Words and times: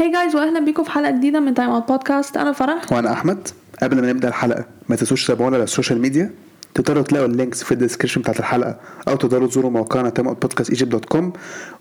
Hi 0.00 0.12
guys 0.12 0.34
واهلا 0.36 0.60
بيكم 0.60 0.84
في 0.84 0.90
حلقة 0.90 1.10
جديدة 1.10 1.40
من 1.40 1.54
تايم 1.54 1.70
اوت 1.70 1.88
بودكاست 1.88 2.36
أنا 2.36 2.52
فرح. 2.52 2.92
وأنا 2.92 3.12
أحمد. 3.12 3.48
قبل 3.82 4.00
ما 4.02 4.12
نبدأ 4.12 4.28
الحلقة 4.28 4.64
ما 4.88 4.96
تنسوش 4.96 5.24
تتابعونا 5.24 5.56
على 5.56 5.64
السوشيال 5.64 6.00
ميديا. 6.00 6.30
تقدروا 6.74 7.02
تلاقوا 7.02 7.26
ال 7.26 7.32
links 7.32 7.64
في 7.64 7.72
ال 7.72 7.76
description 7.76 8.20
بتاعت 8.20 8.38
الحلقة 8.38 8.76
أو 9.08 9.16
تقدروا 9.16 9.48
تزوروا 9.48 9.70
موقعنا 9.70 10.10
تايم 10.10 10.28
اوت 10.28 10.42
بودكاست 10.42 10.70
ايجيبت 10.70 10.92
dot 10.92 11.04
com 11.04 11.32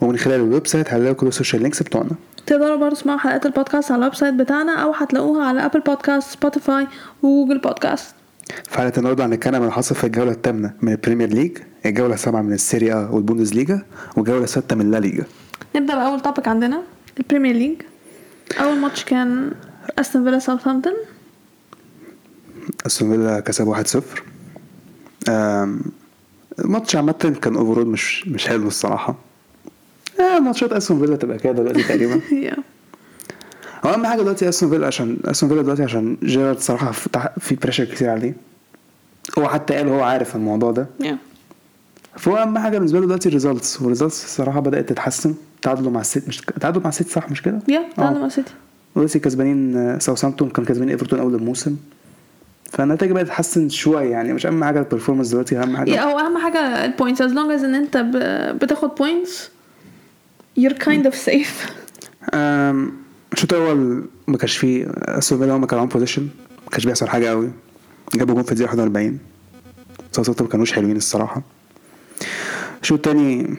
ومن 0.02 0.18
خلال 0.18 0.36
ال 0.36 0.68
website 0.68 0.88
هتلاقوا 0.94 1.16
كل 1.16 1.28
ال 1.28 1.32
social 1.32 1.62
links 1.62 1.84
بتوعنا. 1.84 2.10
تقدروا 2.46 2.76
برضه 2.76 2.96
تسمعوا 2.96 3.20
حلقات 3.20 3.46
البودكاست 3.46 3.91
على 3.91 4.00
ال 4.00 4.16
website 4.16 4.34
بتاعنا 4.33 4.75
أو 4.75 4.91
هتلاقوها 4.93 5.45
على 5.45 5.65
ابل 5.65 5.79
بودكاست 5.79 6.31
سبوتيفاي 6.31 6.88
وجوجل 7.23 7.57
بودكاست 7.59 8.15
في 8.70 8.77
حلقة 8.77 8.97
النهارده 8.99 9.25
هنتكلم 9.25 9.55
عن 9.55 9.61
اللي 9.61 9.71
حصل 9.73 9.95
في 9.95 10.04
الجولة 10.04 10.31
الثامنة 10.31 10.73
من 10.81 10.91
البريمير 10.91 11.29
ليج 11.29 11.57
الجولة 11.86 12.13
السابعة 12.13 12.41
من 12.41 12.54
السيريا 12.54 13.09
والبوندز 13.11 13.54
ليجا 13.54 13.86
والجوله 14.17 14.43
السادسه 14.43 14.75
من 14.75 14.91
لا 14.91 14.97
ليجا 14.97 15.23
نبدأ 15.75 15.95
بأول 15.95 16.20
topic 16.20 16.48
عندنا 16.47 16.81
البريمير 17.20 17.55
ليج 17.55 17.81
أول 18.57 18.77
ماتش 18.77 19.04
كان 19.05 19.52
أستون 20.00 20.24
فيلا 20.24 20.39
ساوثهامبتون؟ 20.39 20.93
أستون 22.86 23.11
فيلا 23.11 23.39
كسب 23.39 23.75
1-0 23.75 24.00
آم، 25.29 25.82
الماتش 26.60 26.96
عامة 26.96 27.38
كان 27.41 27.55
overall 27.56 27.88
مش 27.88 28.27
مش 28.27 28.47
حلو 28.47 28.68
الصراحة. 28.68 29.15
آه 30.19 30.39
ماتشات 30.39 30.71
أستون 30.71 31.00
فيلا 31.00 31.15
تبقى 31.15 31.38
كده 31.38 31.51
دلوقتي 31.54 31.83
تقريبا. 31.83 32.22
هو 33.86 33.89
أهم 33.94 34.05
حاجة 34.05 34.22
دلوقتي 34.22 34.50
أستون 34.50 34.69
فيلا 34.69 34.88
عشان 34.88 35.17
أستون 35.25 35.50
فيلا 35.50 35.61
دلوقتي 35.61 35.83
عشان 35.83 36.17
جيرارد 36.23 36.59
صراحة 36.59 36.91
في 37.39 37.55
pressure 37.56 37.86
كتير 37.86 38.09
عليه. 38.09 38.33
هو 39.39 39.47
حتى 39.50 39.73
قال 39.75 39.88
هو 39.88 40.02
عارف 40.03 40.36
الموضوع 40.36 40.72
ده. 40.72 40.88
Yeah 41.00 41.17
فهو 42.17 42.36
أهم 42.38 42.58
حاجة 42.58 42.77
بالنسبة 42.77 43.00
له 43.00 43.05
دلوقتي 43.05 43.30
ال 43.30 43.36
results 43.36 43.81
وال 43.81 43.91
results 43.91 44.23
الصراحه 44.25 44.59
بدأت 44.59 44.89
تتحسن. 44.89 45.36
تعادلوا 45.61 45.91
مع 45.91 46.02
السيتي 46.02 46.27
مش 46.27 46.38
تعادلوا 46.38 46.83
مع 46.83 46.89
السيتي 46.89 47.09
صح 47.11 47.31
مش 47.31 47.41
كده؟ 47.41 47.59
Yeah 47.67 47.80
آه. 47.80 47.86
تعادلوا 47.97 48.22
مع 48.22 48.30
سيتي 48.30 48.52
ودلوقتي 48.95 49.19
كسبانين 49.19 49.77
آه، 49.77 49.97
ساوثهامبتون 49.99 50.49
كانوا 50.49 50.69
كسبانين 50.69 50.89
إيفرتون 50.89 51.19
أول 51.19 51.35
الموسم. 51.35 51.75
فالنتائج 52.71 53.11
بدات 53.11 53.25
تتحسن 53.25 53.69
شوية 53.69 54.09
يعني 54.09 54.33
مش 54.33 54.45
أهم 54.45 54.63
حاجة 54.63 54.79
ال 54.80 54.84
performance 54.84 55.30
دلوقتي 55.29 55.57
أهم 55.59 55.77
حاجة. 55.77 56.03
هو 56.03 56.19
أهم 56.19 56.38
حاجة 56.38 56.85
ال 56.85 56.91
points 56.91 57.22
as 57.22 57.31
long 57.33 57.52
as 57.52 57.63
إن 57.63 57.75
أنت 57.75 57.97
بتاخد 58.63 58.95
points 58.95 59.49
you're 60.59 60.73
kind 60.85 61.05
of 61.11 61.13
safe. 61.29 61.71
آم، 62.33 62.91
الشوط 63.33 63.53
الأول 63.53 64.03
ما 64.27 64.38
كانش 64.38 64.57
فيه 64.57 64.88
استون 64.99 65.39
فيلا 65.39 65.53
هم 65.55 65.66
كانوا 65.66 65.83
معاهم 65.85 65.94
possession 65.94 66.22
ما 66.63 66.69
كانش 66.71 66.85
بيحصل 66.85 67.07
حاجة 67.07 67.29
قوي 67.29 67.51
جابوا 68.16 68.33
جون 68.33 68.44
في 68.44 68.51
الدقيقة 68.51 68.69
41 68.69 69.19
ساوثهامبتون 70.11 70.47
ما 70.47 70.51
كانوش 70.51 70.71
حلوين 70.73 70.97
الصراحة. 70.97 71.41
الشوط 72.81 73.07
الثاني 73.07 73.55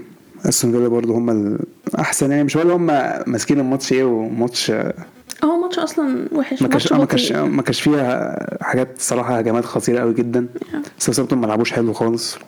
استون 0.48 0.72
فيلا 0.72 0.88
برضه 0.88 1.14
هم 1.18 1.58
الاحسن 2.00 2.30
يعني 2.30 2.44
مش 2.44 2.56
هو 2.56 2.62
اللي 2.62 2.72
هم 2.72 2.86
ماسكين 3.32 3.60
الماتش 3.60 3.92
إيه 3.92 4.04
وماتش 4.04 4.70
هو 5.44 5.56
ماتش 5.62 5.78
أصلا 5.78 6.28
وحش 6.32 6.62
ما 6.62 6.68
كانش 6.68 6.92
ماتش 6.92 7.00
ما 7.00 7.04
كانش. 7.04 7.32
ما 7.32 7.62
كانش 7.62 7.80
فيها 7.80 8.38
حاجات 8.64 8.88
صراحة 8.98 9.38
هجمات 9.38 9.64
خطيرة 9.64 10.00
قوي 10.00 10.14
جدا. 10.14 10.46
ساوثهامبتون 10.98 11.38
ما 11.38 11.46
لعبوش 11.46 11.72
حلو 11.72 11.92
خالص. 11.92 12.38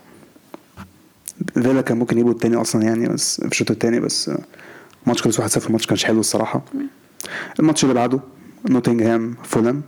فيلا 1.55 1.81
كان 1.81 1.99
ممكن 1.99 2.17
يجيبوا 2.17 2.33
التاني 2.33 2.57
أصلا 2.57 2.83
يعني 2.83 3.09
بس 3.09 3.41
في 3.41 3.47
الشوط 3.47 3.71
التاني 3.71 4.01
بس 4.01 4.31
الماتش 5.05 5.23
خلص 5.23 5.41
1-0 5.41 5.67
الماتش 5.67 5.87
كانش 5.87 6.05
حلو 6.05 6.21
الصراحة. 6.21 6.63
الماتش 7.61 7.83
اللي 7.85 7.95
بعده 7.95 8.21
نوتنجهام 8.69 9.35
فولام. 9.45 9.83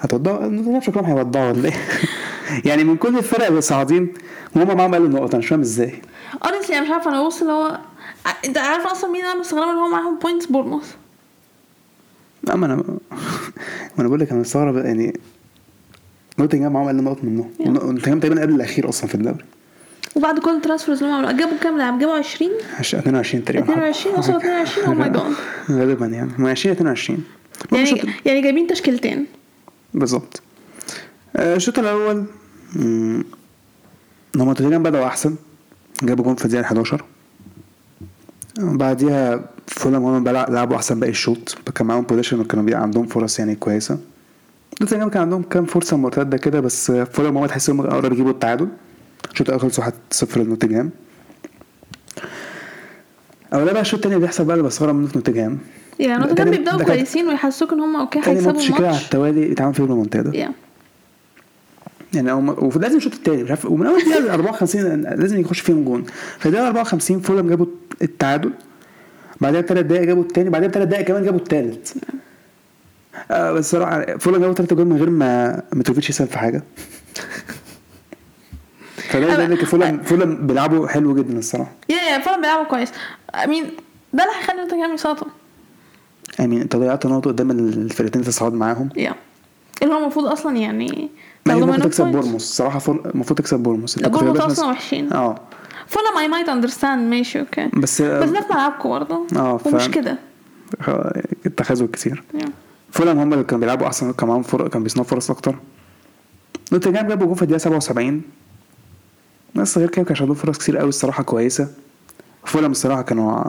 هيودعوا 0.00 0.46
نوتنجهام 0.46 0.80
شكلهم 0.80 1.04
هيودعوا 1.04 1.52
ولا 1.52 1.68
إيه؟ 1.68 1.74
يعني 2.64 2.84
من 2.84 2.96
كل 2.96 3.18
الفرق 3.18 3.46
اللي 3.46 3.60
صاعدين 3.60 4.14
وهم 4.56 4.76
معاهم 4.76 4.94
أقل 4.94 5.10
نقط 5.10 5.28
أنا 5.30 5.38
مش 5.38 5.46
فاهم 5.46 5.60
إزاي. 5.60 6.02
Honestly 6.44 6.70
أنا 6.70 6.80
مش 6.82 6.90
عارفة 6.90 7.10
أنا 7.10 7.22
ببص 7.22 7.40
اللي 7.40 7.52
هو 7.52 7.78
أنت 8.44 8.58
عارف 8.58 8.86
أصلا 8.86 9.10
مين 9.10 9.24
أنا 9.24 9.40
مستغربة 9.40 9.72
إن 9.72 9.76
هو 9.76 9.88
معاهم 9.88 10.18
points 10.18 10.46
بورنموث 10.46 10.94
لا 12.44 12.56
ما 12.56 12.66
أنا 12.66 12.76
ما 12.76 12.84
أنا 13.98 14.08
بقول 14.08 14.20
لك 14.20 14.30
أنا 14.30 14.40
مستغرب 14.40 14.76
يعني 14.76 15.20
نوتنجهام 16.38 16.72
معاهم 16.72 16.86
أقل 16.86 16.96
نقط 17.04 17.24
منهم. 17.24 17.50
نوتنجهام 17.60 18.20
تقريبا 18.20 18.42
قبل 18.42 18.54
الأخير 18.54 18.88
أصلا 18.88 19.08
في 19.08 19.14
الدوري. 19.14 19.44
وبعد 20.16 20.38
كل 20.38 20.50
ال 20.56 20.61
transfers 20.61 21.02
اللي 21.02 21.12
هم 21.14 21.16
عملوها 21.16 21.32
جابوا 21.32 21.56
كام 21.62 21.78
لاعب؟ 21.78 21.98
جابوا 21.98 22.14
20 22.14 22.50
عش- 22.78 22.94
22 22.94 23.44
تقريبا 23.44 23.64
22 23.72 24.18
وصلوا 24.18 24.36
22 24.38 24.86
oh 24.86 25.00
my 25.04 25.16
god. 25.18 25.70
غالبا 25.72 26.06
يعني. 26.06 26.30
من 26.38 26.48
20 26.50 26.72
22 26.76 27.24
المهم 27.72 27.86
يعني 27.86 28.12
يعني 28.26 28.40
جايبين 28.42 28.66
تشكيلتين. 28.66 29.26
بالظبط. 29.94 30.42
الشوط 31.36 31.78
الأول 31.78 32.24
هما 32.76 33.24
نوتنجهام 34.36 34.82
بدأوا 34.82 35.06
أحسن. 35.06 35.34
جابوا 36.02 36.24
جون 36.24 36.34
في 36.34 36.44
الدقيقة 36.44 36.64
11 36.64 37.04
بعديها 38.58 39.44
فولام 39.66 40.04
هم 40.04 40.24
بلع- 40.24 40.48
لعبوا 40.48 40.76
أحسن 40.76 41.00
باقي 41.00 41.10
الشوط. 41.10 41.58
كان 41.74 41.86
معاهم 41.86 42.02
possession 42.02 42.40
وكانوا 42.40 42.76
عندهم 42.76 43.06
فرص 43.06 43.38
يعني 43.38 43.54
كويسة. 43.54 43.98
نوتنجهام 44.80 45.08
كان 45.08 45.22
عندهم 45.22 45.42
كام 45.42 45.64
فرصة 45.64 45.96
مرتدة 45.96 46.36
كده 46.36 46.60
بس 46.60 46.90
فولام 46.90 47.36
هم 47.38 47.46
تحس 47.46 47.70
انهم 47.70 47.86
قرروا 47.86 48.12
يجيبوا 48.12 48.30
التعادل. 48.30 48.68
الشوط 49.32 49.48
الأول 49.48 49.60
خلص 49.62 49.80
1-0 49.80 50.36
لنوتنجهام 50.38 50.90
أو 53.54 53.64
ده 53.64 53.72
بقى 53.72 53.82
الشوط 53.82 54.06
التاني 54.06 54.20
بيحصل 54.20 54.44
بقى 54.44 54.56
اللي 54.56 54.66
بستغرب 54.68 54.94
منه 54.94 55.06
في 55.06 55.18
نوتنجهام 55.18 55.58
يعني 55.98 56.22
نوتنجهام 56.24 56.54
تاني- 56.54 56.64
كان- 56.78 56.84
كويسين 56.86 57.28
ويحسوك 57.28 57.72
إن 57.72 57.80
هم 57.80 57.96
okay 57.96 58.20
تاني 58.20 58.36
هيكسبوا 58.36 58.52
ماتش 58.52 58.66
كده 58.68 58.76
على 58.76 58.86
الماتش. 58.86 59.04
التوالي 59.04 59.52
اتعمل 59.52 59.74
فيه 59.74 59.82
ريمونتادا 59.84 60.36
yeah 60.38 60.52
يعني 62.16 62.32
هم 62.32 62.48
وفي 62.48 62.78
لازم 62.78 62.96
الشوط 62.96 63.12
الثاني 63.12 63.42
مش 63.42 63.50
عارف 63.50 63.66
ومن 63.66 63.86
أول 63.86 64.00
دقيقة 64.00 64.34
54 64.34 65.02
لازم 65.02 65.40
يخش 65.40 65.60
فيهم 65.60 65.84
جون. 65.84 66.04
في 66.38 66.46
الدقيقه 66.46 66.66
54 66.66 67.20
فولم 67.20 67.48
جابوا 67.48 67.66
التعادل 68.02 68.52
بعدها 69.40 69.60
بثلاث 69.60 69.86
دقائق 69.86 70.04
جابوا 70.04 70.22
الثاني 70.22 70.50
بعدها 70.50 70.68
بثلاث 70.68 70.88
دقائق 70.88 71.06
كمان 71.06 71.24
جابوا 71.24 71.38
الثالث 71.38 71.96
آه 73.30 73.52
بس 73.52 73.70
صراحة 73.70 74.18
فولم 74.18 74.40
جابوا 74.40 74.54
ثلاث 74.54 74.74
جول 74.74 74.86
من 74.86 74.96
غير 74.96 75.10
ما 75.10 75.62
ميتروفيتش 75.72 76.10
يساهم 76.10 76.28
في 76.28 76.38
حاجة. 76.38 76.62
فده 78.96 79.46
لك 79.46 79.64
فولم 79.64 80.02
فولم 80.02 80.46
بيلعبوا 80.46 80.88
حلو 80.88 81.14
جدا 81.14 81.38
الصراحة. 81.38 81.72
Yeah 81.88 81.96
yeah 81.96 82.18
فعلا 82.18 82.40
بيلعبوا 82.40 82.64
كويس. 82.64 82.92
مين 83.46 83.64
ده 84.12 84.24
اللي 84.24 84.34
هيخلي 84.40 84.62
نوتنجهام 84.62 84.94
يسقطوا. 84.94 85.28
يعني 86.38 86.62
انت 86.62 86.76
ضيعت 86.76 87.06
نقطه 87.06 87.30
قدام 87.30 87.50
الفرقتين 87.50 88.20
اللي 88.20 88.32
تصعد 88.32 88.52
معاهم. 88.52 88.88
يا 88.96 89.14
اللي 89.82 89.94
هو 89.94 89.98
المفروض 89.98 90.26
أصلا 90.26 90.56
يعني 90.56 91.10
هي 91.54 91.58
المفروض 91.58 91.82
تكسب. 91.86 92.04
بورنموث. 92.06 92.42
الصراحه 92.42 92.80
المفروض 93.14 93.38
تكسب 93.38 93.60
بورنموث. 93.60 93.96
كنت 93.98 94.24
جايبها 94.24 94.46
أصلا 94.46 94.70
وحشين. 94.70 95.12
آه. 95.12 95.34
فولم 95.86 96.18
I 96.18 96.28
might 96.28 96.48
understand 96.48 97.10
ماشي 97.10 97.40
okay. 97.40 97.70
بس 97.74 98.02
بس 98.02 98.30
ده 98.30 98.40
في 98.40 98.52
ملعبكم 98.52 98.88
برضه. 98.88 99.26
آه، 99.36 99.60
ومش 99.66 99.88
كده. 99.88 100.18
آه، 100.88 101.22
التخاذل 101.46 101.86
كتير. 101.86 102.22
فولام 102.90 103.18
هم 103.18 103.32
اللي 103.32 103.44
كانوا 103.44 103.60
بيلعبوا 103.60 103.86
أحسن 103.86 104.12
كان 104.12 104.28
معاهم 104.28 104.42
فرص 104.42 104.68
كان 104.68 104.82
بيصنعوا 104.82 105.06
فرص 105.08 105.30
أكتر. 105.30 105.56
نوتنجهام 106.72 107.06
جابوا 107.08 107.26
جون 107.26 107.34
في 107.34 107.42
الدقيقة 107.42 107.58
77 107.58 108.22
بس 109.54 109.78
غير 109.78 109.90
كده 109.90 110.04
كانش 110.04 110.20
عندهم 110.20 110.36
فرص 110.36 110.58
كتير 110.58 110.76
قوي 110.78 110.88
الصراحة 110.88 111.22
كويسة. 111.22 111.68
فولام 112.44 112.70
الصراحة 112.70 113.02
كانوا 113.02 113.44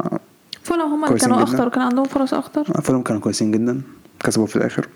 فولم 0.64 0.81
هم 0.81 1.06
اللي 1.06 1.19
كانوا. 1.19 1.44
أخطر 1.44 1.68
وكان 1.68 1.81
عندهم 1.81 2.06
فرص 2.06 2.34
أخطر. 2.34 2.64
فولام 2.81 3.02
كانوا 3.03 3.22
كويسين 3.22 3.52
جدا. 3.52 3.81
كسبوا 4.24 4.46
في 4.46 4.56
الآخر. 4.56 4.88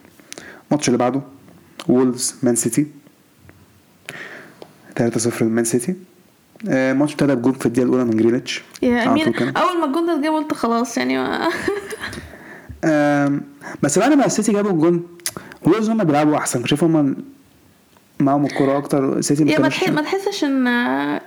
الماتش 0.71 0.87
اللي 0.87 0.97
بعده. 0.97 1.21
وولفز 1.87 2.35
مان 2.43 2.55
سيتي 2.55 2.87
3-0 4.99 5.41
لمان 5.41 5.63
سيتي. 5.63 5.95
آه، 6.69 6.91
الماتش 6.91 7.11
ابتدى 7.11 7.35
بجون 7.35 7.53
في 7.53 7.65
الدقيقة 7.65 7.85
الأولى 7.85 8.03
من 8.03 8.17
جريليتش 8.17 8.61
كده. 8.81 9.53
أول 9.57 9.79
ما 9.79 9.85
الجون 9.85 10.05
ده 10.05 10.21
جه 10.21 10.29
قلت 10.29 10.53
خلاص 10.53 10.97
يعني 10.97 11.17
ما 11.17 11.49
بس 13.83 13.99
بعد 13.99 14.13
ما 14.13 14.25
السيتي 14.25 14.51
جابوا 14.51 14.71
الجون 14.71 15.07
وولفز 15.63 15.89
هم 15.89 16.03
بيلعبوا 16.03 16.37
أحسن. 16.37 16.59
كنت 16.59 16.67
شايف 16.67 16.83
هم 16.83 17.15
معاهم 18.19 18.45
الكورة 18.45 18.77
أكتر. 18.77 19.17
السيتي 19.17 19.43
yeah 19.43 19.59
ما 19.59 19.69
ما 19.87 20.01
تحسش 20.01 20.43
إن 20.43 20.67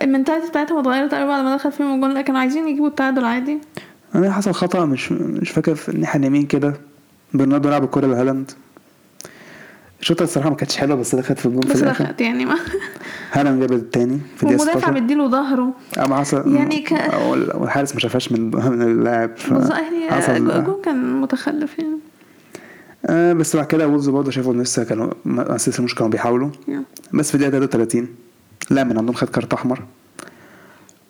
ال 0.01 0.06
mentality 0.06 0.47
بتاعتهم 0.49 0.79
اتغيرت 0.79 1.13
قوي 1.13 1.27
بعد 1.27 1.43
ما 1.43 1.55
دخل 1.55 1.71
فيهم 1.71 1.95
الجون؟ 1.95 2.13
لا 2.13 2.21
كانوا 2.21 2.39
عايزين 2.41 2.67
يجيبوا 2.67 2.87
التعادل 2.87 3.25
عادي. 3.25 3.57
أنا 4.15 4.31
حصل 4.31 4.53
خطأ 4.53 4.85
مش 4.85 5.11
مش 5.11 5.49
فاكر 5.49 5.75
في 5.75 5.89
الناحيه 5.89 6.19
اليمين 6.19 6.45
كده. 6.45 6.73
برناردو 7.33 7.69
لعب 7.69 7.83
الكورة 7.83 8.07
لهالاند. 8.07 8.51
الشوطه 10.01 10.23
الصراحه 10.23 10.49
ما 10.49 10.55
كانتش 10.55 10.77
حلوة 10.77 10.97
بس 10.97 11.15
دخلت 11.15 11.39
في 11.39 11.45
الجون 11.45 11.61
في 11.61 11.67
بس 11.73 11.79
دخلت 11.79 12.21
يعني 12.21 12.45
ما 12.45 12.55
هالاند 13.33 13.59
جاب 13.61 13.71
الثاني 13.73 14.19
في 14.37 14.43
الدقيقه 14.43 14.59
والمدافع 14.61 14.79
16 14.89 15.03
مديله 15.03 15.29
ظهره. 15.29 15.73
أما 16.05 16.15
حصل 16.17 16.55
يعني 16.55 16.81
ك- 16.81 17.13
وال- 17.29 17.55
والحارس 17.57 17.93
ما 17.93 17.99
شافهاش 17.99 18.31
من 18.31 18.41
من 18.55 18.81
اللاعب. 18.81 19.37
ف- 19.37 19.53
بس 19.53 19.69
يعني 19.69 20.37
الجون 20.37 20.81
كان 20.85 21.21
متخلف 21.21 21.79
يعني. 21.79 21.97
آه 23.05 23.33
بس 23.33 23.55
بعد 23.55 23.65
كده 23.65 23.87
وولفز 23.87 24.09
برضه 24.09 24.31
شافوا 24.31 24.53
إن 24.53 24.61
لسه 24.61 24.83
كانوا 24.83 25.11
أساسا 25.27 25.83
مش 25.83 25.95
كانوا 25.95 26.11
بيحاولوا. 26.11 26.49
بس 27.13 27.29
في 27.29 27.35
الدقيقه 27.35 27.51
33 27.51 28.07
لا 28.69 28.83
من 28.83 28.97
عندهم 28.97 29.15
خد 29.15 29.29
كارت 29.29 29.53
أحمر. 29.53 29.81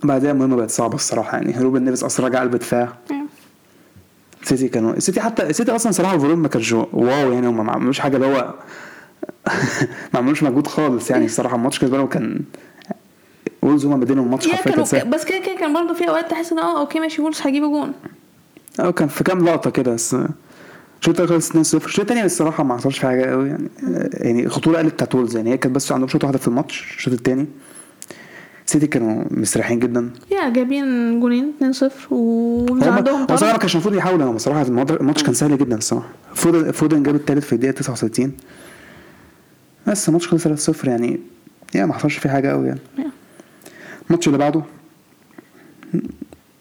بعدها 0.04 0.32
المهمة 0.32 0.56
بقت 0.56 0.70
صعبة 0.70 0.96
الصراحة 0.96 1.38
يعني 1.38 1.64
روبن 1.64 1.84
نيفيس 1.84 2.04
أصلا 2.04 2.28
رجع 2.28 2.40
قلب 2.42 2.56
دفاع. 2.56 2.94
yeah. 4.46 4.54
السيتي 4.54 4.68
كانوا 4.74 4.94
السيتي 4.94 5.22
حتى 5.22 5.44
السيتي 5.44 5.72
أصلا 5.72 5.92
صراحة 5.92 6.16
ال 6.16 6.20
form 6.20 6.40
ما 6.40 6.48
كانش 6.48 6.74
wow 6.74 7.32
يعني 7.32 7.48
هم 7.48 7.66
ما 7.66 7.72
عملوش 7.72 8.00
حاجة 8.00 8.16
اللي 8.16 8.28
هو 8.28 8.54
ما 10.14 10.20
عملوش 10.20 10.44
مجهود 10.44 10.68
خالص 10.68 11.12
يعني 11.12 11.26
الصراحة. 11.26 11.56
الماتش 11.56 11.80
بالنسبة 11.80 11.98
لهم 11.98 12.08
كان 12.08 12.42
وولفز 13.62 13.86
هم 13.86 14.00
مدينهم 14.00 14.26
الماتش 14.26 14.48
yeah 14.48 14.56
حرفيا 14.56 15.00
كان 15.00 15.10
بس 15.10 15.26
كده 15.26 15.40
كده 15.40 15.56
كان 15.60 15.74
برضه 15.74 15.94
في 15.94 16.10
أوقات 16.10 16.32
تحس 16.32 16.52
إن 16.52 16.60
آه 16.60 16.80
okay 16.80 17.00
ماشي 17.00 17.22
وولفز 17.22 17.42
هيجيبوا 17.42 17.70
جون. 17.70 17.94
آه 18.80 18.92
كان 18.92 19.08
في 19.08 19.24
كام 19.24 19.46
لقطة 19.46 19.70
كده 19.70 19.94
بس 19.94 20.16
الشوط 21.02 21.22
الأول 21.22 21.42
خلص 21.42 21.52
2-0 21.52 21.56
الشوط 21.86 22.00
الثاني 22.00 22.26
الصراحة 22.26 22.64
ما 22.64 22.78
حصلش 22.78 23.00
في 23.00 23.08
حاجة 23.08 23.26
قوي 23.26 23.50
يعني 23.50 23.70
يعني 24.14 24.46
الخطوره 24.46 24.78
قلت 24.78 24.94
بتاعت 24.94 25.16
وولفز 25.16 25.36
يعني. 25.36 25.52
هي 25.52 25.58
كانت 25.58 25.76
بس 25.76 25.92
عندهم 25.92 26.08
شوط 26.08 26.24
واحدة 26.24 26.38
في 26.38 26.48
الماتش 26.48 26.96
الشوط 26.98 27.14
الثاني 27.14 27.48
سيتي 28.66 28.88
كانوا 28.88 29.24
مستريحين 29.32 29.80
جدا. 29.80 30.10
yeah 30.32 30.50
جايبين 30.50 31.20
جولين 31.20 31.54
2-0 31.62 32.12
ومش 32.12 32.84
هم 32.84 32.90
عندهم 32.94 33.28
هو 33.32 33.36
صراحة 33.36 33.54
ما 33.54 33.58
كانش 33.60 33.74
المفروض 33.76 33.96
يحاولوا 33.96 34.32
هم 34.32 34.38
صراحة 34.38 34.62
الماتش 34.62 35.24
كان 35.24 35.34
سهل 35.34 35.58
جدا 35.58 35.78
الصراحة. 35.78 36.08
فودن 36.36 36.72
فودن 36.72 37.04
جاب 37.04 37.16
الثالث 37.16 37.46
في 37.46 37.54
الدقيقة 37.54 37.72
69 37.76 38.32
بس 39.88 40.08
الماتش 40.10 40.28
خلص 40.28 40.70
3-0 40.72 40.88
يعني 40.88 41.20
yeah 41.76 41.86
ما 41.86 41.94
حصلش 41.94 42.18
فيه 42.18 42.30
حاجة 42.30 42.48
قوي 42.52 42.68
يعني. 42.68 42.80
الماتش 44.10 44.28
اللي 44.28 44.38
بعده 44.38 44.62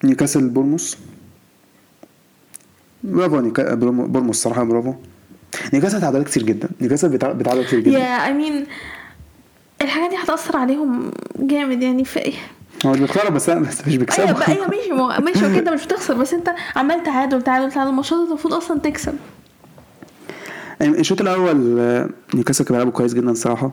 نيوكاسل 0.05 0.49
بورنموث. 0.49 0.97
برافو 3.05 3.41
نيوكا- 3.41 3.75
بورنموث 3.75 4.37
صراحة 4.43 4.65
برافو. 4.65 4.95
نيوكاسل 5.73 6.01
تعادلات 6.01 6.27
كتير 6.27 6.43
جدا. 6.43 6.69
نيوكاسل 6.81 7.09
بتع- 7.09 7.33
بتعادل 7.33 7.65
كتير 7.65 7.81
جدا. 7.81 7.99
yeah 7.99 8.27
I 8.27 8.33
mean 8.33 8.67
الحاجة 9.82 10.11
دي 10.11 10.17
هتأثر 10.17 10.56
عليهم 10.56 11.11
جامد 11.38 11.82
يعني 11.82 12.05
في 12.05 12.32
هو 12.87 12.93
مش 12.93 12.99
بيخسروا 13.00 13.31
بس 13.31 13.50
بس 13.50 13.81
مش 13.81 13.87
أيوه 13.88 13.99
بيكسبوا 13.99 14.32
بقى 14.32 14.49
أيوه 14.53 14.69
ماشي 14.69 15.23
ماشي 15.23 15.59
انت 15.59 15.69
مش 15.69 15.85
بتخسر 15.85 16.15
بس 16.15 16.35
أنت 16.35 16.50
عمال 16.76 17.03
تعادل 17.03 17.43
تعادل 17.43 17.73
تعادل 17.73 17.91
الماتشات 17.91 18.19
المفروض 18.29 18.55
أصلا 18.55 18.79
تكسب. 18.81 19.15
الشوط 20.82 21.21
الأول 21.21 21.79
آه، 21.79 22.09
نيوكاسل 22.35 22.65
كانوا 22.65 22.79
بيلعبوا 22.81 22.99
كويس 22.99 23.15
جدا 23.15 23.31
الصراحة. 23.31 23.73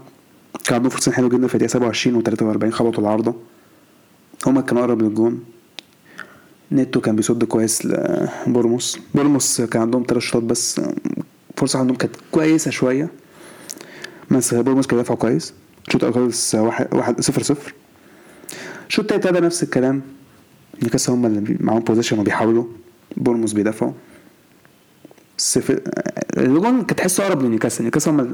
كان 0.64 0.76
عندهم 0.76 0.90
فرصه 0.90 1.12
حلوة 1.12 1.30
جدا 1.30 1.48
في 1.48 1.56
الدقيقة 1.56 1.72
27 1.72 2.16
و 2.16 2.22
43 2.22 2.74
خبطوا 2.74 3.04
العارضة. 3.04 3.36
هما 4.48 4.62
كانوا 4.62 4.84
أقرب 4.84 5.02
للجون. 5.02 5.44
نيتو 6.72 7.02
كان 7.02 7.16
بيصد 7.16 7.44
كويس 7.44 7.86
لبورنموث 7.86 9.00
بورنموث. 9.16 9.62
كان 9.62 9.82
عندهم 9.82 10.06
ثلاث 10.08 10.22
شوطات 10.24 10.44
بس 10.44 10.80
آه، 10.80 10.94
فرصة 11.58 11.80
عندهم 11.80 11.96
كانت 11.98 12.16
كويسة 12.32 12.72
شوية. 12.72 13.10
بس 14.32 14.54
بورنموث 14.54 14.88
كان 14.88 14.98
بيدافعوا 14.98 15.20
كويس. 15.20 15.54
الشوط 15.88 16.04
الأول 16.04 16.34
خلص 16.34 16.56
واحد 16.56 16.88
واحد 16.92 17.22
صفر 17.22 17.44
صفر. 17.44 17.74
الشوط 18.90 19.12
التاني 19.12 19.22
ابتدى 19.32 19.46
نفس 19.46 19.64
الكلام؟ 19.64 20.02
نيوكاسل 20.82 21.12
هم 21.12 21.26
اللي 21.26 21.58
معاهم 21.60 21.80
possession 21.80 22.20
وبيحاولوا 22.20 22.66
بورنموث 23.18 23.54
بيدافعوا. 23.54 23.92
صفر 25.38 25.80
الجون 26.38 26.82
كنت 26.82 26.94
تحسه 26.94 27.24
أقرب 27.24 27.42
لنيوكاسل. 27.44 27.84
نيوكاسل 27.84 28.12
هم 28.12 28.34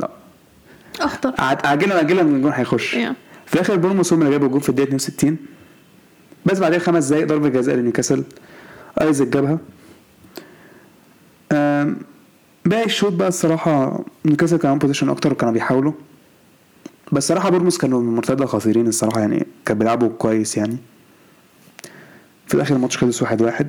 أخطر. 1.01 1.33
عاجلا 1.39 2.01
اجلا 2.01 2.21
الجون 2.21 2.51
هيخش. 2.51 2.95
Yeah. 2.95 2.99
في 3.45 3.53
الآخر 3.53 3.75
بورنموث 3.75 4.13
هم 4.13 4.19
اللي 4.21 4.31
جابوا 4.31 4.47
الجون 4.47 4.59
في 4.61 4.69
الدقيقة 4.69 4.95
62 4.95 5.37
بس 6.45 6.59
بعدين 6.59 6.79
خمس 6.79 7.05
دقايق 7.05 7.27
ضربة 7.27 7.49
جزاء 7.49 7.75
لنيوكاسل. 7.75 8.23
آيزك 9.01 9.27
جابها. 9.27 9.59
باقي 12.65 12.85
الشوط 12.85 13.13
بقى 13.13 13.27
الصراحة 13.27 14.05
نيوكاسل 14.25 14.57
كان 14.57 14.77
possession 14.77 15.09
أكتر 15.09 15.31
وكانوا 15.31 15.53
بيحاولوا. 15.53 15.93
بس 17.11 17.23
الصراحه 17.23 17.49
بورنموث 17.49 17.77
كانوا 17.77 18.01
من 18.01 18.45
خطيرين 18.45 18.87
الصراحة 18.87 19.19
يعني 19.19 19.47
كانوا 19.65 19.79
بيلعبوا 19.79 20.09
كويس 20.09 20.57
يعني. 20.57 20.77
في 22.47 22.53
الآخر 22.53 22.75
الماتش 22.75 22.97
خلص 22.97 23.21
واحد 23.21 23.41
واحد. 23.41 23.67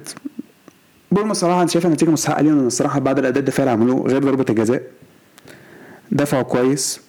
بورنموث 1.12 1.36
صراحة 1.36 1.60
أنا 1.60 1.68
شايف 1.68 1.86
النتيجه 1.86 2.10
مستحقة 2.10 2.42
ليهم 2.42 2.56
لأن 2.56 2.66
الصراحه 2.66 2.98
بعد 2.98 3.18
الأداء 3.18 3.38
الدفاعي 3.38 3.72
اللي 3.72 3.82
عملوه 3.82 4.08
غير 4.08 4.22
ضربة 4.22 4.44
الجزاء 4.50 4.82
دفعوا 6.12 6.42
كويس. 6.42 7.00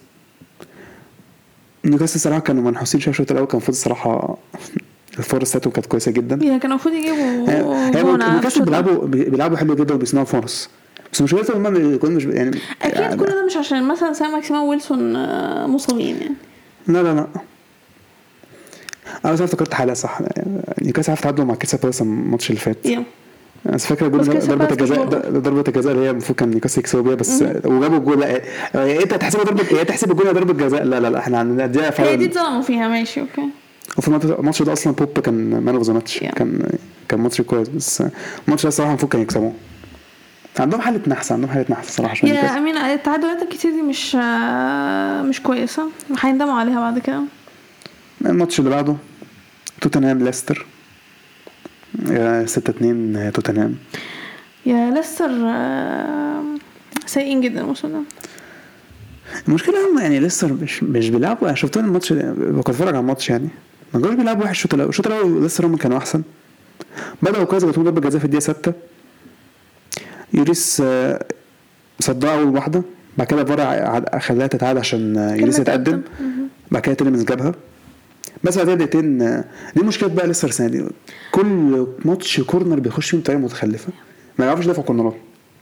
نيوكاسل 1.84 2.20
صراحة 2.20 2.40
كانوا 2.40 2.62
منحوسين 2.62 3.00
شوية 3.00 3.12
الشوط 3.12 3.30
الأول 3.30 3.46
كان 3.46 3.52
المفروض 3.56 3.76
الصراحه 3.76 4.38
الفرص 5.18 5.50
بتاعتهم 5.50 5.72
كانت 5.72 5.86
كويسة 5.86 6.12
جدا. 6.12 6.44
yeah 6.46 6.58
كانوا 6.58 6.76
المفروض 6.76 6.94
يجيبوا 6.94 8.16
نيوكاسل. 8.16 8.64
بيلعبوا 8.64 9.06
بيلعبوا 9.06 9.56
حلو 9.56 9.74
جدا 9.74 9.94
وبيصنعوا 9.94 10.26
فرص. 10.26 10.68
بس 11.12 11.50
هم 11.50 11.70
بيكونوا 11.70 12.16
مش 12.16 12.24
يعني 12.24 12.58
أكيد 12.82 13.20
كل 13.20 13.26
ده 13.26 13.46
مش 13.46 13.56
عشان 13.56 13.88
مثلا 13.88 14.12
سان 14.12 14.32
ماكسيمان 14.32 14.68
وويلسون 14.68 15.16
آه، 15.16 15.66
مصابين 15.66 16.16
يعني. 16.16 16.34
لا 16.88 17.02
لا 17.02 17.14
لا. 17.14 17.26
أنا 19.24 19.32
بس 19.32 19.40
افتكرت 19.40 19.74
حاجة 19.74 19.92
صح 19.92 20.18
نيوكاسل 20.82 21.10
عرفت 21.10 21.22
تعادلوا 21.22 21.46
مع 21.46 21.54
كريستال 21.54 21.80
بالاس 21.80 22.02
الماتش 22.02 22.50
اللي 22.50 22.60
فات. 22.60 22.76
بس 23.64 23.86
فاكر 23.86 24.06
الجول 24.06 24.20
ضربة 24.24 24.64
مش 24.64 24.72
الجزاء 24.72 25.04
ضربة 25.38 25.64
الجزاء 25.68 25.92
اللي 25.92 26.06
هي 26.06 26.10
المفروض 26.10 26.38
كان 26.38 26.50
نيوكاسل 26.50 26.78
يكسبوا 26.80 27.02
بيها 27.02 27.14
بس 27.14 27.42
وجابوا 27.64 27.96
الجول 27.98 28.20
لا 28.20 28.28
يا 28.74 29.02
أنت 29.02 29.14
تحسبها 29.14 29.44
ضربه 29.44 29.78
يا 29.78 29.82
تحسب 29.84 30.10
الجول 30.10 30.34
ضربة 30.34 30.66
جزاء؟ 30.66 30.82
لا 30.84 31.00
لا 31.00 31.10
لا 31.10 31.18
إحنا 31.18 31.62
هي 31.62 31.66
دي 31.68 31.78
فعلا 31.92 32.24
اتظلموا 32.24 32.62
فيها 32.62 32.88
ماشي 32.88 33.20
okay. 33.20 33.48
وفي 33.98 34.08
الماتش- 34.08 34.62
ده 34.62 34.72
أصلا 34.72 34.92
بوب 34.92 35.18
كان 35.18 35.60
man 35.64 35.74
of 35.74 35.84
the 35.86 35.92
match. 35.92 36.18
كان 36.18 36.62
كان 37.08 37.20
ماتش 37.20 37.40
كويس 37.40 37.68
بس 37.68 38.02
الماتش 38.46 38.62
ده 38.62 38.68
الصراحة 38.68 38.90
المفروض 38.90 39.12
كان 39.12 39.22
يكسبوه. 39.22 39.52
عندهم 40.60 40.80
حالة 40.80 41.00
نحس 41.06 41.32
عندهم 41.32 41.50
حالة 41.50 41.64
نحس 41.70 41.88
الصراحه 41.88 42.10
عشان 42.12 42.28
yeah. 42.28 42.58
امين 42.58 42.76
التعادلات 42.76 43.42
الكتير 43.42 43.70
دي 43.70 43.82
مش 43.82 44.14
مش 45.28 45.40
كويسة. 45.42 45.88
هيندموا 46.20 46.54
عليها 46.54 46.80
بعد 46.80 46.98
كده. 46.98 47.22
الماتش 48.26 48.58
اللي 48.58 48.70
بعده 48.70 48.96
توتنهام 49.80 50.18
ليستر. 50.24 50.66
6 52.44 52.70
2 52.70 53.32
توتنهام. 53.34 53.74
يا 54.66 54.90
ليستر 54.90 55.30
آه، 55.46 56.42
سيئين 57.06 57.40
جدا 57.40 57.60
الموسم 57.60 57.88
ده. 57.88 58.00
المشكلة 59.48 59.74
هم 59.90 59.98
يعني 59.98 60.20
ليستر 60.20 60.52
مش 60.52 60.82
مش 60.82 61.08
بيلعبوا 61.10 61.46
أنا 61.48 61.56
شفتهم 61.56 61.84
الماتش 61.84 62.12
كنت 62.12 62.68
بتفرج 62.70 62.88
على 62.88 62.98
الماتش 62.98 63.30
يعني. 63.30 63.48
ما 63.94 64.00
كانوش 64.00 64.14
بيلعبوا 64.16 64.44
وحش 64.44 64.56
الشوط 64.56 64.74
الأول 64.74 64.88
الشوط 64.88 65.06
الأول 65.06 65.42
ليستر 65.42 65.66
هم 65.66 65.76
كانوا 65.76 65.98
أحسن. 65.98 66.22
بدأوا 67.22 67.44
كويس 67.44 67.64
جاتهم 67.64 67.84
ضربه 67.84 68.00
جزاء 68.00 68.18
في 68.18 68.24
الدقيقة 68.24 68.40
6 68.42 68.72
لوريس 70.34 70.82
آه، 70.84 71.24
صدها 72.00 72.34
أول 72.34 72.54
واحدة 72.54 72.82
بعد 73.18 73.26
كده 73.26 73.44
فارا 73.44 73.62
ع- 73.64 74.18
خلاها 74.18 74.46
تتعاد 74.46 74.76
عشان 74.78 75.16
آه، 75.18 75.34
لوريس 75.34 75.58
يتقدم. 75.58 75.84
تقدم. 76.00 76.02
بعد 76.70 76.82
كده 76.82 76.94
تيلمنز 76.94 77.24
جابها 77.24 77.52
بس 78.44 78.58
بعد 78.58 78.70
دقيقتين 78.70 79.22
آه، 79.22 79.44
دي 79.76 79.82
مشكلة 79.82 80.08
بقى 80.08 80.26
ليستر 80.26 80.48
السنة 80.48 80.68
دي. 80.68 80.84
كل 81.32 81.86
ماتش 82.04 82.40
كورنر 82.40 82.80
بيخش 82.80 83.10
فيه 83.10 83.18
بطريقة 83.18 83.40
متخلفة. 83.40 83.88
ما 84.38 84.44
يعرفش 84.46 84.64
يدافعوا 84.64 84.86
كورنرات. 84.86 85.16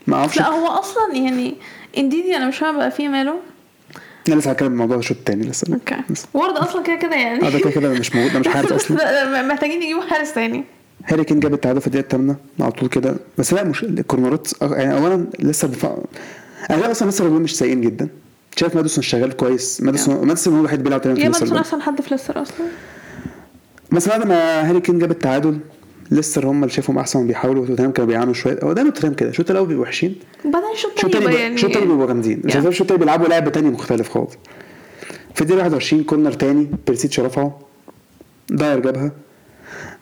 ما 0.07 0.17
يعرفش 0.17 0.39
لا 0.39 0.49
هو 0.49 0.67
أصلا 0.67 1.15
يعني 1.15 1.55
إنديدي 1.99 2.37
أنا 2.37 2.49
مش 2.49 2.59
فاهمة 2.59 2.79
بقى 2.79 2.91
فيه 2.91 3.09
ماله. 3.09 3.35
أنا 4.29 4.35
لسه 4.35 4.51
هتكلم 4.51 4.73
الموضوع 4.73 4.97
الشوط 4.97 5.17
الثاني 5.17 5.47
لسه. 5.47 5.75
okay. 5.75 5.95
لسه. 6.11 6.29
وورد 6.35 6.57
أصلا 6.57 6.83
كده 6.83 6.97
كده 6.97 7.17
يعني. 7.17 7.47
آه 7.47 7.51
ده 7.51 7.59
كده 7.59 7.71
كده 7.71 7.89
مش 7.89 8.15
موجود 8.15 8.33
ده 8.33 8.39
مش 8.39 8.49
حارس 8.55 8.73
أصلا. 8.73 8.97
لا، 8.97 9.25
لا، 9.33 9.43
محتاجين 9.43 9.83
يجيبوا 9.83 10.03
حارس 10.03 10.33
تاني. 10.35 10.65
هاري 11.05 11.25
كين 11.25 11.41
جاب 11.41 11.55
التعادل 11.55 11.81
في 11.81 11.87
الدقيقة 11.87 12.05
الثامنة 12.05 12.37
على 12.61 12.73
طول 12.73 12.89
كده. 12.89 13.17
بس 13.39 13.53
لا 13.53 13.65
مش 13.65 13.85
الكورنرات 13.85 14.49
يعني 14.63 14.99
اولا 14.99 15.27
لسه 15.39 15.67
الدفاع 15.67 15.99
أنا 16.71 16.81
لا 16.81 16.91
أصلا 16.91 17.11
لسه 17.11 17.23
الهجوم 17.23 17.43
مش 17.43 17.57
سيئين 17.57 17.81
جدا. 17.81 18.09
شايف 18.57 18.77
ماديسون 18.77 19.05
شغال 19.05 19.37
كويس. 19.37 19.83
ماديسون 19.83 20.27
ماديسون 20.27 20.55
هو 20.55 20.61
الوحيد 20.61 20.83
بيلعب 20.83 21.03
تقريبا 21.03 21.33
في 21.33 21.45
برضه. 21.45 21.61
أحسن 21.61 21.83
حد 21.83 22.01
في 22.01 22.11
ليستر 22.11 22.43
أصلا. 22.43 22.67
بس 23.93 24.09
بعد 24.09 24.27
ما 24.27 24.71
هاري 24.71 24.81
كين 24.81 24.99
جاب 24.99 25.11
التعادل 25.11 25.59
ليستر 26.11 26.47
هم 26.47 26.63
اللي 26.65 26.75
شايفهم 26.75 26.99
أحسن 26.99 27.19
وبيحاولوا. 27.19 27.67
توتنهام 27.67 27.93
كانوا 27.93 28.09
بيعانوا 28.09 28.35
شوية. 28.35 28.59
هو 28.63 28.73
دايما 28.73 28.91
توتنهام 28.91 29.15
كده. 29.15 29.29
الشوط 29.29 29.51
الأول 29.51 29.69
بيبقوا 29.69 29.85
وحشين. 29.85 30.17
وبعدين 30.45 30.69
الشوط 30.75 31.05
الثاني 31.05 31.35
يعني 31.35 31.55
الشوط 31.55 31.71
الثاني 31.71 31.87
بيبقوا 31.87 32.07
جامدين. 32.07 32.43
شايف 32.49 32.67
الشوط 32.67 32.81
الثاني 32.81 32.99
بيلعبوا 33.01 33.29
لعب 33.29 33.53
تاني 33.53 33.71
مختلف 33.71 34.09
خالص. 34.09 34.33
في 35.35 35.43
الدقيقة 35.43 35.63
21 35.63 36.05
كورنر 36.05 36.33
تاني 36.33 36.71
بيرسيتش 36.87 37.21
رفعه 37.21 37.61
داير 38.51 38.81
جابها. 38.81 39.13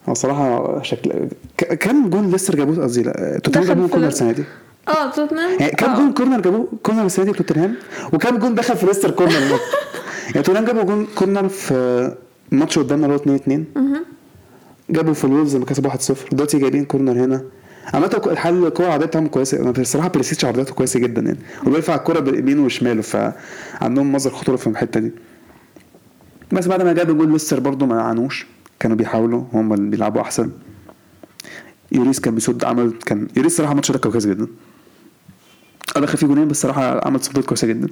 هو 0.09 0.15
صراحة 0.15 0.83
شكل 0.83 1.11
ك- 1.59 1.75
كام 1.75 2.11
جون 2.11 2.31
ليستر 2.31 2.57
جابوه 2.57 2.85
قصدي؟ 2.85 3.03
لا 3.03 3.41
توتنهام 3.45 3.67
جابوه 3.67 3.89
كورنر 3.89 4.05
ال- 4.05 4.09
السنة 4.13 4.33
دي. 4.33 4.45
آه 4.89 5.11
توتنهام؟ 5.11 5.51
يعني 5.61 5.73
آه. 5.83 5.97
جون 5.97 6.13
كورنر 6.13 6.41
جابوه 6.41 6.69
كورنر 6.83 7.07
السنة 7.07 7.25
دي 7.25 7.33
في 7.33 7.43
توتنهام؟ 7.43 7.75
وكام 8.13 8.39
جون 8.39 8.55
دخل 8.55 8.77
في 8.77 8.87
ليستر 8.87 9.11
كورنر 9.11 9.33
يعني 9.35 10.43
توتنهام 10.43 10.65
جابوا 10.65 10.83
جون 10.83 11.07
كورنر 11.15 11.49
في 11.49 12.15
ماتش 12.51 12.79
قدامنا 12.79 13.07
اللي 13.07 13.17
هو 13.17 13.21
2 13.21 13.37
2 13.37 13.65
جابوا 14.91 15.15
في 15.15 15.25
الولفز 15.25 15.57
لما 15.57 15.65
كسبوا 15.65 15.89
1 15.91 16.01
0 16.01 16.29
دلوقتي 16.33 16.59
جايبين 16.59 16.85
كورنر 16.85 17.13
هنا. 17.13 17.43
عامة 17.95 18.23
الحل 18.27 18.67
الكورة 18.67 18.97
بتاعهم 18.97 19.27
كويسة. 19.27 19.59
أنا 19.63 19.71
بصراحة 19.71 20.09
بيريسيتش 20.09 20.47
كويسة 20.47 21.01
جدا 21.01 21.23
يعني. 21.23 21.39
وبيرفع 21.67 21.95
الكورة 21.95 22.19
بيمينه 22.21 22.65
وشماله 22.65 23.03
فعندهم 23.03 24.13
مصدر 24.13 24.31
خطورة 24.31 24.57
في 24.57 24.67
الحتة 24.67 25.01
دي. 25.01 25.13
بس 26.53 26.67
بعد 26.67 26.83
ما 26.83 26.93
جاب 26.93 27.19
جول 27.19 27.33
ليستر 27.33 27.61
برضه 27.61 27.87
ما 27.87 28.03
عانوش 28.03 28.47
كانوا 28.81 28.97
بيحاولوا 28.97 29.45
هم 29.53 29.73
اللي 29.73 29.91
بيلعبوا 29.91 30.21
أحسن. 30.21 30.51
يوريس 31.93 32.21
كان 32.21 32.35
بيصد 32.35 32.65
عمل 32.65 32.93
كان 33.07 33.29
يوريس 33.37 33.57
صراحة 33.57 33.71
الماتش 33.73 33.93
ده 33.93 33.99
كان 33.99 34.13
كويس 34.13 34.27
جدا. 34.27 34.47
آه 35.97 36.01
دخل 36.01 36.19
فيه 36.19 36.27
جولين 36.27 36.49
بس 36.49 36.61
صراحة 36.63 37.07
عمل 37.07 37.21
صدات 37.21 37.45
كويسة 37.45 37.67
جدا. 37.67 37.89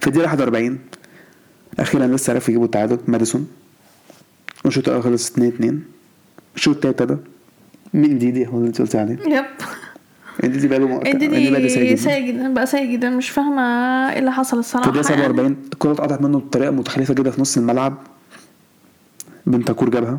في 0.00 0.06
الدقيقة 0.06 0.30
41 0.30 0.78
أخيرا 1.78 2.06
لسه 2.06 2.32
عرفوا 2.32 2.48
يجيبوا 2.50 2.66
التعادل 2.66 2.98
ماديسون. 3.08 3.48
والشوط 4.64 4.88
الأول 4.88 5.02
خلص 5.04 5.30
2 5.30 5.48
2 5.48 5.82
الشوط 6.56 6.74
التاني 6.86 6.92
ابتدى 7.12 7.16
مين؟ 7.94 8.18
دي 8.18 8.30
دي 8.30 8.46
هو 8.46 8.56
اللي 8.58 8.68
انت 8.68 8.80
قلت 8.80 8.96
عليه. 8.96 9.18
يب. 9.26 9.44
إنديدي 10.44 10.68
بقى 10.68 10.78
له 10.78 11.02
إنديدي 11.06 11.68
سيء 11.96 12.26
جدا. 12.26 12.54
بقى 12.54 12.66
سيء 12.66 12.92
جدا 12.92 13.10
مش 13.10 13.30
فاهمة 13.30 13.62
إيه 14.12 14.18
اللي 14.18 14.32
حصل 14.32 14.50
في 14.56 14.60
الصراحة 14.60 14.88
الدقيقة 14.88 15.10
يعني. 15.10 15.22
47 15.22 15.56
الكرة 15.72 15.92
اتقطعت 15.92 16.22
منه 16.22 16.38
بطريقة 16.38 16.70
متخلفة 16.70 17.14
جدا 17.14 17.30
في 17.30 17.40
نص 17.40 17.56
الملعب. 17.56 17.94
بنتاكور 19.46 19.88
جابها. 19.90 20.18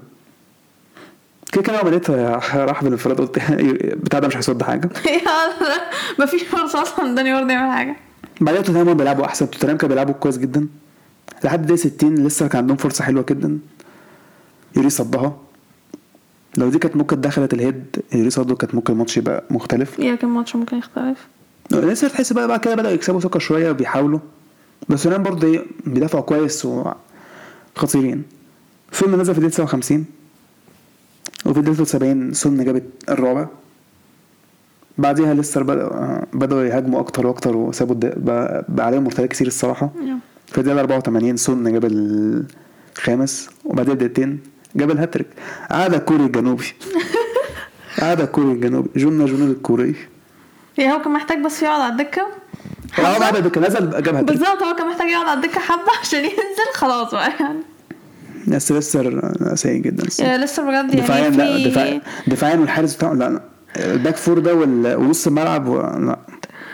كده 1.52 1.62
كده 1.64 1.82
لقيت 1.82 2.10
راح 2.56 2.84
بالانفراد 2.84 3.18
قلت 3.22 3.40
بتاع 4.04 4.20
ده 4.20 4.28
مش 4.28 4.38
هيصد 4.38 4.64
حاجة. 4.64 4.90
مفيش 6.20 6.44
فرصة 6.44 6.82
أصلا 6.82 7.16
داني 7.16 7.34
وارد 7.34 7.50
يعمل 7.50 7.72
حاجة. 7.74 7.96
بعدين 8.42 8.64
توتنهام 8.64 8.94
بيلعبوا 8.98 9.26
أحسن. 9.26 9.50
توتنهام 9.50 9.78
كانوا 9.78 9.90
بيلعبوا 9.96 10.14
كويس 10.14 10.38
جدا. 10.38 10.68
لحد 11.44 11.66
دقيقة 11.66 11.76
60 11.78 12.16
لسه 12.16 12.48
كان 12.48 12.62
عندهم 12.62 12.78
فرصة 12.78 13.04
حلوة 13.04 13.26
جدا. 13.30 13.60
يوري 14.76 14.90
صدها. 14.90 15.38
لو 16.58 16.70
دي 16.70 16.80
كانت 16.80 16.96
ممكن 16.96 17.22
دخلت 17.22 17.54
الهيد 17.54 18.04
يوري 18.14 18.30
صده 18.30 18.56
كانت 18.56 18.76
ممكن 18.76 18.94
الماتش 18.94 19.18
يبقى 19.18 19.44
مختلف. 19.50 20.00
yeah 20.00 20.16
كان 20.16 20.30
ماتش 20.30 20.56
ممكن 20.56 20.78
يختلف. 20.78 21.28
لسه 21.72 22.08
تحس 22.08 22.34
بقى 22.34 22.48
بعد 22.48 22.60
كده 22.60 22.76
بدأوا 22.76 22.94
يكسبوا 22.94 23.20
ثقة 23.20 23.40
شوية 23.40 23.72
وبيحاولوا. 23.72 24.20
بس 24.90 25.04
توتنهام 25.04 25.24
برضه 25.24 25.48
إيه 25.48 25.66
بيدافعوا 25.86 26.24
كويس 26.24 26.68
وخطيرين. 27.76 28.24
فيلم 28.92 29.22
نزل 29.22 29.34
في 29.34 29.40
دقيقة 29.40 29.54
57 29.56 30.06
وفي 31.46 31.62
دقيقة 31.62 31.84
70 31.84 32.34
سون 32.34 32.66
جابت 32.66 32.84
الرابع. 33.10 33.48
بعديها 34.98 35.34
لسه 35.34 35.62
بدأوا 35.62 36.26
بدأوا 36.34 36.64
يهاجموا 36.64 37.00
أكتر 37.00 37.28
وأكتر 37.28 37.56
وسابوا 37.58 37.96
بقى, 38.18 38.66
عليهم 38.80 39.04
مرتدات 39.04 39.30
كتير 39.30 39.48
الصراحة. 39.48 39.90
yeah. 40.06 40.20
في 40.48 40.58
الدقيقة 40.58 40.80
84 40.80 41.38
سون 41.38 41.72
جاب 41.74 41.86
الخامس 42.98 43.50
وبعدين 43.66 43.94
بدقيقتين 43.94 44.40
جاب 44.76 44.92
الهاتريك. 44.92 45.28
عاد 45.70 45.94
الكوري 45.94 46.24
الجنوبي. 46.26 46.66
عاد 48.02 48.22
الكوري 48.22 48.52
الجنوبي. 48.52 48.90
جنة 48.96 49.26
جنوب 49.26 49.50
الكوري. 49.50 49.96
yeah 50.78 50.92
هو 50.92 51.02
كان 51.02 51.14
محتاج 51.14 51.38
بس 51.46 51.64
يقعد 51.64 51.82
على 51.82 51.92
الدكة؟ 51.92 52.22
هو 53.00 53.06
حبة. 53.06 53.20
بعد 53.20 53.48
كان 53.48 53.64
نزل 53.64 53.90
جاب 53.90 54.16
هاتريك. 54.16 54.24
بالظبط 54.40 54.64
هو 54.64 54.76
كان 54.76 54.88
محتاج 54.90 55.08
يقعد 55.10 55.26
على 55.28 55.40
الدكة 55.46 55.60
حبة 55.60 55.92
عشان 56.02 56.20
ينزل؟ 56.20 56.70
خلاص 56.74 57.12
بقى 57.12 57.32
يعني. 57.40 57.60
بس 58.48 58.72
لسه 58.72 59.56
سيء 59.56 59.82
جدا 59.82 60.04
لسه 60.38 60.64
بجد 60.70 60.96
دفاعيا 60.96 61.24
يعني 61.24 61.38
لا 61.38 61.58
في 61.58 61.70
دفاع 61.70 62.02
دفاعيا 62.28 62.56
والحارس 62.58 62.96
بتاعه 62.96 63.14
لا 63.14 63.30
لا. 63.30 63.42
ال 63.78 63.86
back 63.86 64.16
four 64.16 64.40
ده 64.40 64.54
ونص 64.98 65.28
الملعب. 65.28 65.70
لا 65.70 66.20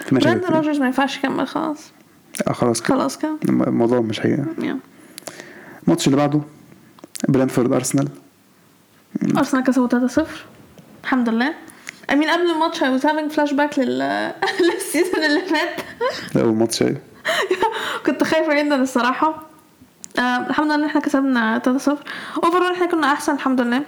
في 0.06 0.16
مشاكل 0.16 0.30
براندن 0.30 0.44
كتير. 0.46 0.56
روجرز 0.56 0.80
ما 0.80 0.86
ينفعش 0.86 1.18
يكمل 1.18 1.48
خلاص. 1.48 1.78
آه 2.48 2.54
خلاص 2.54 2.82
كده. 2.82 2.96
خلاص 2.98 3.18
كده. 3.18 3.38
الموضوع 3.50 4.00
مش 4.02 4.26
هي. 4.26 4.46
الماتش 5.84 6.06
اللي 6.08 6.18
بعده 6.18 6.42
برنتفورد 7.30 7.74
أرسنال. 7.74 8.08
أرسنال 9.38 9.64
كسبوا 9.64 9.88
3-0 9.88 10.22
الحمد 11.04 11.30
لله. 11.30 11.54
امين 12.14 12.30
قبل 12.30 12.52
الماتش 12.52 12.80
I 12.80 12.84
was 12.84 13.04
having 13.10 13.34
flashback 13.36 13.80
لل 13.80 14.00
لل 14.76 14.88
season 14.88 15.24
اللي 15.26 15.42
فات. 15.42 15.82
ده 16.36 16.42
اول 16.42 16.56
ماتش 16.56 16.82
إيه 16.82 17.02
كنت 18.06 18.24
خايفة 18.24 18.64
جدا 18.64 18.76
الصراحة. 18.76 19.53
آه، 20.20 20.38
الحمد 20.50 20.66
لله 20.66 20.76
إن 20.76 20.84
إحنا 20.84 21.02
كسبنا 21.02 21.60
3-0 21.60 21.70
over 22.44 22.72
إحنا 22.72 22.86
كنا 22.86 23.14
أحسن 23.14 23.34
الحمد 23.34 23.62
لله. 23.62 23.84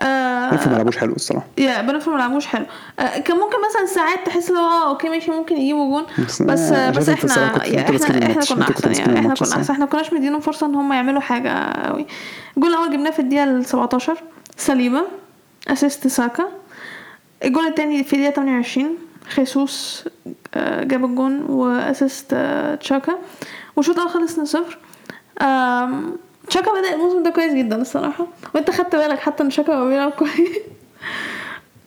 آه 0.00 0.50
ما 0.50 0.76
لعبوش 0.76 0.96
حلو 0.96 1.12
الصراحة. 1.12 1.46
yeah 1.58 1.82
بنفهم 1.82 2.14
ما 2.14 2.18
لعبوش 2.18 2.46
حلو. 2.46 2.66
آه 2.98 3.18
كان 3.18 3.36
ممكن 3.36 3.56
مثلا 3.70 3.86
ساعات 3.94 4.26
تحس 4.26 4.50
ان 4.50 4.56
آه 4.56 4.88
okay 4.88 5.08
ماشي 5.08 5.30
ممكن 5.30 5.56
يجيبوا 5.56 5.90
جون. 5.90 6.06
بس 6.18 6.40
آه، 6.42 6.46
بس, 6.46 6.60
آه 6.60 6.90
بس 6.90 7.08
إحنا 7.08 7.48
كنت 7.48 7.64
يعني 7.66 7.86
كنت 7.98 8.04
إحنا 8.04 8.26
إحنا 8.26 8.44
كنا 8.44 8.64
أحسن 8.64 8.92
يعني 8.92 9.18
إحنا 9.18 9.34
كنا 9.34 9.52
أحسن. 9.56 9.72
إحنا 9.72 9.84
ما 9.84 9.90
كناش 9.90 10.12
مدينهم 10.12 10.40
فرصة 10.40 10.66
إن 10.66 10.74
هم 10.74 10.92
يعملوا 10.92 11.20
حاجة 11.20 11.72
قوي. 11.72 12.06
الجول 12.56 12.70
الأول 12.70 12.90
جبناه 12.92 13.10
في 13.10 13.18
الدقيقة 13.18 13.62
17 13.62 14.22
ساليبا 14.56 15.02
assist 15.68 16.06
ساكا. 16.06 16.44
الجول 17.44 17.66
الثاني 17.66 18.04
في 18.04 18.12
الدقيقة 18.12 18.34
28 18.34 18.98
خيسوس 19.28 20.04
آه، 20.54 20.84
جاب 20.84 21.04
الجون 21.04 21.42
و 21.42 21.55
assist 21.55 22.34
شاكا. 22.80 23.12
والشوط 23.76 23.94
الأول 23.96 24.10
خلص 24.10 24.30
2 24.32 24.46
0 24.46 24.78
شاكا 26.48 26.70
بدأ 26.80 26.94
الموسم 26.94 27.22
ده 27.22 27.30
كويس 27.30 27.54
جدا 27.54 27.76
الصراحة. 27.76 28.26
وانت 28.54 28.70
خدت 28.70 28.96
بالك 28.96 29.18
حتى 29.18 29.42
إن 29.42 29.50
شاكا 29.50 29.84
بيلعب 29.88 30.10
كويس. 30.10 30.30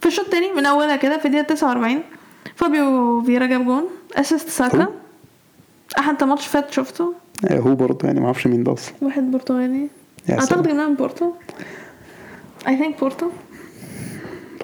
في 0.02 0.06
الشوط 0.08 0.26
التاني 0.26 0.54
من 0.54 0.66
أولها 0.66 0.96
كده 0.96 1.18
في 1.18 1.26
الدقيقة 1.26 1.44
49 1.44 2.02
فابيو 2.56 3.22
فييرا 3.24 3.46
جاب 3.46 3.66
جون 3.66 3.84
assist 4.16 4.50
ساكا. 4.50 4.88
أحد 6.00 6.10
انت 6.10 6.24
ماتش 6.24 6.48
فات 6.48 6.72
شفته. 6.72 7.14
آه، 7.50 7.60
هو 7.60 7.76
برضه 7.76 8.08
يعني 8.08 8.20
معرفش 8.20 8.48
مين 8.48 8.64
ده 8.64 8.74
أصلا. 8.74 8.94
واحد 9.02 9.32
برتغالي 9.32 9.88
يعني. 10.28 10.42
أعتقد 10.42 10.68
انه 10.68 10.90
من 10.90 10.96
بورتو. 10.96 11.32
I 12.68 12.78
think 12.78 13.00
بورتو. 13.00 13.26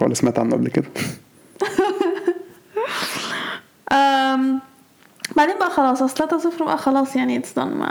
هو 0.02 0.06
اللي 0.06 0.16
سمعت 0.16 0.40
عنه 0.40 0.56
قبل 0.56 0.68
كده. 0.68 0.88
بعدين 5.38 5.56
بقى 5.60 5.70
خلاص 5.70 6.02
أصل 6.02 6.28
3-0 6.60 6.64
بقى 6.64 6.78
خلاص 6.78 7.16
يعني 7.16 7.38
it's 7.38 7.54
done 7.54 7.74
ما 7.74 7.90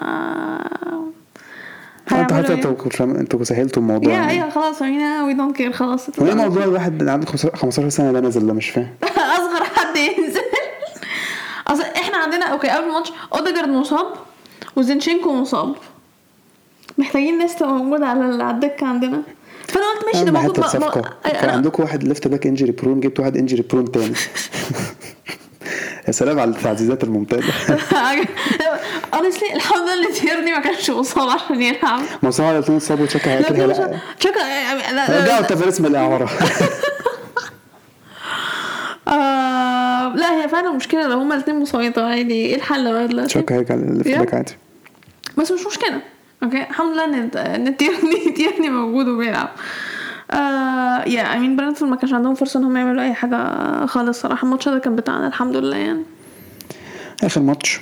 انت 2.12 2.32
حتى 2.32 2.52
إيه؟ 2.52 2.54
أنتوا 2.54 3.04
أنتوا 3.04 3.44
سهلتوا 3.44 3.82
الموضوع 3.82 4.12
yeah 4.12 4.18
يعني. 4.18 4.30
أيوه 4.30 4.50
خلاص 4.50 4.80
يعني 4.80 5.20
we 5.20 5.34
don't 5.34 5.56
care 5.56 5.72
خلاص 5.72 6.06
هو 6.20 6.34
موضوع 6.34 6.64
الواحد 6.64 6.98
اللي 7.00 7.10
عنده 7.12 7.26
15 7.26 7.88
سنة 7.88 8.12
ده 8.12 8.20
نازل 8.20 8.46
ده 8.46 8.52
مش 8.52 8.70
فاهم. 8.70 8.88
أصغر 9.38 9.64
حد 9.64 9.96
ينزل. 9.96 10.40
أصل 11.68 11.82
إحنا 11.82 12.16
عندنا 12.16 12.44
okay 12.46 12.68
قبل 12.68 12.84
الماتش 12.84 13.12
اوديجارد 13.34 13.68
مصاب 13.68 14.06
وزينتشينكو 14.76 15.32
مصاب. 15.34 15.74
محتاجين 16.98 17.38
ناس 17.38 17.56
تبقى 17.56 17.72
موجودة 17.72 18.06
على 18.06 18.50
الدكة 18.50 18.86
عندنا. 18.86 19.22
فأنا 19.68 19.84
قلت 19.94 20.04
ماشي 20.14 20.24
ده 20.24 20.32
موجود 20.32 20.60
بقى- 20.60 21.30
كان 21.30 21.50
عندكم 21.50 21.82
واحد 21.82 22.04
left 22.04 22.28
back 22.28 22.46
injury 22.46 22.72
prone 22.72 23.00
جبت 23.00 23.20
واحد 23.20 23.36
injury 23.36 23.62
prone 23.62 23.92
تاني. 23.92 24.14
يا 26.06 26.12
سلام 26.12 26.38
على 26.40 26.50
التعزيزات 26.50 27.04
الممتازة. 27.04 27.52
Honestly 29.14 29.54
الحمد 29.54 29.88
لله 29.88 30.10
تيرني 30.14 30.52
ما 30.52 30.60
كانش 30.60 30.90
مصاب 30.90 31.28
عشان 31.28 31.62
يلعب. 31.62 32.00
ما 32.22 32.30
صار 32.30 32.46
على 32.46 32.58
الاثنين 32.58 32.78
اتصابوا 32.78 33.06
تشاكا 33.06 33.28
لا 33.28 33.34
هياكل 33.36 33.54
في 33.54 33.62
هلا 33.62 33.72
مصاب- 33.72 33.98
تشاكا 34.20 34.38
لا- 34.92 35.04
رجعوا 35.08 35.26
لا. 35.26 35.40
تافاريس 35.40 35.80
من 35.80 35.86
الإعارة. 35.86 36.30
آه، 39.08 40.14
لا 40.16 40.42
هي 40.42 40.48
فعلا 40.48 40.70
مشكلة 40.72 41.06
لو 41.08 41.18
هما 41.18 41.34
الاثنين 41.34 41.60
مصابين. 41.60 41.92
طب 41.92 42.02
يعني 42.02 42.32
إيه 42.34 42.54
الحل 42.56 42.92
بقى 42.92 43.08
دلوقتي؟ 43.08 43.28
تشاكا 43.28 43.54
هيرجع 43.54 43.74
يا. 44.06 44.18
back 44.18 44.34
عادي. 44.34 44.52
بس 45.38 45.52
مش 45.52 45.66
مشكلة. 45.66 46.00
okay؟ 46.42 46.62
الحمد 46.62 46.92
لله 46.94 47.04
ان 47.04 47.30
إن 47.36 47.76
تيرني 47.76 48.30
تيرني 48.36 48.70
موجود 48.70 49.08
وبيلعب. 49.08 49.48
آه 50.34 51.04
يا 51.08 51.36
امين 51.36 51.56
برنتفورد 51.56 51.90
ما 51.90 51.96
كانش 51.96 52.12
عندهم 52.12 52.34
فرصة 52.34 52.60
ان 52.60 52.64
هم 52.64 52.76
يعملوا 52.76 53.02
أي 53.02 53.14
حاجة 53.14 53.36
خالص 53.86 54.20
صراحة. 54.20 54.44
الماتش 54.44 54.68
ده 54.68 54.78
كان 54.78 54.96
بتاعنا 54.96 55.26
الحمد 55.26 55.56
لله 55.56 55.76
يعني. 55.76 56.02
آخر 57.24 57.40
ماتش 57.40 57.80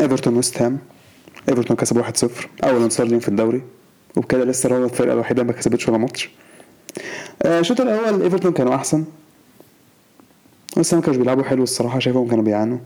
ايفرتون 0.00 0.36
ويست 0.36 0.62
هام 0.62 0.78
ايفرتون 1.48 1.76
كسب 1.76 2.02
1-0 2.04 2.64
أول 2.64 2.82
انتصار 2.82 3.06
ليهم 3.06 3.20
في 3.20 3.28
الدوري. 3.28 3.62
وبكده 4.16 4.44
ليستر 4.44 4.76
هو 4.76 4.84
الفرقة 4.84 5.12
الوحيدة 5.12 5.42
ما 5.42 5.52
كسبتش 5.52 5.88
ولا 5.88 5.98
ماتش. 5.98 6.30
آه، 7.42 7.60
الشوط 7.60 7.80
الأول 7.80 8.22
ايفرتون 8.22 8.52
كانوا 8.52 8.74
أحسن. 8.74 9.04
بس 10.76 10.94
ما 10.94 11.00
كانوش 11.00 11.16
بيلعبوا 11.16 11.44
حلو 11.44 11.62
الصراحة 11.62 11.98
شايفهم 11.98 12.28
كانوا 12.28 12.44
بيعانوا. 12.44 12.78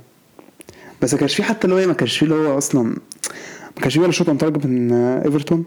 بس 1.02 1.14
ما 1.14 1.20
كانش 1.20 1.34
في 1.34 1.42
حتى 1.42 1.64
اللي 1.64 1.75
هو 1.75 1.78
إيه، 1.78 1.87
ما 1.87 1.92
كانش 1.92 2.18
في 2.18 2.25
اللي 2.25 2.34
هو 2.34 2.58
أصلا 2.58 2.82
ما 3.76 3.80
كانش 3.82 3.94
في 3.94 4.00
ولا 4.00 4.12
shot 4.12 4.30
target 4.40 4.66
من 4.66 4.92
آه، 4.92 5.25
ايفرتون 5.25 5.64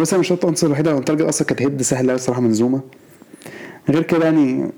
وبس 0.00 0.14
مش 0.14 0.32
الفرصة 0.32 0.66
الوحيدة 0.66 0.92
on 0.92 1.04
target 1.04 1.22
أصلا 1.22 1.46
كانت 1.46 1.62
head 1.62 1.82
سهله 1.82 2.08
أوي 2.10 2.14
الصراحة 2.16 2.40
من 2.40 2.52
زوما 2.52 2.80
غير 3.88 4.02
كده 4.02 4.24
يعني 4.24 4.70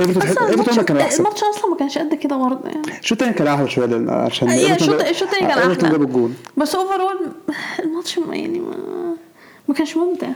إيفرتون 0.00 0.22
إيفرتون 0.48 0.84
كانوا 0.84 1.02
أحسن. 1.02 1.18
الماتش 1.24 1.40
أصلا 1.44 1.70
ما 1.70 1.76
كانش 1.76 1.98
قد 1.98 2.14
كده 2.14 2.36
برضه 2.36 2.68
يعني. 2.68 2.98
الشوط 3.00 3.18
الثاني 3.22 3.38
كان 3.38 3.46
أحلى 3.46 3.70
شوية 3.70 4.10
عشان 4.10 4.48
إيفرتون 4.48 4.74
الشوط 4.94 5.00
الشوط 5.08 5.28
التاني 5.28 5.48
كان 5.48 5.58
إيفرتون 5.58 5.84
أحلى. 5.84 5.98
جاب 5.98 6.02
الجول 6.08 6.30
بس 6.56 6.74
overall 6.74 7.16
الماتش 7.84 8.18
ما- 8.18 8.36
يعني 8.36 8.58
ما 8.60 8.76
ما 9.68 9.74
كانش 9.74 9.96
ممتع. 9.96 10.28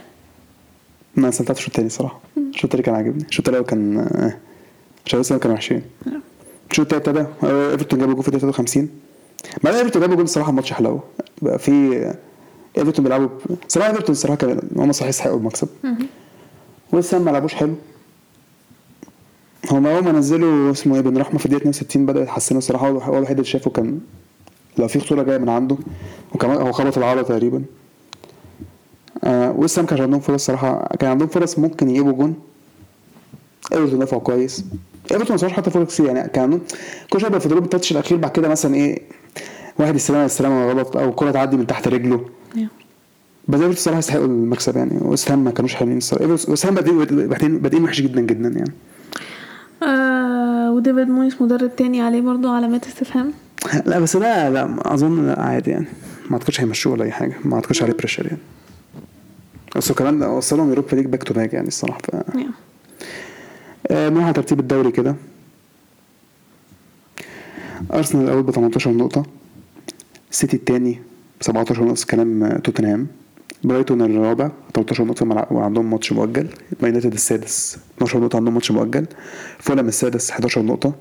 ما 1.15 1.29
استمتعتش 1.29 1.59
الشوط 1.59 1.69
الثاني 1.73 1.89
صراحة 1.89 2.19
الشوط 2.37 2.63
الثاني 2.63 2.83
كان 2.83 2.95
عاجبني. 2.95 3.23
الشوط 3.29 3.49
الأول 3.49 3.65
كان 3.65 3.97
آه، 3.97 4.37
عشان 5.05 5.19
لسه 5.19 5.37
كانوا 5.37 5.55
وحشين. 5.55 5.81
الشوط 6.71 6.93
الثالث 6.93 7.07
ابتدى 7.17 7.25
آه، 7.43 7.71
إيفرتون 7.71 7.99
جاب 7.99 8.13
جول 8.13 8.21
في 8.23 8.27
الدقيقة 8.29 8.41
53 8.51 8.89
بعد 9.63 9.75
إيفرتون 9.75 10.01
جاب 10.01 10.13
جول 10.15 10.23
الصراحة 10.23 10.49
الماتش 10.49 10.73
حلو. 10.73 10.99
بقى 11.41 11.59
في 11.59 11.97
آه، 11.97 12.15
إيفرتون 12.77 13.03
بيلعبوا 13.03 13.29
صراحة 13.67 13.89
إيفرتون 13.89 14.11
الصراحه 14.11 14.37
كان 14.37 14.59
هم 14.75 14.91
صح 14.91 15.05
يستحقوا 15.05 15.37
المكسب. 15.37 15.67
هام 16.93 17.21
ما 17.21 17.31
لعبوش 17.31 17.53
حلو. 17.53 17.73
هما 19.71 19.95
أول 19.95 20.03
ما 20.03 20.11
نزلوا 20.11 20.71
اسمه 20.71 20.95
إيه 20.95 21.01
بن 21.01 21.17
رحمة 21.17 21.39
في 21.39 21.45
الدقيقة 21.45 21.61
62 21.69 22.05
بدأوا 22.05 22.23
يتحسنوا 22.23 22.57
الصراحه 22.57 22.89
هو 22.89 23.17
الوحيد 23.17 23.37
اللي 23.37 23.49
شافه 23.49 23.71
كان 23.71 23.99
لو 24.77 24.87
في 24.87 24.99
خطورة 24.99 25.23
جاية 25.23 25.37
من 25.37 25.49
عنده 25.49 25.77
وكمان 26.33 26.57
هو 26.57 26.71
خبط 26.71 26.97
العارضة 26.97 27.21
تقريبا. 27.21 27.63
آه 29.23 29.51
ويست 29.51 29.79
هام 29.79 29.85
كان 29.85 30.01
عندهم 30.01 30.19
فرص 30.19 30.45
صراحة 30.45 30.87
كان 30.99 31.09
عندهم 31.09 31.27
فرص 31.27 31.59
ممكن 31.59 31.89
يجيبوا 31.89 32.11
جون. 32.11 32.35
إيفرتون 33.73 33.99
دفعوا 33.99 34.21
كويس. 34.21 34.65
إيفرتون 35.11 35.37
ما 35.41 35.49
حتى 35.49 35.71
فرص 35.71 35.93
كتير 35.93 36.05
يعني 36.05 36.29
كان 36.29 36.61
كل 37.09 37.21
شوية 37.21 37.31
بيفضلوا 37.31 37.61
بالتاتش 37.61 37.91
الأخير 37.91 38.17
بعد 38.17 38.31
كده 38.31 38.49
مثلا 38.49 38.75
إيه 38.75 39.01
واحد 39.79 39.95
يستلم 39.95 40.25
يستلم 40.25 40.69
غلط 40.69 40.97
أو 40.97 41.11
كرة 41.11 41.31
تعدي 41.31 41.57
من 41.57 41.67
تحت 41.67 41.87
رجله. 41.87 42.25
بس 42.55 43.53
ايفرتون 43.53 43.71
الصراحه 43.71 43.99
يستحقوا 43.99 44.25
المكسب 44.25 44.77
يعني 44.77 44.97
ويست 45.01 45.31
ما 45.31 45.51
كانوش 45.51 45.75
حلوين 45.75 45.97
الصراحة. 45.97 46.25
إيفرتون- 46.25 46.49
ويست 46.49 46.65
هام 46.65 46.75
بادئين 46.75 47.57
بادئين 47.59 47.83
وحش 47.83 48.01
جدا 48.01 48.21
جدا 48.21 48.49
يعني. 48.49 48.71
آه 49.83 50.71
وديفيد 50.71 51.07
مويس 51.09 51.41
مدرب 51.41 51.75
تاني 51.75 52.01
عليه 52.01 52.21
برضه 52.21 52.51
علامات 52.55 52.85
استفهام؟ 52.87 53.33
لا 53.85 53.99
بس 53.99 54.17
ده 54.17 54.49
لا 54.49 54.93
أظن 54.93 55.25
لا 55.27 55.41
عادي 55.41 55.71
يعني. 55.71 55.85
ما 56.29 56.33
أعتقدش 56.33 56.61
هيمشوه 56.61 56.93
ولا 56.93 57.03
أي 57.03 57.11
حاجة. 57.11 57.35
ما 57.45 57.55
أعتقدش 57.55 57.83
عليه 57.83 57.93
pressure 57.93 58.25
يعني. 58.25 58.39
بس 59.75 59.91
كمان 59.91 60.23
وصلهم 60.23 60.69
يوروبا 60.69 60.95
ليج 60.95 61.05
back 61.05 61.23
to 61.23 61.33
back 61.33 61.53
يعني 61.53 61.67
الصراحة. 61.67 61.99
ف... 61.99 62.09
Yeah. 62.15 62.39
آه، 63.87 64.09
نروح 64.09 64.23
على 64.23 64.33
ترتيب 64.33 64.59
الدوري 64.59 64.91
كده. 64.91 65.15
أرسنال 67.93 68.23
الأول 68.23 68.43
ب 68.43 68.51
18 68.51 68.91
نقطة. 68.91 69.25
السيتي 70.31 70.57
الثاني 70.57 70.99
17 71.43 71.83
نقطة 71.83 72.05
كلام 72.05 72.57
توتنهام. 72.57 73.07
برايتون 73.63 74.01
الرابع 74.01 74.51
13 74.73 75.03
نقطة 75.03 75.47
وعندهم 75.51 75.91
ماتش 75.91 76.11
مؤجل. 76.11 76.47
يونايتد 76.83 77.13
السادس 77.13 77.77
12 77.97 78.19
نقطة 78.19 78.37
عندهم 78.37 78.53
ماتش 78.53 78.71
مؤجل. 78.71 79.05
فولهام 79.59 79.87
السادس 79.87 80.31
11 80.31 80.61
نقطة. 80.61 80.93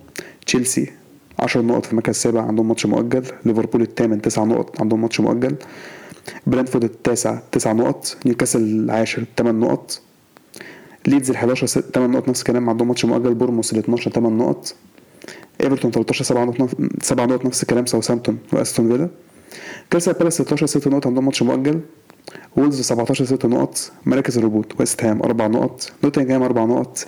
تشيلسي 0.46 0.90
10 1.38 1.60
نقط 1.60 1.86
في 1.86 1.92
المركز 1.92 2.08
السابع 2.08 2.42
عندهم 2.42 2.68
ماتش 2.68 2.86
مؤجل. 2.86 3.22
ليفربول 3.46 3.82
الثامن 3.82 4.22
9 4.22 4.44
نقط 4.44 4.80
عندهم 4.80 5.00
ماتش 5.00 5.20
مؤجل. 5.20 5.54
برنتفورد 6.46 6.84
التاسع 6.84 7.38
9 7.52 7.72
نقط. 7.72 8.16
نيوكاسل 8.26 8.60
العاشر 8.60 9.24
8 9.36 9.66
نقط. 9.66 10.00
ليدز 11.06 11.30
ال 11.30 11.36
11 11.36 11.66
8 11.66 12.12
نقط 12.12 12.28
نفس 12.28 12.40
الكلام 12.40 12.70
عندهم 12.70 12.88
ماتش 12.88 13.04
مؤجل. 13.04 13.34
بورنموث 13.34 13.72
ال 13.72 13.78
12 13.78 14.10
8 14.10 14.36
نقط. 14.36 14.74
إيفرتون 15.60 15.90
13 15.90 16.24
7 16.24 16.44
نقط 16.44 16.70
7 17.02 17.26
نقط 17.26 17.46
نفس 17.46 17.62
الكلام 17.62 17.86
ساوثهامبتون 17.86 18.38
وأستون 18.52 18.88
فيلا. 18.88 19.08
كريستال 19.92 20.14
بالاس 20.14 20.34
16 20.42 20.66
6 20.66 20.90
نقط 20.90 21.06
عندهم 21.06 21.24
ماتش 21.24 21.42
مؤجل. 21.42 21.80
وولز 22.56 22.80
17 22.80 23.24
6 23.24 23.48
نقط. 23.48 23.92
مراكز 24.06 24.38
الهبوط 24.38 24.80
ويست 24.80 25.04
هام 25.04 25.22
4 25.22 25.48
نقط. 25.48 25.92
نوتنجهام 26.04 26.42
4 26.42 26.66
نقط. 26.66 27.06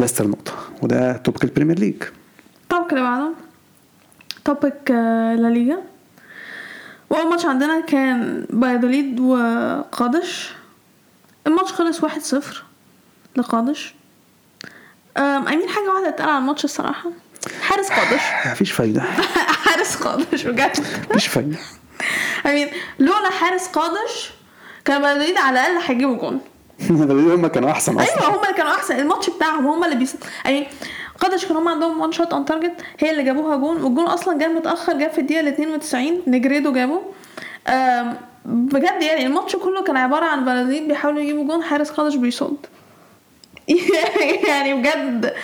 ليستر 0.00 0.26
نقطة. 0.28 0.52
وده 0.82 1.12
topic 1.16 1.44
البريمير 1.44 1.78
ليج. 1.78 2.02
ال 2.62 2.67
topic 2.67 2.92
اللي 2.92 3.02
بعده. 3.02 3.30
topic 4.44 4.90
آه، 4.90 5.34
لا 5.34 5.48
ليجا. 5.48 5.78
وأول 7.10 7.30
ماتش 7.30 7.46
عندنا 7.46 7.80
كان 7.80 8.46
بلد 8.50 8.76
الوليد 8.76 9.20
وقادش. 9.20 10.52
الماتش 11.46 11.72
خلص 11.72 12.02
واحد 12.04 12.20
صفر 12.20 12.64
لقادش. 13.36 13.94
أم، 15.16 15.22
أمين 15.48 15.68
حاجة 15.68 15.90
واحدة 15.94 16.08
اتقال 16.08 16.28
على 16.28 16.38
الماتش 16.38 16.64
الصراحة. 16.64 17.10
حارس 17.62 17.88
قادش. 17.90 18.22
مفيش 18.52 18.72
فايدة. 18.72 19.00
حارس 19.64 19.96
قادش 19.96 20.46
بجد. 20.46 20.70
مفيش 21.10 21.26
امين 22.46 22.68
لولا 22.98 23.30
حارس 23.30 23.68
قادش 23.68 24.30
كان 24.84 25.02
بلد 25.02 25.15
الوليد 25.15 25.36
على 25.36 25.60
الأقل 25.60 25.82
هيجيبوا 25.86 26.16
جون. 26.16 26.40
هم 26.90 27.46
كانوا 27.46 27.70
أحسن 27.70 27.98
أصلا. 28.00 28.22
أيوه 28.22 28.36
هم 28.36 28.42
اللي 28.44 28.54
كانوا 28.56 28.72
أحسن. 28.72 28.98
الماتش 29.00 29.30
بتاعهم 29.30 29.66
هم 29.66 29.84
اللي 29.84 29.96
بيس 29.96 30.16
يعني 30.44 30.66
قادش 31.20 31.44
كان 31.46 31.56
هم 31.56 31.68
عندهم 31.68 32.00
one 32.00 32.12
shot 32.12 32.32
on 32.32 32.44
target 32.44 32.72
هي 32.98 33.10
اللي 33.10 33.22
جابوها 33.22 33.56
جون. 33.56 33.82
والجون 33.82 34.06
أصلا 34.06 34.38
جاب 34.38 34.50
متأخر 34.50 34.98
جاب 34.98 35.10
في 35.10 35.20
الدقيقة 35.20 35.40
ال 35.40 35.48
92 35.48 36.22
نيجريدو 36.26 36.72
جابه. 36.72 37.00
بجد 38.44 39.02
يعني 39.02 39.26
الماتش 39.26 39.56
كله 39.56 39.82
كان 39.84 39.96
عبارة 39.96 40.24
عن 40.24 40.44
بلدين 40.44 40.88
بيحاولوا 40.88 41.20
يجيبوا 41.20 41.44
جون 41.44 41.62
حارس 41.62 41.90
قدش 41.90 42.14
بيصد. 42.14 42.56
يعني 44.48 44.74
بجد 44.74 45.34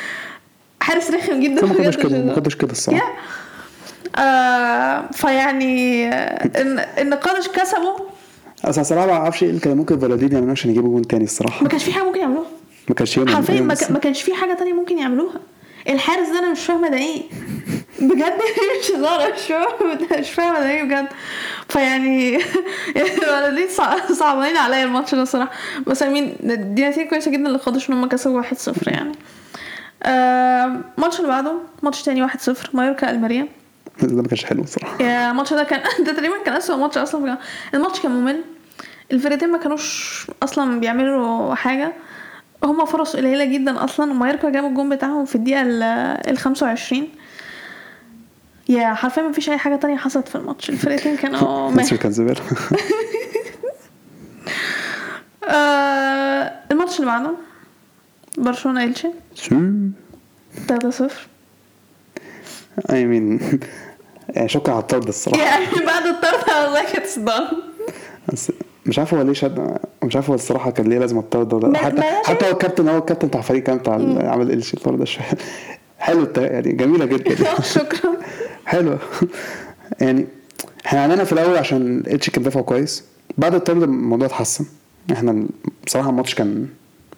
حارس 0.80 1.10
رخم 1.10 1.40
جدا. 1.40 1.66
ما 1.66 1.72
بجد 1.72 1.94
كده 1.94 2.18
ما 2.24 2.34
كناش 2.34 2.54
كده 2.56 2.72
الصراحة. 2.72 3.00
يا. 3.06 3.14
آه 4.16 5.04
فيعني 5.12 6.08
آه، 6.08 6.48
قدش 7.14 7.48
كسبوا 7.48 7.98
أصل 8.64 8.80
الصراحة 8.80 9.06
ما 9.06 9.12
أعرفش 9.12 9.42
إيه 9.42 9.60
كان 9.60 9.76
ممكن 9.76 9.98
فالادين 9.98 10.32
يعملوه 10.32 10.50
عشان 10.52 10.70
يجيبوا 10.70 10.90
جون 10.90 11.02
تاني 11.06 11.24
الصراحة. 11.24 11.62
ما 11.62 11.68
كانش 11.68 11.84
في 11.84 11.92
حاجة 11.92 12.04
ممكن 12.04 12.20
يعملوها. 12.20 12.46
ما 12.88 12.94
كانش 12.94 13.18
حرفيا 13.18 13.60
ما, 13.60 13.98
كانش 13.98 14.22
في 14.22 14.34
حاجة 14.34 14.54
تانية 14.54 14.72
ممكن 14.72 14.98
يعملوها. 14.98 15.40
الحارس 15.88 16.28
ده 16.28 16.38
أنا 16.38 16.52
مش 16.52 16.60
فاهمة 16.64 16.88
ده 16.88 16.96
إيه. 16.96 17.22
بجد؟ 18.00 18.32
مش 18.80 18.90
هزار. 18.90 19.32
مش 19.32 19.40
فاهمة 19.40 20.18
مش 20.20 20.30
فاهمة 20.30 20.60
ده 20.60 20.70
إيه 20.70 20.82
بجد. 20.82 21.06
فيعني 21.68 22.38
الولدين 22.96 23.68
صع- 23.68 24.12
صعبانين 24.12 24.56
عليا 24.56 24.84
الماتش 24.84 25.14
ده 25.14 25.22
الصراحه 25.22 25.50
بس 25.86 26.02
امين 26.02 26.36
دي 26.42 26.88
نتيجة 26.88 27.08
كويسة 27.08 27.30
جدا 27.30 27.48
للقادش 27.48 27.90
إن 27.90 27.94
هم 27.94 28.08
كسبوا 28.08 28.42
1-0 28.42 28.88
يعني. 28.88 29.12
آه، 30.02 30.80
الماتش 30.98 31.16
اللي 31.20 31.28
بعده 31.28 31.52
ماتش 31.82 32.02
تاني 32.02 32.28
1-0 32.28 32.34
مايوركا 32.74 33.10
الماريا 33.10 33.48
ده 34.06 34.22
ما 34.22 34.28
كانش 34.28 34.44
حلو 34.44 34.62
الصراحة 34.62 35.02
يا 35.02 35.30
الماتش 35.30 35.52
ده 35.54 35.64
كان 35.64 35.80
ده 36.06 36.12
تقريبا 36.12 36.34
كان 36.44 36.54
أسوأ 36.54 36.76
ماتش 36.76 36.98
أصلا. 36.98 37.38
الماتش 37.74 38.00
كان 38.00 38.10
ممل. 38.12 38.40
الفرقتين 39.12 39.48
ما 39.52 39.58
كانوش 39.58 40.26
أصلا 40.42 40.80
بيعملوا 40.80 41.54
حاجة. 41.54 41.92
هما 42.64 42.84
فرص 42.84 43.16
قليلة 43.16 43.44
جدا 43.44 43.84
أصلا. 43.84 44.10
ومايوركا 44.10 44.50
جابوا 44.50 44.68
الجون 44.68 44.88
بتاعهم 44.96 45.24
في 45.24 45.34
الدقيقة 45.34 45.62
ال 45.62 45.82
ال 46.28 46.38
25 46.38 47.08
يا 48.68 48.94
حرفيا 48.94 49.22
ما 49.22 49.32
فيش 49.32 49.50
أي 49.50 49.58
حاجة 49.58 49.76
تانية 49.76 49.96
حصلت 49.96 50.28
في 50.28 50.34
الماتش. 50.36 50.70
الفرقتين 50.70 51.16
كانوا 51.16 51.70
مصر 51.70 51.94
مه. 51.94 52.00
كان 52.00 52.12
زبالة. 52.12 52.40
آه 55.48 56.52
الماتش 56.70 56.96
اللي 57.00 57.06
بعده. 57.06 57.30
برشلونه 58.38 58.84
الشي 58.84 59.08
3-0 60.68 61.02
اي 62.90 63.04
مين 63.04 63.30
يعني 63.40 63.60
شكرا 64.46 64.72
على 64.74 64.82
الطرد 64.82 65.08
الصراحة. 65.08 65.42
يعني 65.42 65.66
بعد 65.86 66.06
الطرد 66.06 66.64
والله 66.64 66.92
كانت 66.92 67.06
صدام 67.06 67.44
مش 68.86 68.98
عارف 68.98 69.14
هو 69.14 69.22
ليه 69.22 69.32
شد 69.32 69.76
مش 70.02 70.16
عارف 70.16 70.28
هو 70.28 70.34
الصراحة 70.34 70.70
كان 70.70 70.86
ليه 70.86 70.98
لازم 70.98 71.18
الطرد 71.18 71.52
ولا 71.52 71.78
حتى 71.78 72.02
حتى 72.02 72.46
هو 72.46 72.50
الكابتن 72.50 72.88
هو 72.88 72.98
الكابتن 72.98 73.28
بتاع 73.28 73.40
الفريق 73.40 73.62
كان 73.62 73.78
بتاع 73.78 73.96
ال- 73.96 74.26
عمل 74.26 74.50
الشيء 74.52 74.74
الطرد 74.80 74.98
ده 74.98 75.04
شوية. 75.04 75.24
حلو 75.98 76.26
يعني 76.36 76.72
جميلة 76.72 77.04
جدا. 77.04 77.34
شكرا. 77.62 78.12
حلوة 78.66 78.98
يعني 80.00 80.26
إحنا 80.86 81.00
عانينا 81.02 81.24
في 81.24 81.32
الأول 81.32 81.56
عشان 81.56 82.02
إلتشي 82.06 82.30
كان 82.30 82.42
دفاعه 82.42 82.62
كويس. 82.62 83.04
بعد 83.38 83.54
الطرد 83.54 83.82
الموضوع 83.82 84.26
اتحسن. 84.26 84.64
إحنا 85.12 85.44
بصراحة 85.86 86.10
الماتش 86.10 86.34
كان 86.34 86.66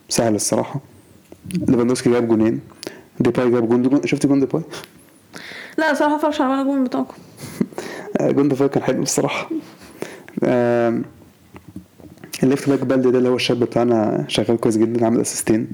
سهل 0.08 0.34
الصراحة. 0.34 0.80
ليفاندوسكي 1.54 2.10
جاب 2.10 2.28
جونين. 2.28 2.60
ديباي 3.20 3.50
جاب 3.50 3.68
جون 3.68 3.82
جون- 3.82 4.06
شفت 4.06 4.26
جون 4.26 4.40
ديباي؟ 4.40 4.62
لا 5.78 5.94
صراحة 5.94 6.18
فرش 6.18 6.40
على 6.40 6.52
ولا 6.52 6.62
جون 6.62 6.84
بتاعكم 6.84 7.14
آه، 8.20 8.30
جون 8.30 8.48
ديباي 8.48 8.68
كان 8.68 8.82
حلو 8.82 9.02
الصراحه 9.02 9.48
ال 12.42 12.47
left 12.47 12.68
back 12.70 12.78
بالدي 12.80 13.10
ده 13.10 13.18
اللي 13.18 13.28
هو 13.28 13.36
الشاب 13.36 13.60
بتاعنا 13.60 14.24
شغال 14.28 14.60
كويس 14.60 14.76
جدا 14.76 15.04
عامل 15.04 15.20
اسيستين 15.20 15.68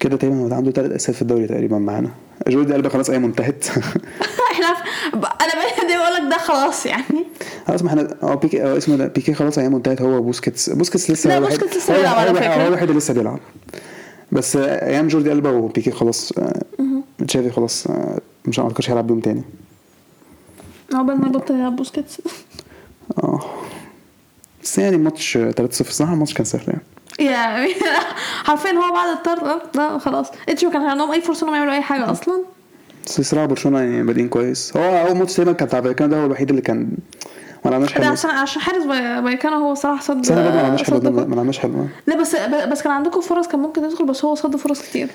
كده 0.00 0.16
تقريبا 0.16 0.36
هو 0.36 0.54
عنده 0.54 0.70
ثلاث 0.70 0.90
assist 0.90 1.10
في 1.10 1.22
الدوري 1.22 1.46
تقريبا 1.46 1.78
معانا. 1.78 2.10
جوردي 2.48 2.74
ألبا 2.74 2.88
خلاص 2.88 3.10
أيامه 3.10 3.18
انتهت. 3.18 3.64
إحنا 4.52 4.66
أنا 5.16 5.52
بقول 5.98 6.14
لك 6.26 6.30
ده 6.30 6.38
خلاص 6.38 6.86
يعني. 6.86 7.24
خلاص 7.68 7.82
ما 7.82 7.88
إحنا 7.88 8.08
هو 8.22 8.36
بيكي 8.36 8.62
هو 8.62 8.76
اسمه 8.76 8.96
ده 8.96 9.06
بيكي 9.06 9.34
خلاص 9.34 9.58
أيامه 9.58 9.72
انتهت 9.74 10.02
هو 10.02 10.22
بوسكيتس. 10.22 10.70
بوسكيتس 10.70 11.10
لسه 11.10 11.30
لا، 11.30 11.40
بوسكيتس 11.46 11.76
لسه 11.76 11.96
بيلعب 11.96 12.16
على 12.16 12.34
فكرة. 12.34 12.54
هو 12.54 12.66
الوحيد 12.68 12.88
اللي 12.88 12.98
لسه 12.98 13.14
بيلعب. 13.14 13.38
بس 14.32 14.56
آه، 14.56 14.86
أيام 14.86 15.08
جوردي 15.08 15.32
ألبا 15.32 15.50
وبيكي 15.50 15.90
خلاص 15.90 16.32
آه، 16.38 16.62
تشافي 17.26 17.50
خلاص 17.50 17.86
آه، 17.86 18.18
مش 18.46 18.58
ما 18.58 18.64
اعتقدش 18.64 18.90
هيلعب 18.90 19.06
بيهم 19.06 19.20
تاني. 19.20 19.42
عقبال 20.94 21.20
ما 21.20 21.26
يبطل 21.26 21.54
يلعب 21.54 21.76
بوسكيتس. 21.76 22.20
آه. 23.22 23.40
بس 24.62 24.78
يعني 24.78 24.96
الماتش 24.96 25.38
3-0 25.38 25.80
الصراحه 25.80 26.12
الماتش 26.12 26.34
كان 26.34 26.44
سهل 26.44 26.62
يعني. 26.68 26.82
يعني 27.30 27.74
حرفيا 28.46 28.72
هو 28.72 28.92
بعد 28.92 29.08
الطرد 29.16 29.44
ده- 29.44 29.62
ده 29.74 29.98
خلاص. 29.98 30.26
إلتشي 30.48 30.64
ما 30.64 30.70
كانش 30.70 30.84
عندهم 30.90 31.12
أي 31.12 31.20
فرصة 31.20 31.44
إنهم 31.44 31.56
يعملوا 31.56 31.74
أي 31.74 31.82
حاجة 31.82 32.10
أصلا. 32.10 32.42
بس 33.06 33.18
الصراحه 33.20 33.46
برشلونة 33.46 33.78
يعني 33.80 34.02
بادئين 34.02 34.28
كويس. 34.28 34.76
هو 34.76 35.06
أول 35.08 35.16
ماتش 35.18 35.34
تقريبا 35.34 35.52
كان 35.52 35.68
بتاع 35.68 35.80
فايكانو 35.80 36.10
ده 36.10 36.20
هو 36.22 36.26
الوحيد 36.26 36.48
اللي 36.50 36.62
كان 36.62 36.88
ما 37.64 37.70
لعبناش 37.70 37.92
حلو. 37.92 38.12
عشان 38.12 38.30
عشان 38.30 38.62
حارس 38.62 38.84
فايكانو 39.24 39.56
هو 39.56 39.74
صراحة 39.74 40.02
صد 40.02 40.20
بس 40.20 40.30
ما 40.30 40.36
لعبناش 40.62 40.82
حلو 40.82 40.98
ده، 40.98 41.10
جول. 41.10 41.26
ما 41.28 41.34
لعبناش 41.34 41.58
حلو. 41.58 41.86
لا 42.06 42.16
بس 42.20 42.36
بس 42.70 42.82
كان 42.82 42.92
عندكم 42.92 43.20
فرص 43.20 43.48
كان 43.48 43.60
ممكن 43.60 43.82
تدخل 43.82 44.06
بس 44.06 44.24
هو 44.24 44.34
صد 44.34 44.56
فرص 44.56 44.82
كتير. 44.82 45.08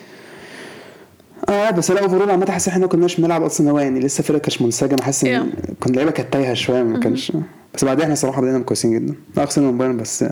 آه 1.50 1.70
بس 1.72 1.92
لا 1.92 2.04
overall 2.04 2.30
عامة 2.32 2.52
حاسس 2.52 2.68
إحنا 2.68 2.82
ما 2.82 2.88
كناش 2.88 3.20
بنلعب 3.20 3.44
أصلا 3.44 3.72
هو 3.72 3.80
يعني 3.80 4.00
لسه 4.00 4.20
الفرقه 4.20 4.40
كانت 4.40 4.62
منسجمة. 4.62 5.02
حاسس 5.02 5.24
إن 5.26 5.52
Yeah. 5.52 5.66
كنت 5.80 5.88
اللعيبه 5.90 6.12
كانت 6.12 6.34
تايهة 6.34 6.54
شوية 6.54 6.84
ما 6.84 7.00
كانش 7.00 7.32
بس 7.76 7.86
بعدين 7.86 8.02
إحنا 8.02 8.14
الصراحه 8.14 8.42
بدينا 8.42 8.60
كويسين 8.60 8.94
جدا. 8.94 9.16
خسرنا 9.46 9.72
من 9.72 9.78
بايرن 9.78 9.98
بس 9.98 10.26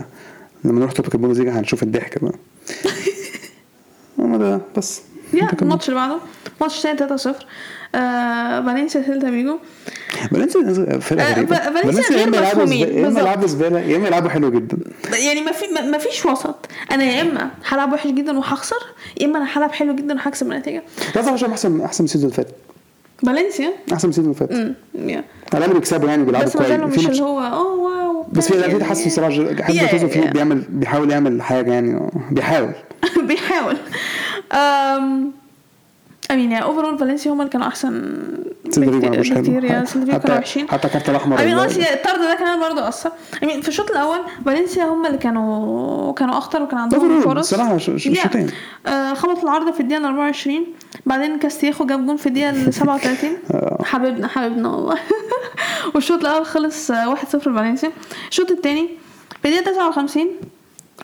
لما 0.64 0.80
نروح 0.80 0.92
topic 0.92 1.14
البوندسليجا 1.14 1.60
هنشوف 1.60 1.82
الضحك 1.82 2.24
بقى. 2.24 2.32
هو 4.20 4.36
ده 4.36 4.60
بس. 4.76 5.00
Yeah. 5.34 5.48
الماتش 5.62 5.88
اللي 5.88 6.00
بعده. 6.00 6.16
ماتش 6.60 6.82
تاني 6.82 6.98
3 6.98 7.16
0 7.16 7.46
آه 7.94 8.60
فالنسيا 8.66 9.02
سيلتا 9.02 9.30
فيجو 9.30 9.58
فالنسيا 10.30 10.98
فرقه 10.98 11.24
آه، 11.24 11.34
غريبه 11.34 11.56
فالنسيا 11.56 12.16
يا 12.16 12.24
غير 12.24 12.42
مفهومين، 12.42 12.88
يا 12.98 13.08
إما. 13.08 13.20
يلعبوا 13.20 13.46
زبالة 13.46 13.80
يا 13.80 13.96
إما 13.96 14.06
يلعبوا 14.06 14.30
حلو 14.30 14.50
جدا. 14.50 14.78
يعني 15.12 15.40
ما 15.40 15.52
في 15.52 15.64
ما- 15.90 15.98
فيش 15.98 16.26
وسط. 16.26 16.68
أنا 16.92 17.04
يا 17.04 17.22
إما 17.22 17.50
هلعب 17.64 17.92
وحش 17.92 18.06
جدا 18.06 18.38
وهخسر 18.38 18.76
يا 19.20 19.26
إما 19.26 19.38
أنا 19.38 19.46
هلعب 19.52 19.72
حلو 19.72 19.94
جدا 19.94 20.14
وهكسب 20.14 20.52
النتيجة. 20.52 20.82
لا 21.16 21.22
طبعا 21.22 21.52
احسن 21.52 21.80
أحسن 21.80 22.04
من 22.04 22.08
ال 22.08 22.11
season 22.11 22.30
اللي 22.30 22.36
فات. 22.44 22.48
فالنسيا؟ 23.26 23.70
أحسن 23.92 24.08
من 24.08 24.10
ال 24.10 24.12
season 24.12 24.24
اللي 24.24 24.34
فات. 24.34 24.50
امم 24.50 25.24
على 25.54 25.68
بيكسبوا 25.74 26.08
يعني 26.08 26.24
بيلعبوا 26.24 26.46
بس 26.46 26.56
كويس. 26.56 26.70
مش 26.70 26.94
في 26.94 27.00
ماتش 27.00 27.06
اللي 27.06 27.22
هو 27.22 27.40
oh 27.40 27.74
wow 27.74 28.26
بس 28.32 28.52
في 28.52 28.60
يعني- 28.60 28.78
تحسن 28.78 29.06
الصراحه 29.06 29.62
حاسس 29.62 29.78
Yeah, 29.78 29.92
جاتوزو 29.92 30.20
yeah. 30.22 30.32
بيعمل 30.32 30.64
بيحاول 30.68 31.10
يعمل 31.10 31.42
حاجة 31.42 31.72
يعني. 31.72 32.10
بيحاول. 32.30 32.72
بيحاول. 33.22 33.76
I 36.30 36.34
mean 36.34 36.52
يعني 36.52 36.64
overall 36.64 36.98
فالنسيا 36.98 37.32
هم 37.32 37.40
اللي 37.40 37.50
كانوا 37.52 37.66
أحسن 37.66 38.12
بكتير- 39.20 39.84
سيلتا 39.84 40.06
فيجو 40.06 40.18
كانوا 40.18 40.38
وحشين. 40.38 40.68
حتى 40.70 40.88
كارت 40.88 41.08
الأحمر 41.10 41.36
I 41.36 41.37
mean 41.37 41.40
اللي- 41.40 41.68
honestly 41.68 41.92
الطرد 41.92 42.18
ده 42.18 42.34
كمان 42.34 42.60
برضه 42.60 42.88
أثر. 42.88 43.10
I 43.44 43.47
mean 43.47 43.60
في 43.62 43.68
الشوط 43.68 43.90
الأول 43.90 44.18
فالنسيا 44.46 44.84
هم 44.84 45.06
اللي 45.06 45.18
كانوا 45.18 46.12
كانوا 46.12 46.38
أخطر 46.38 46.62
وكان 46.62 46.78
عندهم 46.78 47.00
فرص. 47.20 47.54
Yeah. 47.54 48.22
شوطين. 48.22 48.50
آه 48.86 49.14
خبط 49.14 49.42
العارضه 49.42 49.72
في 49.72 49.80
الدقيقة 49.80 50.06
24 50.08 50.66
بعدين 51.06 51.38
كاستيخو 51.38 51.86
جاب 51.86 52.06
جون 52.06 52.16
في 52.16 52.26
الدقيقة 52.26 52.70
37 52.70 53.30
حبيبنا 53.84 54.28
حبيبنا 54.28 54.68
والله. 54.68 54.98
والشوط 55.94 56.20
الأول 56.20 56.46
خلص 56.46 56.90
آه، 56.90 57.14
1-0 57.14 57.34
لفالنسيا 57.34 57.92
الشوط 58.30 58.50
الثاني 58.50 58.88
في 59.42 59.48
الدقيقة 59.48 59.72
59 59.72 60.26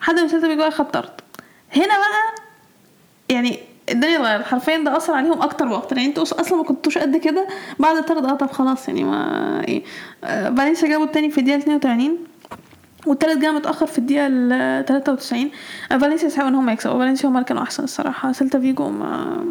حد 0.01 0.19
من 0.19 0.27
سيلتا 0.27 0.47
فيجو 0.47 0.61
اخد 0.63 0.91
طرد. 0.91 1.09
هنا 1.75 1.85
بقى 1.87 2.43
يعني 3.29 3.59
الدنيا 3.91 4.15
اتغيرت. 4.17 4.45
حرفيا 4.45 4.77
ده 4.77 4.97
أثر 4.97 5.13
عليهم 5.13 5.41
أكتر 5.41 5.67
وأكتر. 5.67 5.97
يعني 5.97 6.09
أنتوا 6.09 6.23
أصلا 6.23 6.57
ما 6.57 6.63
كنتوش 6.63 6.97
قد 6.97 7.17
كده 7.17 7.47
بعد 7.79 7.97
الطرد. 7.97 8.25
آه 8.25 8.33
طب 8.35 8.51
خلاص 8.51 8.87
يعني 8.87 9.03
ما 9.03 9.63
إيه. 9.67 9.83
آه، 10.23 10.49
فالنسيا 10.49 10.87
جابوا 10.89 11.05
التاني 11.05 11.31
في 11.31 11.37
الدقيقة 11.37 11.57
82 11.57 12.17
والتالت 13.05 13.37
جه 13.41 13.51
متأخر 13.51 13.85
في 13.85 13.97
الدقيقة 13.97 14.27
ال 14.29 14.85
93 14.85 15.51
آه، 15.91 15.97
فالنسيا 15.97 16.27
يستحقوا 16.27 16.49
إن 16.49 16.55
هم 16.55 16.69
يكسبوا. 16.69 16.99
فالنسيا 16.99 17.29
هم 17.29 17.33
اللي 17.35 17.45
كانوا 17.45 17.63
أحسن 17.63 17.83
الصراحة. 17.83 18.31
سيلتا 18.31 18.59
فيجو 18.59 18.89
ما 18.89 19.43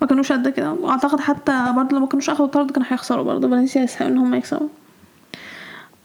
ما 0.00 0.06
كانوش 0.06 0.32
قد 0.32 0.48
كده. 0.48 0.72
وأعتقد 0.72 1.20
حتى 1.20 1.72
برضه 1.76 1.94
لو 1.94 2.00
ما 2.00 2.06
كانوش 2.06 2.30
أخدوا 2.30 2.46
الطرد 2.46 2.70
كانوا 2.70 2.88
هيخسروا 2.90 3.24
برضه. 3.24 3.48
فالنسيا 3.48 3.82
يستحقوا 3.82 4.10
إن 4.10 4.18
هم 4.18 4.34
يكسبوا. 4.34 4.68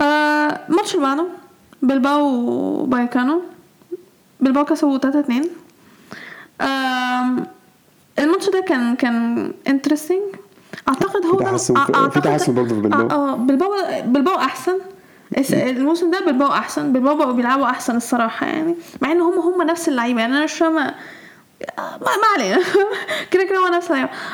آه، 0.02 0.60
الماتش 0.70 0.96
اللي 0.96 1.06
بعده 1.06 1.26
بلباو 1.82 2.86
فايكانو. 2.86 3.42
بلباو 4.40 4.66
كسبوا 4.66 4.98
3 4.98 5.20
2 5.20 5.42
آم، 5.42 5.50
الماتش 8.20 8.50
ده 8.50 8.60
كان 8.68 8.96
كان 8.96 9.52
interesting 9.68 10.22
أعتقد 10.90 11.26
هو 11.26 11.38
في 11.38 11.44
ده 11.44 11.52
تحسن- 11.52 11.78
أع- 11.78 12.10
في 12.10 12.22
تحسن 12.22 12.54
برضه 12.56 12.76
في 12.76 12.82
بلباو. 12.82 13.08
آه 13.08 13.14
آه، 13.34 13.36
بلباو 13.36 13.70
بلباو 14.06 14.36
أحسن. 14.36 14.74
الموسم 15.54 16.12
ده 16.12 16.20
بلباو 16.26 16.48
أحسن. 16.48 16.94
بلباو 16.94 17.16
بقوا 17.18 17.32
بيلعبوا 17.34 17.66
أحسن 17.66 17.96
الصراحة 17.96 18.46
يعني 18.48 18.76
مع 19.02 19.12
إن 19.12 19.22
هم 19.22 19.40
هم 19.40 19.62
نفس 19.68 19.90
اللعيبة. 19.90 20.22
يعني 20.22 20.34
أنا 20.36 20.44
مش 20.44 20.54
فاهمه 20.54 20.94
ما, 21.80 21.98
ما 22.02 22.28
علينا. 22.36 22.60
كده 23.32 23.44
كده 23.44 23.58
هو 23.58 23.68
نفس 23.68 23.92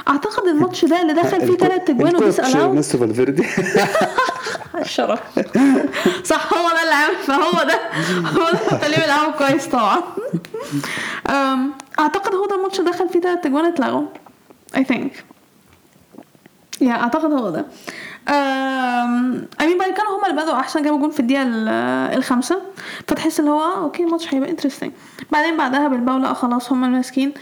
أعتقد 0.07 0.47
الماتش 0.47 0.85
ده 0.85 1.01
اللي 1.01 1.13
دخل 1.13 1.47
فيه 1.47 1.57
ثلاث 1.57 1.89
اجوان 1.89 2.07
ال 2.15 2.19
coach 2.19 2.39
وبيسألوا 2.39 2.75
إرنستو 2.75 2.97
فالفيردي 2.97 3.45
الشرف. 4.81 5.19
صح 6.23 6.53
هو 6.53 6.69
ده 6.69 6.81
اللي 6.83 6.93
عامل 6.93 7.15
فهو 7.15 7.63
ده. 7.63 7.79
هو 8.29 8.51
ده 8.51 8.85
اللي 8.85 8.97
بيلعبوا 8.97 9.31
كويس 9.31 9.65
طبعا. 9.67 10.01
أعتقد 11.99 12.35
هو 12.35 12.45
ده 12.45 12.55
الماتش 12.55 12.81
دخل 12.81 13.09
فيه 13.09 13.19
تلات 13.21 13.45
اجوان 13.45 13.65
اتلغوا 13.65 14.05
I 14.75 14.79
think. 14.79 15.11
Yeah 16.81 16.91
أعتقد 16.91 17.31
هو 17.33 17.49
ده. 17.49 17.65
I 18.29 18.59
mean 18.59 19.77
بلباو 19.77 19.91
كانوا 19.93 20.17
هما 20.19 20.29
اللي 20.29 20.41
بدأوا 20.41 20.59
أحسن 20.59 20.81
جابوا 20.83 20.99
جون 20.99 21.09
في 21.09 21.19
الدقيقة 21.19 21.41
ال- 21.43 21.69
الخامسة. 22.17 22.61
فتحس 23.07 23.39
اللي 23.39 23.51
هو 23.51 23.61
آه، 23.61 23.83
okay 23.83 24.03
الماتش 24.03 24.33
هيبقى 24.33 24.49
interesting 24.49 24.91
بعدين 25.31 25.57
بعدها 25.57 25.87
بلباو 25.87 26.17
لأ 26.17 26.33
خلاص 26.33 26.71
هما 26.71 26.87
الماسكين 26.87 27.33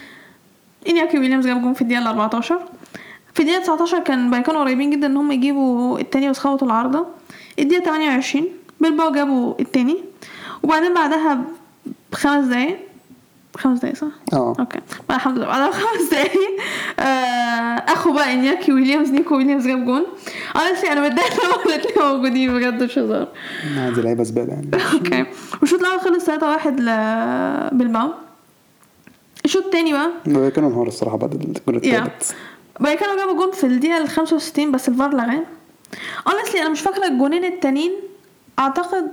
إنياكي 0.90 1.20
ويليامز 1.20 1.48
جاب 1.48 1.62
جون 1.62 1.74
في 1.74 1.82
الدقيقة 1.82 2.02
ال 2.02 2.08
14 2.08 2.60
في 3.34 3.40
الدقيقة 3.40 3.62
19 3.62 4.00
كان 4.00 4.30
فايكانو 4.32 4.60
قريبين 4.60 4.90
جدا 4.90 5.08
إن 5.08 5.18
هم 5.18 5.32
يجيبوا 5.32 6.00
التاني 6.00 6.30
بس 6.30 6.40
خبطوا 6.40 6.68
العارضة. 6.68 7.06
الدقيقة 7.60 7.84
28 7.86 8.46
بلباو 8.80 9.12
جابوا 9.12 9.54
التاني. 9.60 9.98
وبعدين 10.64 10.94
بعدها 10.94 11.42
بخمس 12.12 12.46
دقايق 12.46 12.80
خمس 13.58 13.80
دقايق 13.80 13.96
صح؟ 13.96 14.08
آه. 14.34 14.56
Okay. 14.60 14.80
بعد 15.10 15.18
الحمد 15.20 15.38
لله. 15.38 15.48
بعدها 15.48 15.68
بخمس 15.70 16.10
دقايق. 16.12 16.32
آه 17.00 17.04
أخو 17.94 18.14
بقى 18.14 18.34
إنياكي 18.34 18.74
ويليامز 18.74 19.10
نيكو 19.12 19.36
ويليامز 19.36 19.68
جاب 19.68 19.86
جون. 19.86 20.04
أنا 20.92 21.08
متضايقة 21.10 21.34
إن 21.34 21.48
هما 21.52 21.66
الاتنين 21.76 22.06
موجودين 22.08 22.54
بجد 22.58 22.84
مش 22.84 22.98
هزار. 23.00 23.28
دي 23.96 24.02
لعيبة 24.02 24.24
زبالة 24.24 24.54
يعني. 24.54 24.70
أوكي. 24.94 25.26
والشوط 25.62 25.80
الأول 25.80 26.00
خلص 26.00 26.26
3 26.26 26.48
1 26.50 26.80
ل 26.80 26.86
بلباو 27.78 28.10
الشوط 29.46 29.64
التاني 29.66 29.94
بقى. 29.94 30.10
كانوا 30.52 30.70
انهار 30.70 30.88
الصراحة 30.88 31.18
بعد 31.18 31.34
الجول 31.34 31.86
يا 31.86 32.00
الثالث 32.00 32.32
بعد 32.80 32.98
كده 32.98 33.16
جابوا 33.16 33.34
جون 33.38 33.52
في 33.52 33.64
الدقيقة 33.64 33.98
ال 33.98 34.10
65 34.10 34.72
بس 34.72 34.90
الفار 34.90 35.14
لغاه. 35.14 35.44
Honestly 36.30 36.56
أنا 36.56 36.70
مش 36.70 36.82
فاكرة 36.82 37.08
الجونين 37.08 37.46
التانيين. 37.46 37.92
أعتقد 38.60 39.12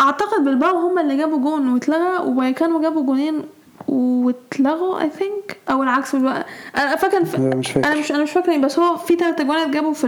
أعتقد 0.00 0.44
بلباو 0.44 0.76
هما 0.76 1.00
اللي 1.00 1.16
جابوا 1.16 1.38
جون 1.38 1.68
واتلغى 1.68 2.18
وفايكانو 2.26 2.80
جابوا 2.80 3.02
جونين 3.02 3.42
واتلغوا 3.88 5.00
I 5.00 5.10
think 5.10 5.56
أو 5.70 5.82
العكس 5.82 6.12
بالبقى. 6.16 6.46
أنا 6.76 6.96
فاكر 6.96 7.18
لا، 7.18 7.56
مش 7.56 7.70
فاكر. 7.70 7.86
أنا 7.86 7.94
مش 8.00 8.12
أنا 8.12 8.22
مش 8.22 8.30
فاكره 8.30 8.52
إيه، 8.52 8.58
بس 8.58 8.78
هو 8.78 8.96
في 8.96 9.16
تلات 9.16 9.40
أجوان 9.40 9.58
اتجابوا 9.58 9.92
في 9.92 10.06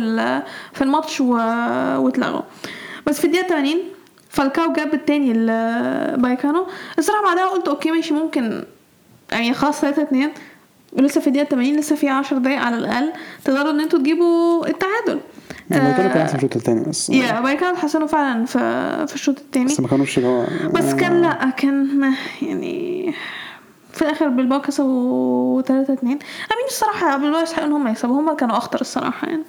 في 0.72 0.82
الماتش 0.82 1.20
و... 1.20 1.32
واتلغوا 1.98 2.42
بس 3.06 3.18
في 3.20 3.24
الدقيقة 3.26 3.48
80 3.48 3.76
فالكاو 4.28 4.72
جاب 4.72 4.94
التاني 4.94 5.32
لفايكانو 5.32 6.66
الصراحة 6.98 7.22
بعدها 7.24 7.46
قلت 7.46 7.68
okay 7.68 7.90
ماشي 7.90 8.14
ممكن 8.14 8.64
يعني 9.32 9.54
خلاص 9.54 9.80
3 9.80 10.02
2 10.02 10.30
ولسه 10.92 11.20
في 11.20 11.26
الدقيقة 11.26 11.48
80 11.48 11.76
لسه 11.76 11.96
في 11.96 12.08
10 12.08 12.38
دقايق 12.38 12.60
على 12.60 12.76
الأقل 12.76 13.12
تقدروا 13.44 13.70
إن 13.70 13.80
أنتوا 13.80 13.98
تجيبوا 13.98 14.66
التعادل 14.66 15.20
كانوا 15.70 15.92
كان 15.92 16.20
احسن 16.20 16.36
الشوط 16.36 16.56
الثاني 16.56 16.80
بس. 16.84 17.10
يا 17.10 17.40
بايكانو 17.40 17.72
اتحسنوا 17.76 18.06
فعلا 18.06 18.46
في 18.46 18.58
في 19.06 19.14
الشوط 19.14 19.38
التاني 19.38 19.64
بس 19.64 19.80
ما 19.80 19.88
كانوش 19.88 20.18
اللي 20.18 20.28
هو 20.28 20.46
بس 20.72 20.94
كان 20.94 21.22
لا 21.22 21.50
كان 21.56 22.12
يعني 22.42 23.14
في 23.92 24.02
الآخر 24.02 24.28
بالباو 24.28 24.60
كسبوا 24.60 25.62
3 25.62 25.92
2 25.92 26.12
أمين 26.12 26.66
الصراحة 26.68 27.16
بالباو 27.16 27.42
يستحقوا 27.42 27.66
إن 27.66 27.72
هم 27.72 27.88
يكسبوا 27.88 28.20
هم 28.20 28.36
كانوا 28.36 28.56
أخطر 28.56 28.80
الصراحة 28.80 29.28
يعني. 29.28 29.42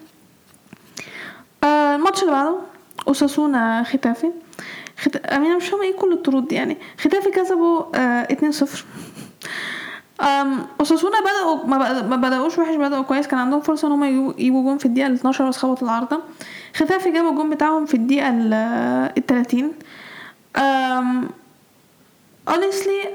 آه 1.63 1.95
الماتش 1.95 2.21
اللي 2.21 2.31
بعده 2.31 2.55
أوساسونا 3.07 3.83
ختافي. 3.83 4.31
خت... 4.97 5.15
أمين 5.15 5.55
مش 5.57 5.67
فاهمة 5.69 5.83
إيه 5.83 5.95
كل 5.95 6.13
الطرود 6.13 6.47
دي 6.47 6.55
يعني. 6.55 6.77
ختافي 6.99 7.31
كسبوا 7.31 7.83
آه 7.95 8.27
2 8.31 8.51
0 8.51 8.85
أم 8.85 9.01
اوساسونا 10.79 11.15
بدأوا 11.21 11.65
ما, 11.67 11.77
بدأ 11.77 12.07
ما 12.07 12.15
بدأوش 12.15 12.57
وحش 12.59 12.75
بدأوا 12.75 13.03
كويس. 13.03 13.27
كان 13.27 13.39
عندهم 13.39 13.61
فرصة 13.61 13.87
إن 13.87 13.91
هم 13.91 14.03
يجيبوا- 14.03 14.63
جون 14.63 14.77
في 14.77 14.85
الدقيقة 14.85 15.07
ال 15.07 15.13
12 15.13 15.47
بس 15.49 15.57
خبطوا 15.57 15.87
العارضة. 15.87 16.19
ختافي 16.75 17.11
جابوا 17.11 17.31
الجون 17.31 17.49
بتاعهم 17.49 17.85
في 17.85 17.93
الدقيقة 17.93 18.29
ال 18.29 18.53
ال 19.17 19.25
30 19.25 19.71
أم 20.57 21.29
honestly. 22.49 23.07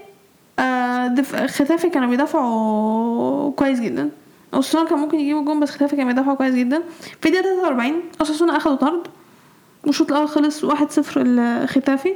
ختافي 1.47 1.90
كانوا 1.90 2.09
بيدافعوا 2.09 3.53
كويس 3.53 3.81
جدا. 3.81 4.11
اوساسونا 4.55 4.88
كان 4.88 4.99
ممكن 4.99 5.21
يجيبوا 5.21 5.42
جون 5.45 5.61
بس 5.61 5.71
ختافي 5.71 5.97
كانوا 5.97 6.12
بيدافعوا 6.12 6.37
كويس 6.37 6.55
جدا. 6.55 6.83
في 7.21 7.29
الدقيقة 7.29 7.42
43 7.42 8.03
اوساسونا 8.21 8.57
أخدوا 8.57 8.77
طرد. 8.77 9.07
والشوط 9.87 10.11
الأول 10.12 10.29
خلص 10.29 10.64
1-0 10.64 11.19
لختافي 11.19 12.14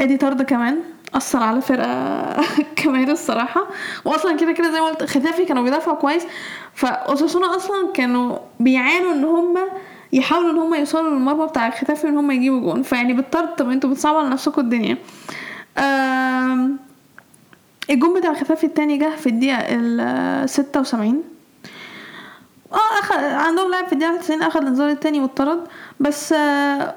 أدي 0.00 0.16
طرد 0.16 0.42
كمان. 0.42 0.78
أثر 1.14 1.42
على 1.42 1.60
فرقة 1.60 2.36
كمان 2.76 3.10
الصراحة. 3.10 3.66
واصلا 4.04 4.36
كده 4.36 4.52
كده 4.52 4.70
زي 4.72 4.80
ما 4.80 4.86
قلت 4.86 5.02
ختافي 5.04 5.44
كانوا 5.44 5.62
بيدافعوا 5.62 5.96
كويس. 5.96 6.22
فأوساسونا 6.74 7.56
أصلا 7.56 7.92
كانوا 7.94 8.38
بيعانوا 8.60 9.12
إن 9.12 9.24
هم 9.24 9.54
يحاولوا 10.12 10.50
إن 10.50 10.58
هم 10.58 10.74
يوصلوا 10.74 11.10
للمرمى 11.10 11.46
بتاع 11.46 11.70
ختافي 11.70 12.08
إن 12.08 12.16
هم 12.18 12.30
يجيبوا 12.30 12.60
جون. 12.60 12.82
فيعني 12.82 13.12
بالطرد 13.12 13.48
طب 13.56 13.70
أنتوا 13.70 13.90
بتصعبوا 13.90 14.18
على 14.18 14.28
نفسكم 14.28 14.60
الدنيا. 14.60 14.96
الجون 17.90 18.20
بتاع 18.20 18.34
ختافي 18.34 18.64
التاني 18.66 18.96
جه 18.96 19.16
في 19.16 19.26
الدقيقة 19.28 19.58
ال 19.68 20.48
76 20.50 21.22
آه 22.72 22.76
اخد 23.00 23.16
عندهم 23.16 23.70
لاعب 23.70 23.86
في 23.86 23.92
الدقيقة 23.92 24.16
90 24.16 24.42
اخد 24.42 24.62
الانذار 24.62 24.88
التاني 24.90 25.20
واتطرد 25.20 25.60
بس 26.00 26.32
آه، 26.32 26.94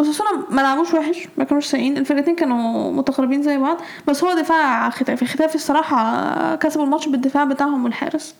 اوساسونا 0.00 0.30
ما 0.50 0.60
لعبوش 0.60 0.94
وحش 0.94 1.28
ما 1.38 1.44
كانوش 1.44 1.66
سيئين 1.66 1.96
الفرقتين 1.96 2.36
كانوا 2.36 2.92
متقاربين 2.92 3.42
زي 3.42 3.58
بعض 3.58 3.76
بس 4.08 4.24
هو 4.24 4.34
دفاع 4.40 4.90
ختافي 4.90 5.26
ختافي 5.26 5.54
الصراحة 5.54 6.56
كسبوا 6.56 6.84
الماتش 6.84 7.08
بالدفاع 7.08 7.44
بتاعهم 7.44 7.84
والحارس. 7.84 8.34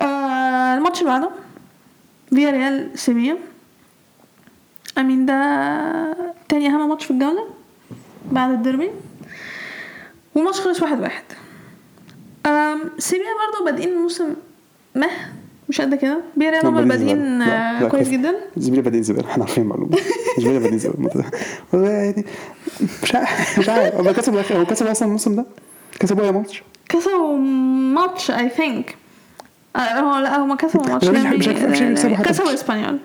آه 0.00 0.74
الماتش 0.76 1.00
اللي 1.00 1.10
بعده 1.12 1.30
فيا 2.30 2.50
ريال 2.50 2.98
سيفيا. 2.98 3.36
أمين 4.98 5.26
ده 5.26 5.34
تاني 6.48 6.66
أهم 6.68 6.88
ماتش 6.88 7.04
في 7.04 7.10
الجولة 7.10 7.48
بعد 8.32 8.50
الديربي. 8.50 8.90
والماتش 10.34 10.60
خلص 10.60 10.82
واحد 10.82 11.00
واحد. 11.00 11.24
آم، 12.46 12.90
سيفيا 12.98 13.24
برضه 13.52 13.64
بادئين 13.64 13.88
الموسم 13.88 14.34
مه 14.94 15.10
مش 15.68 15.80
قد 15.80 15.94
كده. 15.94 16.20
فياريال 16.38 16.66
هم 16.66 16.78
اللي 16.78 16.88
بادئين 16.88 17.42
آه، 17.42 17.88
كويس 17.88 18.08
جدا. 18.08 18.34
سيفيليا 18.56 18.82
بادئين 18.82 19.02
زباله 19.02 19.30
إحنا 19.30 19.44
عارفين 19.44 19.62
المعلومة. 19.64 19.96
سيفيليا 20.38 20.58
بادئين 20.58 20.78
زباله 20.78 21.24
يعني 21.72 22.24
مش 23.02 23.14
عارف 23.14 23.58
مش 23.58 23.68
عارف. 23.68 23.94
هو 23.94 24.12
كسب 24.14 24.34
هو 24.52 24.64
كسب 24.66 24.86
أصلا 24.86 25.08
الموسم 25.08 25.34
ده؟ 25.36 25.44
كسبوا 26.00 26.24
اي 26.24 26.32
ماتش؟ 26.32 26.62
كسبوا 26.88 27.36
ماتش 27.94 28.30
I 28.30 28.48
think 28.48 28.96
هو 29.76 30.18
لا 30.18 30.38
هما 30.38 30.54
كسبوا 30.56 30.86
ماتش 30.88 31.06
يكسبوا 31.06 32.16
حتى 32.16 32.28
كسبوا. 32.28 32.54
إسبانيول. 32.54 32.98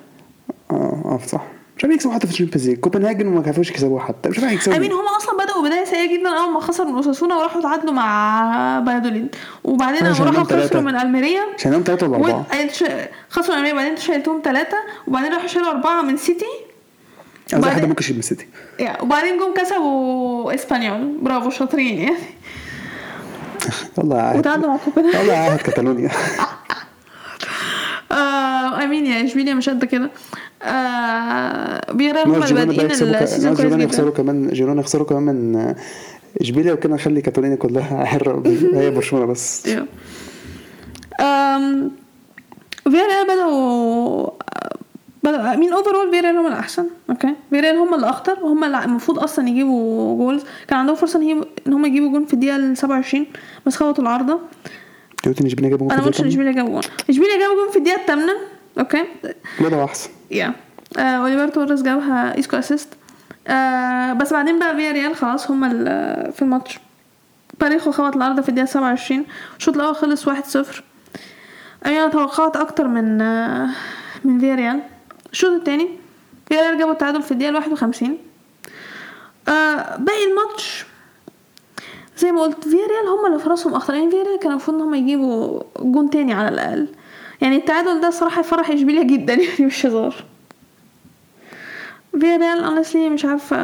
آه 0.72 1.02
آه 1.06 1.20
صح. 1.28 1.42
مش 1.78 1.84
عارف 1.84 1.96
يكسبوا 1.96 2.14
حتى 2.14 2.28
في 2.28 2.34
ال 2.34 2.38
Champions 2.38 2.70
League. 2.70 2.80
كوبنهاجن 2.80 3.28
وما 3.28 3.44
عرفوش 3.48 3.70
يكسبوها 3.70 4.04
حتى. 4.04 4.30
مش 4.30 4.40
عارف 4.40 4.52
يكسبوا 4.54 4.78
I 4.78 4.81
mean 4.81 4.92
هم 4.92 5.06
أصلا 5.18 5.44
بدأوا 5.46 5.68
بداية 5.68 5.86
سيئة 5.86 6.18
جدا 6.20 6.30
أول 6.30 6.54
ما 6.54 6.60
خسروا 6.60 6.90
من 6.90 6.96
أوساسونا 6.96 7.36
وراحوا 7.36 7.62
تعادلوا 7.62 7.94
مع 7.94 8.80
فايادوليد 8.80 9.36
وبعدين 9.64 10.08
راحوا. 10.08 10.44
خسروا 10.44 10.82
من 10.82 10.96
ألميريا 10.96 11.42
عشان 11.58 11.74
هم 11.74 11.84
ثلاثة 11.84 12.08
ولا 12.08 12.44
ش- 12.74 12.84
خسروا 13.30 13.58
من 13.58 13.66
ألميريا 13.66 13.74
بعدين 13.74 13.90
أنتوا 13.92 14.04
شايلتهم 14.04 14.42
ثلاثة 14.44 14.78
وبعدين 15.08 15.34
راحوا 15.34 15.48
شالوا 15.48 15.70
أربعة 15.72 16.02
من 16.02 16.18
سيتي. 16.18 16.46
وبعدين- 17.54 17.70
حد 17.82 17.86
ممكن 17.86 18.04
يشيل 18.04 18.14
من 18.16 18.20
السيتي 18.20 18.48
yeah 18.80 19.02
وبعدين 19.02 19.38
جم 19.38 19.54
كسبوا 19.62 20.56
إسبانيول. 20.56 21.18
برافو 21.22 21.50
شاطرين 21.50 21.98
يعني. 21.98 22.18
والله 23.98 24.22
عاهد. 24.22 24.38
وتعادلوا 24.38 24.68
مع 24.70 24.78
كوبنهاجن. 24.86 25.18
والله 25.20 25.34
عاهد 25.34 25.60
كاتالونيا. 25.62 26.10
آه 28.82 28.84
I 28.84 28.88
mean 28.88 29.06
yeah 29.06 29.26
اشبيليا 29.26 29.54
مش 29.54 29.70
قد 29.70 29.86
كده. 29.86 30.10
آه 30.64 31.92
فياريال 31.94 32.28
هم 32.28 32.40
بادئين 32.40 32.92
ال 32.92 33.01
season 33.01 33.56
كويس 33.56 33.74
جدا 33.74 33.84
يخسروا 33.84 34.12
كمان 34.12 34.48
جيرونا 34.48 34.82
يخسروا 34.82 35.06
كمان 35.08 35.24
من 35.24 35.56
آه، 35.56 35.76
اشبيليا 36.42 36.74
وكده 36.74 36.94
نخلي 36.96 37.22
كاتالونيا 37.22 37.56
كلها 37.56 38.06
حرة 38.12 38.44
هي 38.74 38.92
برشلونة 38.92 39.26
بس. 39.26 39.64
Yeah. 39.68 39.82
أم 41.22 41.92
فياريال 42.84 43.24
بدأوا 43.24 44.30
بدأوا 45.24 45.56
I 45.56 45.60
mean 45.60 45.74
overall 45.74 46.12
فياريال 46.12 46.36
هم 46.38 46.48
الأحسن 46.48 46.86
okay 47.10 47.34
فياريال 47.50 47.76
هم 47.76 47.94
اللي 47.94 48.10
أخطر 48.10 48.38
وهم 48.44 48.64
اللي 48.64 48.84
المفروض 48.86 49.20
أصلا 49.20 49.50
يجيبوا 49.50 50.18
goals 50.18 50.44
كان 50.68 50.80
عندهم 50.80 50.96
هي- 51.22 51.44
إن 51.68 51.74
هم 51.74 51.86
يجيبوا 51.86 52.10
جول 52.12 52.28
في 52.28 52.34
الدقيقة 52.34 52.56
ال 52.56 52.78
27 52.78 53.26
بس 53.66 53.76
خبطوا 53.76 54.04
العارضة. 54.04 54.40
قلت 55.26 55.42
إن 55.42 55.46
اشبيليا 55.46 55.70
جابوا 55.70 55.88
أنا 55.92 56.00
ما 56.00 56.06
قلتش 56.06 56.22
اشبيليا 56.22 56.52
جابوا 56.52 56.72
جول 56.72 56.84
اشبيليا 57.10 57.40
جابوا 57.40 57.56
جول 57.56 57.72
في 57.72 57.78
الدقيقة 57.78 58.02
الثامنة 58.02 58.34
okay 58.80 59.04
ده 59.62 59.84
أحسن. 59.84 60.10
yeah 60.32 60.54
اوليفر 60.98 61.48
توريس 61.48 61.82
جابها 61.82 62.38
ايسكو 62.38 62.58
assist 62.58 62.88
آه 63.48 64.14
بس 64.14 64.34
بعدين 64.34 64.60
بقى 64.60 64.76
فيا 64.76 64.92
ريال 64.92 65.16
خلاص 65.16 65.52
هما 65.52 65.70
في 66.32 66.42
الماتش. 66.42 66.80
باريخو 67.60 67.92
خبط 67.92 68.16
العارضة 68.16 68.42
في 68.42 68.50
الدقيقة 68.50 68.68
27 68.68 69.26
الشوط 69.58 69.76
الأول 69.76 69.96
خلص 69.96 70.30
1-0 70.30 70.32
أنا 71.86 72.08
توقعت 72.08 72.58
أكتر 72.58 72.88
من 72.88 73.22
آه 73.22 73.70
من 74.24 74.40
فيا 74.40 74.56
ريال 74.56 74.80
الشوط 75.32 75.52
التاني 75.52 75.90
فيا 76.48 76.62
ريال 76.62 76.78
جابوا 76.78 76.94
التعادل 76.94 77.22
في 77.22 77.32
الدقيقة 77.32 77.56
51 77.56 78.18
آه 79.48 79.96
باقي 79.98 80.26
الماتش 80.32 80.86
زي 82.18 82.32
ما 82.32 82.42
قلت 82.42 82.64
فيا 82.64 82.88
ريال 82.88 83.08
هم 83.20 83.26
اللي 83.26 83.40
في 83.40 83.50
راسهم 83.50 83.74
اخطر 83.74 83.94
يعني 83.94 84.12
فيا 84.12 84.24
ريال 84.24 84.40
كان 84.40 84.52
المفروض 84.52 84.78
إن 84.78 84.82
هم 84.84 84.94
يجيبوا 84.94 85.64
جون 85.80 86.10
تاني 86.10 86.34
على 86.34 86.50
الأقل. 86.50 86.88
يعني 87.44 87.56
التعادل 87.56 88.02
ده 88.02 88.10
صراحة 88.10 88.40
يفرح 88.40 88.70
اشبيليا 88.72 89.04
جدا 89.04 89.34
يعني 89.44 89.66
مش 89.66 89.86
هزار. 89.86 90.16
فيا 92.20 92.38
ريال 92.38 92.66
honestly 92.66 92.96
مش 92.96 93.26
عارفة 93.26 93.58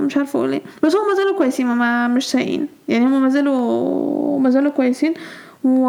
مش 0.00 0.16
عارفة 0.16 0.38
أقول 0.38 0.52
إيه. 0.52 0.62
بس 0.82 0.96
هم 0.96 1.08
ما 1.08 1.14
زالوا 1.14 1.38
كويسين 1.38 1.66
ما- 1.66 2.08
مش 2.08 2.30
سيئين. 2.30 2.68
يعني 2.88 3.04
هم 3.04 3.22
ما 3.22 3.28
زالوا 3.28 4.40
ما 4.40 4.50
زالوا 4.50 4.70
كويسين 4.70 5.14
و... 5.64 5.80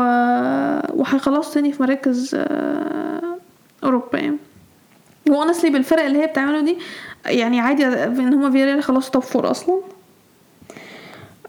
وهيخلصوا 0.94 1.54
تاني 1.54 1.72
في 1.72 1.84
مراكز 1.84 2.36
آه، 2.40 3.38
أوروبا 3.84 4.18
يعني. 4.20 4.38
و 5.30 5.34
honestly 5.34 5.70
بالفرق 5.70 6.04
اللي 6.04 6.22
هي 6.22 6.28
بتعمله 6.28 6.62
دي 6.62 6.78
يعني 7.26 7.60
عادي 7.60 7.86
إن 7.88 8.34
هما 8.34 8.52
فيا 8.52 8.66
ريال 8.66 8.84
خلصوا 8.84 9.12
top 9.12 9.24
four 9.24 9.52
أصلا. 9.52 9.80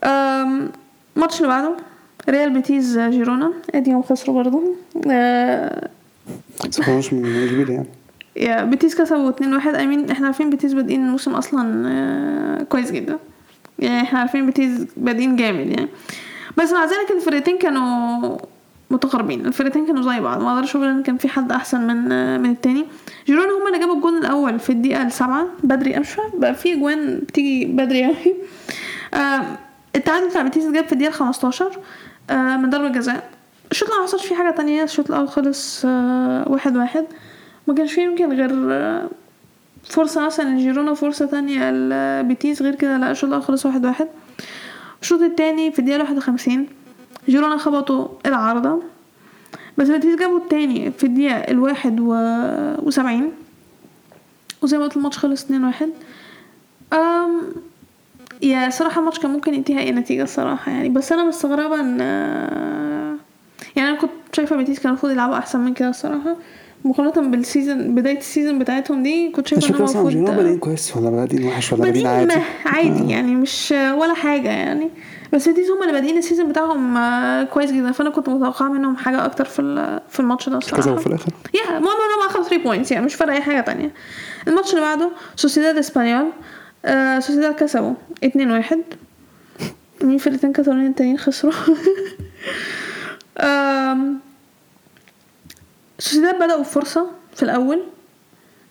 أم، 0.05 0.71
الماتش 1.17 1.37
اللي 1.37 1.49
بعده. 1.49 1.77
ريال 2.29 2.51
بيتيز 2.51 2.99
جيرونا. 2.99 3.53
ادي 3.75 3.93
هم 3.93 4.03
خسروا 4.03 4.43
برضه 4.43 4.63
آه، 5.11 5.89
من 6.89 6.99
اشبيليا 6.99 7.75
يعني. 7.75 7.87
yeah 8.37 8.65
بيتيز 8.65 8.95
كسبوا 8.95 9.31
2-1 9.31 9.67
I 9.67 9.76
mean 9.76 10.11
إحنا 10.11 10.27
عارفين 10.27 10.51
بيتيز 10.51 10.73
بادئين 10.75 11.07
الموسم 11.07 11.35
أصلا 11.35 11.89
آه، 11.89 12.63
كويس 12.63 12.91
جدا. 12.91 13.19
يعني 13.79 14.03
إحنا 14.03 14.19
عارفين 14.19 14.47
بيتيز 14.47 14.87
بادئين 14.97 15.37
جامد 15.37 15.67
يعني. 15.67 15.89
بس 16.57 16.73
مع 16.73 16.85
ذلك 16.85 17.11
الفرقتين 17.17 17.59
كانوا 17.59 18.37
متقاربين. 18.91 19.47
الفرقتين 19.47 19.87
كانوا 19.87 20.03
زي 20.03 20.21
بعض. 20.21 20.43
ما 20.43 20.53
أقدرش 20.55 20.77
أقول 20.77 20.89
إن 20.89 21.03
كان 21.03 21.17
في 21.17 21.29
حد 21.29 21.53
أحسن 21.53 21.87
من 21.87 22.13
آه، 22.13 22.39
من 22.39 22.51
التاني. 22.51 22.85
جيرونا 23.27 23.49
هم 23.49 23.67
اللي 23.67 23.79
جابوا 23.79 23.95
الجون 23.97 24.19
الأول 24.19 24.59
في 24.59 24.71
الدقيقة 24.71 25.03
السابعة. 25.03 25.47
بدري 25.63 25.99
مش 25.99 26.11
فاهم 26.11 26.31
بقى 26.39 26.55
في 26.55 26.73
اجوان 26.73 27.19
بتيجي 27.19 27.65
بدري 27.65 28.05
قوي 28.05 28.35
آه، 29.15 29.43
التعادل 29.97 30.29
بتاع 30.29 30.43
بيتيز 30.43 30.73
جاب 30.73 30.87
في 30.87 30.93
الدقيقة 30.93 31.13
15 31.13 31.67
آه، 31.67 31.71
من 32.31 32.71
ضربة 32.71 32.89
جزاء. 32.89 33.31
الشوط 33.71 33.89
الأول 33.89 34.03
ما 34.03 34.09
حصلش 34.09 34.27
فيه 34.27 34.35
حاجة 34.37 34.51
تانية 34.57 34.83
الشوط 34.83 35.11
الأول 35.11 35.29
خلص 35.29 35.83
آه، 35.85 36.45
واحد 36.49 36.77
واحد. 36.77 37.05
ما 37.67 37.75
كانش 37.75 37.93
فيه 37.93 38.03
يمكن 38.03 38.33
غير 38.33 38.51
آه، 38.73 39.09
فرصة 39.85 40.27
مثلا 40.27 40.49
لجيرونا 40.59 40.95
فرصة 40.95 41.27
تانية 41.27 41.71
لبيتيز 41.71 42.63
غير 42.63 42.75
كده 42.75 42.97
لا 42.97 43.11
الشوط 43.11 43.29
الأول 43.29 43.43
خلص 43.45 43.67
واحد 43.67 43.87
واحد. 43.87 44.09
الشوط 45.03 45.21
التاني 45.21 45.73
في 45.73 45.79
الدقيقة 45.79 46.01
واحد 46.01 46.17
وخمسين 46.17 46.69
جيرونا 47.29 47.57
خبطوا 47.57 48.09
العارضة. 48.27 48.83
بس 49.79 49.89
بيتيز 49.89 50.17
جابوا 50.19 50.39
التاني 50.39 50.93
في 50.93 51.05
الدقيقة 51.05 51.37
الواحد 51.37 52.01
و... 52.01 52.15
وسبعين. 52.83 53.33
وزي 54.63 54.79
ما 54.79 54.85
قلت 54.85 54.97
الماتش 54.97 55.19
خلص 55.19 55.45
اتنين 55.45 55.65
واحد. 55.65 55.91
أم... 56.93 57.41
yeah 58.43 58.71
صراحة 58.71 59.01
الماتش 59.01 59.19
كان 59.19 59.31
ممكن 59.31 59.55
ينتهي 59.55 59.79
أي 59.79 59.93
نتيجة 59.93 60.23
الصراحة 60.23 60.73
يعني 60.73 60.89
بس 60.89 61.13
أنا 61.13 61.25
مستغربة 61.25 61.81
إن 61.81 62.01
يعني 63.77 63.91
أنا 63.91 63.99
كنت 63.99 64.11
شايفة 64.33 64.57
بيتيز 64.57 64.79
كان 64.79 64.89
المفروض 64.89 65.13
يلعبوا 65.13 65.39
أحسن 65.39 65.61
من 65.61 65.75
كده 65.75 65.89
الصراحة 65.89 66.37
مقارنة 66.85 67.31
بال 67.31 67.47
season 67.47 67.95
بداية 67.95 68.19
السيزون 68.19 68.59
بتاعتهم 68.59 69.03
دي 69.03 69.31
كنت 69.31 69.49
شايفة 69.49 69.85
أصلا 69.85 70.09
جيرونا 70.09 70.13
المفروض 70.13 70.37
بادئين 70.37 70.59
كويس 70.59 70.97
ولا 70.97 71.11
بادئين 71.11 71.47
وحش 71.49 71.73
ولا 71.73 71.83
بادئين 71.83 72.07
عادي. 72.07 72.35
عادي 72.67 73.11
يعني 73.13 73.35
مش 73.35 73.73
ولا 73.73 74.15
حاجة 74.15 74.49
يعني. 74.49 74.91
بس 75.33 75.49
بيتيز 75.49 75.71
هم 75.71 75.83
اللي 75.83 75.93
بادئين 75.93 76.19
ال 76.19 76.23
season 76.23 76.49
بتاعهم 76.49 76.97
آه، 76.97 77.45
كويس 77.45 77.73
جدا 77.73 77.93
فأنا 77.93 78.11
كنت 78.11 78.29
متوقعة 78.29 78.69
منهم 78.69 78.97
حاجة 78.97 79.25
أكتر 79.25 79.45
في 79.45 80.01
في 80.09 80.21
الماتش 80.21 80.49
ده 80.49 80.57
الصراحة 80.59 80.83
كسبوا 80.83 80.97
في 80.97 81.07
الآخر. 81.07 81.33
yeah 81.55 81.61
المهم 81.79 81.85
انهم 81.87 82.27
اخذوا 82.29 82.45
3 82.45 82.65
points 82.65 82.93
يعني 82.93 83.07
مش 83.07 83.15
فارقه 83.15 83.35
أي 83.37 83.43
حاجة 83.43 83.61
تانية. 83.61 83.91
الماتش 84.49 84.71
اللي 84.71 84.81
بعده 84.81 85.11
سوسيداد 85.37 85.77
اسبانيول 85.79 86.27
آه 86.87 87.19
سوسيداد 87.19 87.55
كسبوا 87.55 87.95
2 88.25 88.51
1 88.51 88.85
I 90.03 90.06
mean 90.06 90.19
فرقتين 90.19 90.53
كاتالونيين 90.53 90.91
التانيين 90.91 91.19
خسروا؟ 91.19 91.53
سوسيداد 95.99 96.35
بدأوا 96.35 96.61
بفرصة 96.61 97.11
في 97.35 97.43
الأول. 97.43 97.83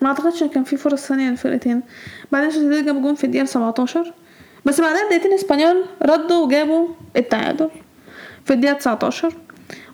ما 0.01 0.07
أعتقدش 0.07 0.43
إن 0.43 0.49
كان 0.49 0.63
في 0.63 0.77
فرص 0.77 1.07
ثانية 1.07 1.29
للفرقتين. 1.29 1.81
بعدين 2.31 2.51
سوسيداد 2.51 2.85
جابوا 2.85 3.01
جون 3.01 3.15
في 3.15 3.23
الدقيقة 3.23 3.45
17 3.45 4.13
بس 4.65 4.81
بعدها 4.81 5.09
دقيقتين 5.09 5.33
اسبانيول 5.33 5.85
ردوا 6.03 6.45
وجابوا 6.45 6.87
التعادل 7.15 7.69
في 8.45 8.53
الدقيقة 8.53 8.77
19 8.77 9.33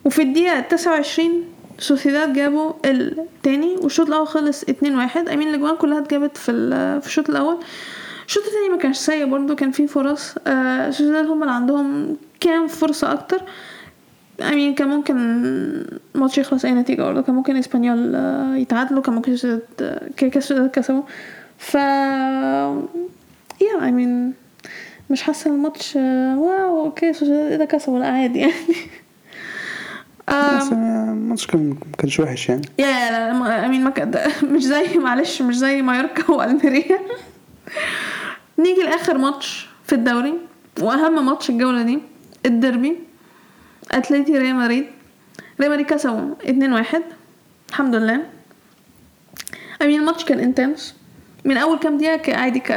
وفي 0.05 0.21
الدقيقة 0.21 0.59
29 0.59 1.45
سوسيداد 1.79 2.33
جابوا 2.33 2.73
التاني 2.85 3.75
والشوط 3.75 4.07
الأول 4.07 4.27
خلص 4.27 4.63
2 4.63 4.95
1 4.95 5.29
I 5.29 5.33
mean 5.33 5.49
الأجوان 5.49 5.75
كلها 5.75 5.99
اتجابت 5.99 6.37
في 6.37 6.51
في 7.01 7.07
الشوط 7.07 7.29
الأول. 7.29 7.57
الشوط 8.31 8.43
التاني 8.43 8.69
ما 8.69 8.77
كانش 8.77 8.97
سيء 8.97 9.25
برضه 9.25 9.55
كان 9.55 9.71
فيه 9.71 9.87
فرص 9.87 10.35
آه 10.47 10.89
سوسيداد 10.89 11.25
هم 11.25 11.41
اللي 11.41 11.53
عندهم 11.53 12.17
كام 12.39 12.67
فرصة 12.67 13.11
أكتر. 13.11 13.41
I 14.41 14.48
mean 14.48 14.75
كان 14.75 14.87
ممكن 14.87 15.15
الماتش 16.15 16.37
يخلص 16.37 16.65
أي 16.65 16.71
نتيجة 16.71 17.01
برضه 17.01 17.21
كان 17.21 17.35
ممكن 17.35 17.55
إسبانيول 17.55 18.15
آه، 18.15 18.55
يتعادلوا 18.55 19.01
كان 19.01 19.15
ممكن 19.15 19.37
آه، 19.81 20.01
كده 20.17 20.39
سوسيداد 20.39 20.69
كسبوا. 20.69 21.01
ف 21.57 21.75
yeah 23.61 23.77
I 23.81 23.92
mean 23.92 24.33
مش 25.09 25.21
حاسة 25.21 25.51
الماتش 25.51 25.97
آه، 25.97 26.39
wow 26.39 26.85
okay 26.85 27.11
إيه 27.21 27.55
ده 27.55 27.65
كسبوا 27.65 27.99
لا 27.99 28.07
عادي 28.07 28.39
يعني. 28.39 28.53
آه، 30.29 30.71
الماتش 30.71 31.47
كان 31.47 31.69
ما 31.69 31.75
كانش 31.97 32.19
وحش 32.19 32.49
يعني. 32.49 32.61
yeah 32.79 33.11
لا 33.11 33.65
I 33.65 33.69
mean 33.69 33.83
ما 33.83 33.93
مش 34.53 34.63
زي 34.63 34.97
معلش 34.97 35.41
مش 35.41 35.57
زي 35.57 35.81
مايوركا 35.81 36.31
وألميريا. 36.33 36.99
نيجي 38.63 38.81
لآخر 38.81 39.17
ماتش 39.17 39.69
في 39.85 39.93
الدوري 39.95 40.33
وأهم 40.81 41.25
ماتش 41.25 41.49
الجولة 41.49 41.81
دي 41.81 41.99
الديربي 42.45 42.97
أتلتي 43.91 44.37
ريال 44.37 44.55
مدريد. 44.55 44.85
ريال 45.61 45.71
مدريد 45.71 45.85
كسبوا 45.85 46.35
2-1 46.43 47.01
الحمد 47.69 47.95
لله. 47.95 48.19
I 49.81 49.85
mean 49.85 49.99
الماتش 49.99 50.25
كان 50.25 50.39
intense 50.39 50.95
من 51.45 51.57
أول 51.57 51.79
كام 51.79 51.97
دقيقة 51.97 52.37
عادي 52.37 52.59
ك- 52.59 52.71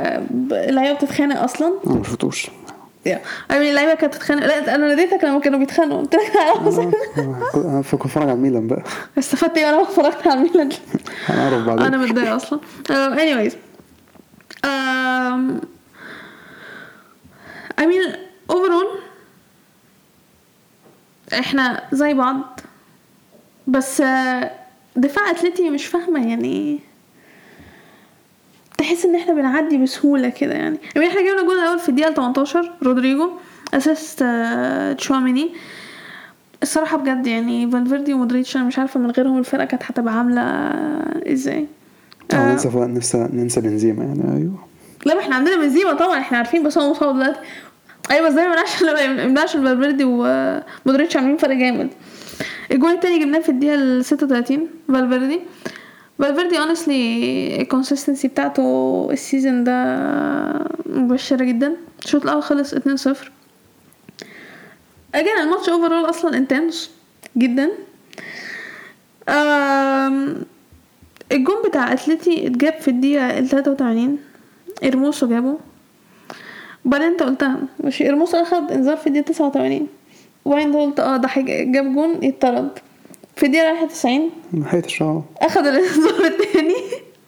اللعيبة 0.52 0.98
بتتخانق 0.98 1.42
أصلا. 1.42 1.72
ما 1.84 2.02
شفتوش. 2.04 2.46
أمين 3.50 3.70
اللعيبة 3.70 3.94
كانت 3.94 4.14
بتتخانق. 4.14 4.46
لا 4.46 4.74
أنا 4.74 4.88
ناديتك 4.88 5.24
لما 5.24 5.40
كانوا 5.40 5.58
بيتخانقوا. 5.58 6.00
قلت 6.00 6.14
لك 6.14 6.36
أنا 6.36 7.82
كنت 7.82 7.94
بتفرج 8.02 8.22
على 8.22 8.32
الميلان 8.32 8.66
بقى. 8.66 8.82
استفدت 9.18 9.58
إيه؟ 9.58 9.66
وأنا 9.66 9.82
اتفرجت 9.82 10.26
على 10.26 10.40
الميلان 10.40 10.68
هنعرف 11.26 11.66
بعدين. 11.66 11.86
أنا 11.86 11.96
متضايقه 11.96 12.36
أصلا. 12.36 12.60
uh, 12.88 13.16
anyways. 13.18 13.52
um, 14.66 15.64
I 17.80 17.82
mean 17.84 18.16
overall 18.52 18.98
إحنا 21.38 21.82
زي 21.92 22.14
بعض. 22.14 22.60
بس 23.66 24.00
آه، 24.00 24.50
دفاع 24.96 25.30
أتلتي 25.30 25.70
مش 25.70 25.86
فاهمة 25.86 26.28
يعني. 26.28 26.78
تحس 28.78 29.04
إن 29.04 29.16
إحنا 29.16 29.34
بنعدي 29.34 29.78
بسهولة 29.78 30.28
كده 30.28 30.52
يعني. 30.54 30.78
يعني 30.96 31.08
إحنا 31.08 31.20
جبنا 31.20 31.40
الجول 31.40 31.58
الأول 31.58 31.78
في 31.78 31.88
الدقيقة 31.88 32.14
18 32.14 32.72
رودريجو 32.82 33.30
assist 33.74 34.22
آه، 34.22 34.92
تشواميني. 34.92 35.50
الصراحة 36.62 36.96
بجد 36.96 37.26
يعني 37.26 37.70
فالفيردي 37.70 38.14
ومودريتش 38.14 38.56
أنا 38.56 38.64
مش 38.64 38.78
عارفة 38.78 39.00
من 39.00 39.10
غيرهم 39.10 39.38
الفرقة 39.38 39.64
كانت 39.64 39.82
هتبقى 39.82 40.18
عاملة 40.18 40.42
إزاي. 41.32 41.66
آه. 42.32 42.52
ننسى 42.86 43.28
ننسى 43.32 43.60
بنزيما 43.60 44.04
يعني 44.04 44.36
أيوه. 44.36 44.58
لا 45.06 45.14
ما 45.14 45.20
إحنا 45.20 45.34
عندنا 45.36 45.56
بنزيما 45.56 45.92
طبعا 45.92 46.18
إحنا 46.18 46.38
عارفين 46.38 46.62
بس 46.62 46.78
هو 46.78 46.90
مصاب 46.90 47.14
دلوقتي. 47.14 47.40
أيوه 48.10 48.30
ما 48.30 48.42
يمنعش 49.24 49.56
إن 49.56 49.64
فالفيردي 49.64 50.04
ومودريتش 50.04 51.16
عاملين 51.16 51.36
فرق 51.36 51.56
جامد. 51.56 51.90
الجول 52.72 52.90
التاني 52.90 53.18
جبناه 53.18 53.38
في 53.40 53.48
الدقيقة 53.48 53.74
ال 53.74 54.04
36 54.04 54.68
فالفيردي. 54.88 55.40
فالفيردي 56.18 56.58
honestly 56.58 57.60
ال 57.60 57.66
consistency 57.66 58.28
بتاعته 58.28 59.08
ال 59.12 59.20
season 59.20 59.64
ده 59.64 59.96
مبشرة 60.86 61.44
جدا. 61.44 61.76
الشوط 62.04 62.22
الأول 62.22 62.42
خلص 62.42 62.74
2-0 62.74 62.78
again 65.14 65.38
الماتش 65.42 65.68
overall 65.68 66.10
أصلا 66.10 66.36
intense 66.36 66.90
جدا. 67.38 67.70
الجون 71.32 71.56
بتاع 71.68 71.92
اتلتي 71.92 72.46
اتجاب 72.46 72.74
في 72.80 72.88
الدقيقة 72.88 73.38
ال 73.38 73.48
83 73.48 74.18
إرموسو 74.84 75.28
جابه. 75.28 75.54
وبعدين 76.84 77.06
أنت 77.06 77.22
قلتها 77.22 77.58
مش 77.84 78.02
إرموسو 78.02 78.36
أخد 78.36 78.72
إنذار 78.72 78.96
في 78.96 79.06
الدقيقة 79.06 79.26
89 79.32 79.88
وبعدين 80.44 80.66
أنت 80.66 80.76
قلت 80.76 81.00
آه 81.00 81.16
ده 81.16 81.28
جاب 81.72 81.94
جون 81.94 82.22
يتطرد. 82.24 82.68
في 83.36 83.46
الدقيقة 83.46 83.72
91 83.72 84.30
نهاية 84.52 84.84
الشهر 84.84 85.22
أخد 85.40 85.66
الإنذار 85.66 86.24
التاني 86.26 86.74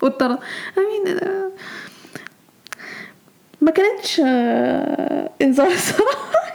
واتطرد. 0.03 0.39
أمين 0.79 1.17
ده 1.17 1.51
ما 3.61 3.71
كانتش 3.71 4.21
آه، 4.25 5.31
إنذار 5.43 5.67
الصراحة 5.79 6.46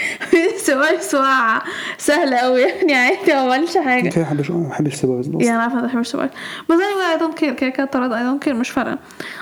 سؤال 0.66 1.02
سواع 1.02 1.62
سهل 1.98 2.34
قوي 2.34 2.60
يعني 2.60 2.94
عادي 2.94 3.32
ما 3.32 3.54
عملش 3.54 3.78
حاجة. 3.78 4.08
كده 4.08 4.22
ما 4.24 4.30
بحبش 4.30 4.50
ما 4.50 4.68
بحبش 4.68 4.94
سيبها 4.94 5.18
بس 5.20 5.26
يعني 5.46 5.62
عارفة 5.62 5.76
ما 5.76 5.86
بحبش 5.86 6.08
سؤال 6.08 6.30
بس 6.68 6.76
أنا 6.76 7.12
اي 7.12 7.18
دونت 7.18 7.38
كير 7.38 7.52
كده 7.54 7.70
كده 7.70 7.86
طرد. 7.86 8.12
اي 8.12 8.22
دونت 8.24 8.42
كير 8.42 8.54
مش 8.54 8.70
فارقة. 8.70 8.98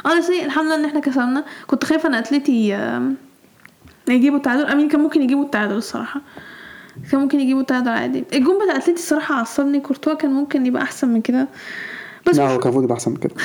Honestly 0.08 0.44
الحمد 0.44 0.64
لله 0.66 0.74
إن 0.74 0.84
إحنا 0.84 1.00
كسبنا. 1.00 1.44
كنت 1.66 1.84
خايفة 1.84 2.08
إن 2.08 2.14
اتلتي 2.14 2.74
آم، 2.74 3.16
يجيبوا 4.08 4.36
التعادل. 4.38 4.64
I 4.66 4.71
mean 4.71 4.88
كان 4.88 5.00
ممكن 5.00 5.22
يجيبوا 5.22 5.44
التعادل 5.44 5.76
الصراحة. 5.76 6.20
كان 7.12 7.20
ممكن 7.20 7.40
يجيبوا 7.40 7.60
التعادل 7.60 7.88
عادي. 7.88 8.24
الجون 8.32 8.58
بتاع 8.64 8.76
اتلتي 8.76 8.92
الصراحة 8.92 9.34
عصبني. 9.34 9.80
كورتوا 9.80 10.14
كان 10.14 10.30
ممكن 10.30 10.66
يبقى 10.66 10.82
أحسن 10.82 11.08
من 11.08 11.20
كده. 11.22 11.48
بس 12.26 12.36
لا 12.36 12.42
هو 12.42 12.48
كان 12.58 12.62
المفروض 12.62 12.84
يبقى 12.84 12.94
أحسن 12.94 13.10
من 13.10 13.16
كده. 13.16 13.34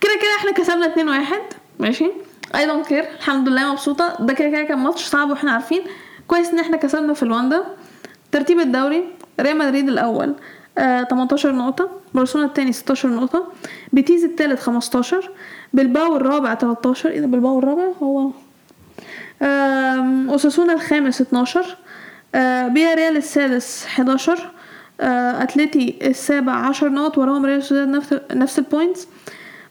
كده 0.00 0.12
كده 0.22 0.30
إحنا 0.38 0.52
كسبنا 0.52 0.86
2 0.86 1.08
1 1.08 1.32
ماشي. 1.78 2.10
I 2.54 2.66
don't 2.66 2.86
care 2.86 3.04
الحمد 3.18 3.48
لله 3.48 3.72
مبسوطة. 3.72 4.16
ده 4.20 4.32
كده 4.34 4.48
كده 4.50 4.62
كان 4.62 4.78
ماتش 4.78 5.04
صعب 5.04 5.30
وإحنا 5.30 5.52
عارفين. 5.52 5.82
كويس 6.28 6.48
إن 6.48 6.58
إحنا 6.58 6.76
كسبنا 6.76 7.14
في 7.14 7.22
الواندا. 7.22 7.64
ترتيب 8.32 8.60
الدوري 8.60 9.04
ريال 9.40 9.58
مدريد 9.58 9.88
الأول 9.88 10.34
آه 10.78 11.02
18 11.02 11.52
نقطة. 11.52 11.90
برشلونة 12.14 12.46
الثاني 12.46 12.72
16 12.72 13.08
نقطة. 13.08 13.46
بيتيس 13.92 14.24
الثالث 14.24 14.62
15 14.62 15.30
بلباو 15.72 16.16
الرابع 16.16 16.54
13 16.54 17.10
إيه 17.10 17.20
ده 17.20 17.26
بلباو 17.26 17.58
الرابع؟ 17.58 17.84
هو 18.02 18.30
آم، 19.42 20.30
أوساسونا 20.30 20.72
الخامس 20.72 21.20
12 21.20 21.76
آه 22.34 22.68
فياريال 22.68 23.16
السادس 23.16 23.84
11 23.86 24.50
آه 25.00 25.42
اتلتي 25.42 25.98
السابع 26.02 26.52
10 26.52 26.88
نقط. 26.88 27.18
وراهم 27.18 27.46
ريال 27.46 27.62
سوسيداد 27.62 27.88
نفس 27.88 28.14
نفس 28.34 28.58
ال 28.58 28.65
points 28.65 29.08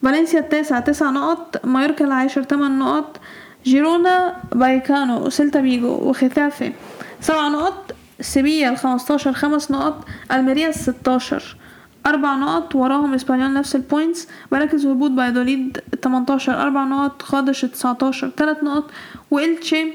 فالنسيا 0.05 0.39
التاسع 0.39 0.79
9 0.79 1.11
نقط 1.11 1.65
مايوركا 1.65 2.05
العاشر 2.05 2.43
8 2.43 2.75
نقط 2.75 3.19
جيرونا 3.63 4.35
بايكانو 4.51 5.25
وسيلتا 5.25 5.59
فيجو 5.61 5.87
وختافي. 5.87 6.73
7 7.21 7.49
نقط 7.49 7.95
سيفيا 8.21 8.69
ال 8.69 8.77
15 8.77 9.33
5 9.33 9.75
نقط 9.75 10.05
ألميريا 10.31 10.67
ال 10.67 10.75
16 10.75 11.57
أربع 12.05 12.35
نقط 12.35 12.75
وراهم 12.75 13.13
إسبانيول 13.13 13.53
نفس 13.53 13.75
ال 13.75 13.83
points 13.83 14.27
مراكز 14.51 14.85
هبوط 14.85 15.11
بايدوليد 15.11 15.77
18 16.03 16.61
أربع 16.61 16.83
نقط 16.83 17.21
خادش 17.21 17.61
19 17.61 18.29
3 18.37 18.65
نقط 18.65 18.91
وإلتشي 19.31 19.93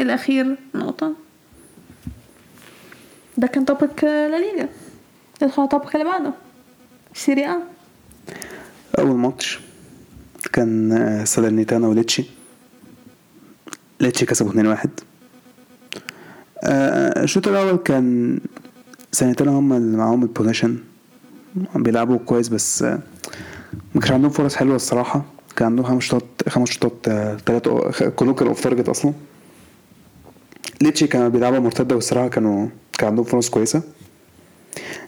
الأخير 0.00 0.56
نقطة. 0.74 1.12
ده 3.36 3.46
كان 3.46 3.64
topic 3.64 4.04
لا 4.04 4.38
ليجا 4.38 4.68
ندخل 5.42 5.62
على 5.62 5.64
ال 5.64 5.69
topic 5.69 5.94
اللي 5.94 6.04
بعده. 6.04 6.32
سيريا 7.14 7.71
أول 8.98 9.16
ماتش 9.16 9.60
كان 10.52 10.92
آه، 10.92 11.24
سالرنيتانا 11.24 11.86
وليتشي. 11.88 12.24
ليتشي 14.00 14.26
كسبوا 14.26 14.52
2-1 14.52 14.88
آه، 16.64 17.22
الشوط 17.22 17.48
الأول 17.48 17.76
كان 17.76 18.38
سالرنيتانا 19.12 19.50
هم 19.50 19.72
اللي 19.72 19.96
معاهم 19.96 20.22
ال 20.22 20.27
possession 20.27 20.78
بيلعبوا 21.74 22.18
كويس 22.18 22.48
بس 22.48 22.82
آه، 22.82 22.98
ما 23.94 24.00
كانش 24.00 24.12
عندهم 24.12 24.30
فرص 24.30 24.54
حلوة 24.56 24.76
الصراحة. 24.76 25.24
كان 25.56 25.66
عندهم 25.66 25.86
خمس 25.86 26.02
شوطات 26.02 26.48
خمس 26.48 26.70
شوطات 26.70 26.92
ثلاثة 27.46 27.90
كلهم 28.10 28.34
كانوا 28.34 28.52
off 28.52 28.60
target 28.62 28.88
أصلا. 28.88 29.12
ليتشي 30.82 31.06
كانوا 31.06 31.28
بيلعبوا 31.28 31.58
مرتدة 31.58 31.94
والصراحة 31.94 32.28
كانوا 32.28 32.68
كان 32.98 33.08
عندهم 33.08 33.24
فرص 33.24 33.50
كويسة. 33.50 33.82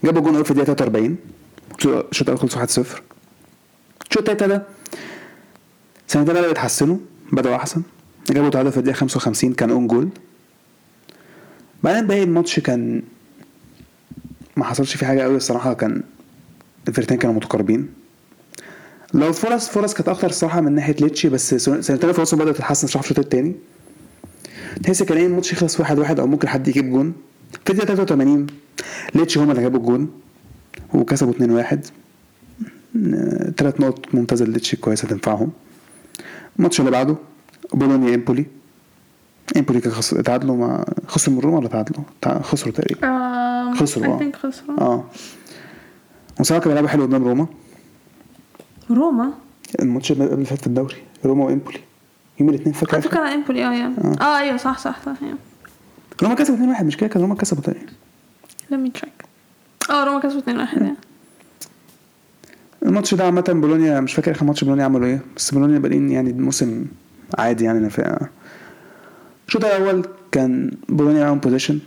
جابوا 0.04 0.20
جون 0.20 0.34
أول 0.34 0.44
في 0.44 0.50
الدقيقة 0.50 0.74
43 0.74 1.16
الشوط 2.10 2.28
الأول 2.28 2.50
خلص 2.50 2.78
1-0 2.78 2.86
الشوط 4.14 4.30
التاني 4.30 4.50
ابتدى 4.50 4.62
سالرنيتانا 6.06 6.34
بدأوا 6.34 6.50
يتحسنوا 6.50 6.96
بدأوا 7.32 7.56
أحسن. 7.56 7.82
جابوا 8.30 8.50
تعادل 8.50 8.72
في 8.72 8.78
الدقيقة 8.78 8.96
55 8.96 9.54
كان 9.54 9.70
own 9.70 9.86
goal 9.86 10.08
بعدين 11.82 12.06
باقي 12.06 12.22
الماتش 12.22 12.60
كان 12.60 13.02
ما 14.56 14.64
حصلش 14.64 14.96
فيه 14.96 15.06
حاجة 15.06 15.22
قوي 15.22 15.36
الصراحة 15.36 15.72
كان 15.74 16.02
الفرقتين 16.88 17.18
كانوا 17.18 17.34
متقاربين. 17.34 17.88
لو 19.14 19.32
فرص 19.32 19.68
فرص 19.68 19.94
كانت 19.94 20.08
أكتر 20.08 20.26
الصراحة 20.28 20.60
من 20.60 20.72
ناحية 20.72 20.96
ليتشي 21.00 21.28
بس 21.28 21.54
سالرنيتانا 21.54 22.12
فرصهم 22.12 22.40
بدأت 22.40 22.56
تتحسن 22.56 22.86
الصراحة 22.86 23.02
في 23.04 23.10
الشوط 23.10 23.24
التاني. 23.24 23.54
تحس 24.82 25.02
كان 25.02 25.18
إيه 25.18 25.26
الماتش 25.26 25.52
يخلص 25.52 25.80
واحد 25.80 25.98
واحد 25.98 26.20
أو 26.20 26.26
ممكن 26.26 26.48
حد 26.48 26.68
يجيب 26.68 26.90
جون. 26.90 27.12
في 27.64 27.70
الدقيقة 27.72 27.94
83 27.94 28.46
ليتشي 29.14 29.40
هما 29.40 29.52
اللي 29.52 29.62
جابوا 29.62 29.78
الجون 29.78 30.10
وكسبوا 30.94 31.32
2 31.32 31.50
1 31.50 31.86
ثلاث 33.56 33.80
نقط 33.80 34.14
ممتازة 34.14 34.44
لليتشي 34.44 34.76
كويسة 34.76 35.08
تنفعهم. 35.08 35.50
الماتش 36.58 36.80
اللي 36.80 36.90
بعده 36.90 37.16
بولونيا 37.72 38.14
إمبولي. 38.14 38.46
إمبولي 39.56 39.80
كان 39.80 39.92
خسر 39.92 40.20
تعادلوا 40.22 40.56
مع 40.56 40.84
خسروا 41.06 41.36
من 41.36 41.42
روما 41.42 41.58
ولا 41.58 41.68
تعادلوا؟ 41.68 42.04
تع- 42.20 42.40
خسروا 42.42 42.72
تقريبا. 42.72 43.08
آم، 43.08 43.74
خسروا، 43.76 44.14
آه. 44.14 44.18
think 44.18 44.36
خسروا. 44.36 44.80
آه. 44.80 45.04
وصراحة 46.40 46.64
كان 46.64 46.88
حلو 46.88 47.02
قدام 47.02 47.24
روما. 47.24 47.46
روما؟ 48.90 49.30
الماتش 49.80 50.12
اللي 50.12 50.44
فات 50.44 50.58
في 50.60 50.66
الدوري 50.66 50.96
روما 51.24 51.44
وإمبولي. 51.44 51.78
يوم 52.40 52.48
الاثنين 52.48 52.72
فاكر 52.74 52.92
كنت 52.96 53.04
فاكرة 53.04 53.20
على 53.20 53.34
إمبولي 53.34 53.64
آه 53.66 53.72
يا. 53.74 53.92
آه. 54.20 54.38
أيوه 54.38 54.56
صح 54.56 54.78
صح 54.78 54.96
صح 55.06 55.12
yeah. 55.20 56.22
روما 56.22 56.34
كسبوا 56.34 56.54
2 56.56 56.68
1 56.68 56.86
مش 56.86 56.96
كده؟ 56.96 57.08
كان 57.08 57.22
روما 57.22 57.34
كسبوا 57.34 57.62
تقريبا. 57.62 57.86
Me 58.70 58.90
check. 59.00 59.26
آه 59.90 60.04
روما 60.04 60.20
كسبوا 60.20 60.40
2 60.40 60.58
1 60.58 60.82
يعني 60.82 60.96
الماتش 62.84 63.14
ده 63.14 63.24
عامة 63.24 63.44
بولونيا 63.48 64.00
مش 64.00 64.14
فاكر 64.14 64.30
آخر 64.30 64.44
ماتش 64.46 64.64
بولونيا 64.64 64.84
عملوا 64.84 65.06
إيه 65.06 65.20
بس 65.36 65.50
بولونيا 65.50 65.78
بادئين 65.78 66.10
يعني 66.10 66.30
الموسم 66.30 66.84
عادي 67.38 67.64
يعني 67.64 67.78
نافع 67.78 68.16
الشوط 69.48 69.64
الأول 69.64 70.06
كان 70.32 70.70
بولونيا 70.88 71.24
معاهم 71.24 71.38
possession 71.38 71.78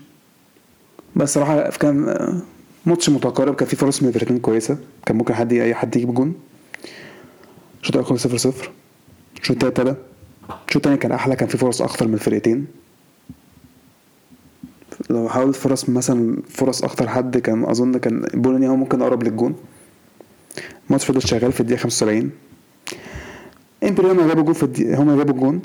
بس 1.15 1.33
صراحة 1.33 1.69
كان 1.69 2.15
ماتش 2.85 3.09
متقارب 3.09 3.55
كان 3.55 3.67
في 3.67 3.75
فرص 3.75 4.03
من 4.03 4.09
الفرقتين 4.09 4.39
كويسة 4.39 4.77
كان 5.05 5.17
ممكن 5.17 5.33
حد 5.33 5.53
أي 5.53 5.75
حد 5.75 5.95
يجيب 5.95 6.13
جون. 6.13 6.33
الشوط 7.81 7.95
الأول 7.95 8.09
خلص 8.09 8.23
0 8.27 8.37
0 8.37 8.69
الشوط 9.41 9.63
التاني 9.63 9.89
ابتدى. 9.89 9.95
الشوط 10.67 10.75
التاني 10.75 10.97
كان 10.97 11.11
أحلى 11.11 11.35
كان 11.35 11.47
في 11.47 11.57
فرص 11.57 11.81
اخطر 11.81 12.07
من 12.07 12.13
الفرقتين. 12.13 12.67
لو 15.09 15.29
حاولت 15.29 15.55
فرص 15.55 15.89
مثلا 15.89 16.37
فرص 16.49 16.83
اخطر 16.83 17.07
حد 17.07 17.37
كان 17.37 17.63
أظن 17.65 17.97
كان 17.97 18.25
بولونيا 18.33 18.69
هو 18.69 18.75
ممكن 18.75 19.01
أقرب 19.01 19.23
للجون. 19.23 19.55
الماتش 20.87 21.05
فضل 21.05 21.21
شغال 21.21 21.51
في 21.51 21.59
الدقيقة 21.61 21.79
75 21.79 22.31
إمبولي 23.83 24.11
هما 24.11 24.27
جابوا 24.27 24.43
جون 24.43 24.53
في 24.53 24.63
الدقيقة 24.63 25.01
هما 25.01 25.17
جابوا 25.17 25.33
الجون 25.35 25.61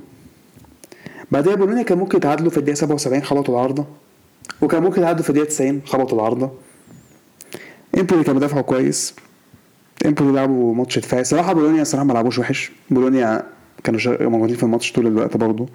بعدها 1.31 1.55
بولونيا 1.55 1.83
كان 1.83 1.99
ممكن 1.99 2.19
يتعادلوا 2.19 2.51
في 2.51 2.57
الدقيقة 2.59 2.77
77 2.77 3.23
خبطوا 3.23 3.55
العارضة. 3.55 3.85
وكان 4.63 4.83
ممكن 4.83 5.01
يتعادلوا 5.01 5.23
في 5.23 5.31
الدقيقة 5.31 5.49
90 5.49 5.83
خبطوا 5.87 6.19
العارضة. 6.19 6.51
إمبولي 7.99 8.23
كانوا 8.25 8.41
بيدافعوا 8.41 8.63
كويس. 8.63 9.15
إمبولي 10.07 10.33
لعبوا 10.33 10.75
ماتش 10.75 10.99
دفاعي. 10.99 11.25
صراحة 11.25 11.53
بولونيا 11.53 11.85
صراحة 11.85 12.05
ما 12.05 12.13
لعبوش 12.13 12.39
وحش. 12.39 12.73
بولونيا 12.91 13.43
كانوا 13.85 14.01
موجودين 14.31 14.57
في 14.57 14.63
الماتش 14.63 14.93
طول 14.93 15.07
الوقت 15.07 15.37
برضه. 15.37 15.67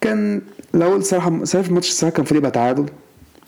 كان 0.00 0.42
الأول 0.74 1.04
صراحة 1.04 1.44
صراحة 1.44 1.62
في 1.62 1.68
الماتش 1.70 1.88
الصراحة 1.88 2.12
كان 2.12 2.20
المفروض 2.20 2.38
يبقى 2.38 2.50
تعادل. 2.50 2.86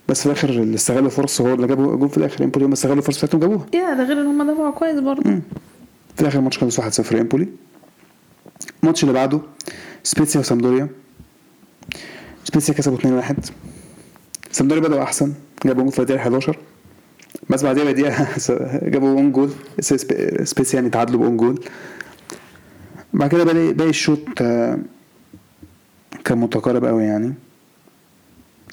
بس 0.08 0.20
في 0.20 0.26
الآخر 0.26 0.48
اللي 0.48 0.74
استغلوا 0.74 1.10
فرصة 1.10 1.48
هو 1.48 1.54
اللي 1.54 1.66
جابوا 1.66 1.96
جون 1.96 2.08
في 2.08 2.18
الآخر 2.18 2.44
إمبولي 2.44 2.64
هم 2.64 2.72
استغلوا 2.72 2.98
الفرصة 2.98 3.18
بتاعتهم 3.18 3.40
جابوها. 3.40 3.66
يا 3.74 3.94
ده 3.94 4.04
غير 4.04 4.20
إن 4.20 4.26
هم 4.26 4.50
دفعوا 4.52 4.70
كويس 4.70 5.00
برضه. 5.00 5.22
في 6.14 6.20
الآخر 6.20 6.38
الماتش 6.38 6.58
خلص 6.58 6.80
1-0 6.80 7.12
إمبولي. 7.14 7.48
الماتش 8.82 9.02
اللي 9.02 9.14
بعده 9.14 9.40
سبيتسيا 10.02 10.40
وسامبدوريا. 10.40 10.88
سبيتسيا 12.44 12.74
كسبوا 12.74 12.98
2-1 13.22 13.34
سامبدوريا 14.52 14.82
بدأوا 14.82 15.02
أحسن 15.02 15.32
جابوا 15.64 15.82
جول 15.82 15.92
في 15.92 15.98
الدقيقة 15.98 16.20
11 16.22 16.58
بس 17.50 17.62
بعديها 17.62 17.84
بدقيقة 17.84 18.26
جابوا 18.92 19.08
own 19.08 19.32
goal 19.32 19.50
سبي- 19.80 20.44
سبيتسيا 20.44 20.78
يعني 20.78 20.90
تعادلوا 20.90 21.20
ب 21.20 21.24
own 21.24 21.36
goal 21.36 21.60
بعد 23.14 23.30
كده 23.30 23.44
باقي 23.44 23.72
باقي 23.72 23.90
الشوط 23.90 24.18
آه، 24.40 24.78
كان 26.24 26.38
متقارب 26.38 26.84
قوي 26.84 27.04
يعني. 27.04 27.34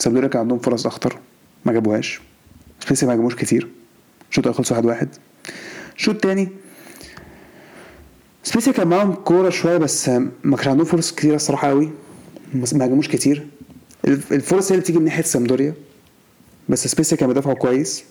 سامدوريا 0.01 0.27
كان 0.29 0.39
عندهم 0.41 0.59
فرص 0.59 0.85
أخطر 0.85 1.19
ما 1.65 1.73
جابوهاش. 1.73 2.21
سبيسيا 2.85 3.07
ما 3.07 3.15
جابوش 3.15 3.35
كتير. 3.35 3.67
الشوط 4.29 4.43
الأول 4.45 4.55
خلص 4.57 4.71
واحد 4.71 4.85
واحد. 4.85 5.07
الشوط 5.95 6.15
التاني 6.15 6.49
سبيسيا 8.43 8.71
كان 8.71 8.87
معاهم 8.87 9.13
كورة 9.13 9.49
شوية 9.49 9.77
بس 9.77 10.09
ما 10.43 10.55
كانش 10.57 10.67
عندهم 10.67 10.85
فرص 10.85 11.11
كتيرة 11.11 11.35
الصراحة 11.35 11.67
قوي 11.67 11.91
ما 12.53 12.65
هاجموش 12.85 13.07
كتير. 13.07 13.47
الف- 14.07 14.33
الفرص 14.33 14.65
هي 14.65 14.69
اللي 14.71 14.81
بتيجي 14.81 14.99
من 14.99 15.05
ناحية 15.05 15.23
سامدوريا. 15.23 15.73
بس 16.69 16.87
سبيسيا 16.87 17.17
كان 17.17 17.27
بيدافعوا 17.27 17.55
كويس. 17.55 18.03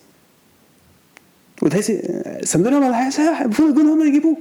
وتحس 1.62 1.92
سامبدوريا 2.44 2.78
ما 2.78 3.08
المفروض 3.42 3.68
الجون 3.70 3.86
هم 3.86 3.98
اللي 4.00 4.10
يجيبوه. 4.10 4.36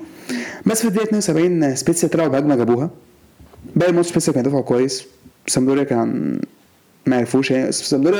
بس 0.65 0.81
في 0.81 0.87
الدقيقة 0.87 1.03
72 1.09 1.75
سبيتسيا 1.75 2.09
طلعوا 2.09 2.27
بهجمة 2.29 2.55
جابوها. 2.55 2.89
باقي 3.75 3.89
الماتش 3.91 4.09
سبيتسيا 4.09 4.33
كان 4.33 4.43
بيدافعوا 4.43 4.63
كويس. 4.63 5.03
سامبدوريا 5.47 5.83
كان 5.83 6.39
ما 7.09 7.17
عرفوش 7.17 7.51
يعني 7.51 7.71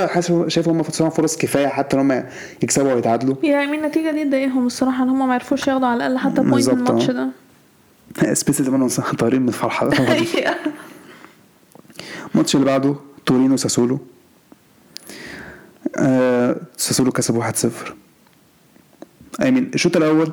حاسس 0.07 0.47
شايف 0.47 0.69
هم 0.69 0.83
فاتوا 0.83 1.09
فرص 1.09 1.37
كفاية 1.37 1.67
حتى 1.67 1.95
إن 1.95 2.11
هم 2.11 2.23
يكسبوا 2.63 2.93
ويتعادلوا. 2.93 3.35
يعني 3.43 3.71
من 3.71 3.79
النتيجة 3.79 4.11
دي 4.11 4.23
تضايقهم 4.23 4.65
الصراحة 4.65 5.03
إن 5.03 5.09
هم 5.09 5.27
ما 5.27 5.33
عرفوش 5.33 5.67
ياخدوا 5.67 5.87
على 5.87 6.07
الأقل 6.07 6.17
حتى 6.17 6.41
point 6.41 6.69
الماتش 6.69 7.09
آه. 7.09 7.13
ده. 7.13 7.29
سبيتسيا 8.33 8.65
زمان 8.65 8.87
طايرين 9.19 9.41
من 9.41 9.47
الفرحة. 9.47 9.89
الماتش 12.33 12.55
اللي 12.55 12.65
بعده 12.65 12.95
تورينو 13.25 13.57
ساسولو. 13.57 13.99
آه 15.97 16.55
ساسولو 16.77 17.11
كسب 17.11 17.43
1-0 17.43 17.45
I 19.41 19.51
mean 19.51 19.71
الشوط 19.73 19.97
الأول 19.97 20.31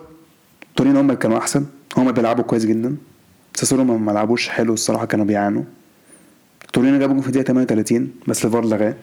تورينو 0.76 1.00
هم 1.00 1.06
اللي 1.06 1.16
كانوا 1.16 1.38
أحسن 1.38 1.66
هم 1.96 2.12
بيلعبوا 2.12 2.44
كويس 2.44 2.64
جدا. 2.64 2.96
ساسولو 3.54 3.84
ما 3.84 4.12
لعبوش 4.12 4.48
حلو 4.48 4.74
الصراحة 4.74 5.06
كانوا 5.06 5.24
بيعانوا. 5.24 5.62
تورينو 6.76 6.98
جابوا 6.98 7.20
في 7.20 7.28
الدقيقة 7.28 7.46
38 7.46 8.12
بس 8.28 8.44
الفار 8.44 8.64
لغاه. 8.64 8.94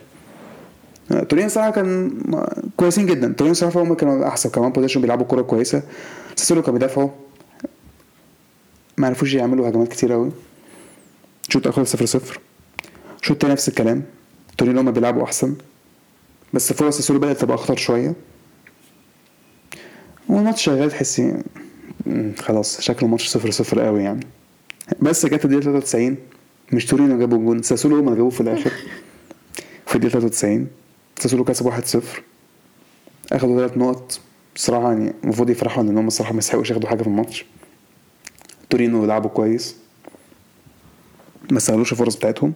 آه، 1.12 1.24
تورينو 1.24 1.50
صراحة 1.50 1.72
كان 1.72 2.12
كويسين 2.78 3.06
جدا. 3.06 3.34
تورينو 3.34 3.54
صراحة 3.54 3.82
هم 3.84 3.94
كانوا 3.94 4.28
أحسن 4.28 4.50
كمان 4.50 4.72
possession 4.72 5.02
بيلعبوا 5.02 5.26
كورة 5.26 5.42
كويسة. 5.42 5.84
ساسولو 6.36 6.62
كانوا 6.62 6.80
بيدافعوا. 6.80 7.10
ما 8.98 9.08
عرفوش 9.08 9.34
يعملوا 9.34 9.70
هجمات 9.70 9.88
كتير 9.88 10.12
قوي 10.12 10.32
الشوط 11.48 11.68
الأول 11.68 11.88
0 11.88 12.06
0 12.06 12.40
الشوط 13.22 13.32
التاني 13.32 13.54
نفس 13.54 13.70
الكلام. 13.70 14.04
تورينو 14.58 14.80
هما 14.80 14.92
بيلعبوا 14.92 15.24
أحسن. 15.24 15.56
بس 16.54 16.74
فرص 16.74 16.98
ساسولو 16.98 17.20
بدأت 17.20 17.42
تبقى 17.42 17.56
أخطر 17.56 17.78
شوية. 17.78 18.14
والماتش 20.30 20.64
شغال 20.64 20.92
تحسي 20.92 21.44
خلاص 22.40 22.82
شكله 22.82 23.10
ماتش 23.10 23.28
0 23.28 23.52
0 23.52 23.80
قوي 23.82 24.04
يعني. 24.04 24.28
بس 25.02 25.26
جت 25.26 25.46
الدقيقة 25.46 25.80
93 25.80 26.18
مش 26.72 26.86
تورينو 26.86 27.20
جابوا 27.20 27.38
الجون 27.38 27.62
ساسولو 27.62 27.96
هما 27.96 28.06
اللي 28.06 28.16
جابوه 28.16 28.30
في 28.30 28.42
الآخر. 28.42 28.72
في 29.88 29.96
الدقيقة 29.96 30.14
93 30.14 30.68
ساسولو 31.20 31.44
كسب 31.44 31.66
1 31.66 31.86
0 31.86 32.22
اخدوا 33.32 33.58
ثلاث 33.60 33.78
نقط. 33.78 34.20
بصراحه 34.56 34.92
يعني 34.94 35.14
المفروض 35.24 35.50
يفرحوا 35.50 35.84
لأن 35.84 35.98
هم 35.98 36.08
الصراحه 36.08 36.34
ما 36.34 36.40
يستحقوش 36.40 36.70
ياخدوا 36.70 36.90
حاجة 36.90 37.02
في 37.02 37.08
الماتش. 37.08 37.46
تورينو 38.70 39.06
لعبوا 39.06 39.30
كويس. 39.30 39.76
ما 41.52 41.58
استغلوش 41.58 41.92
الفرص 41.92 42.16
بتاعتهم. 42.16 42.54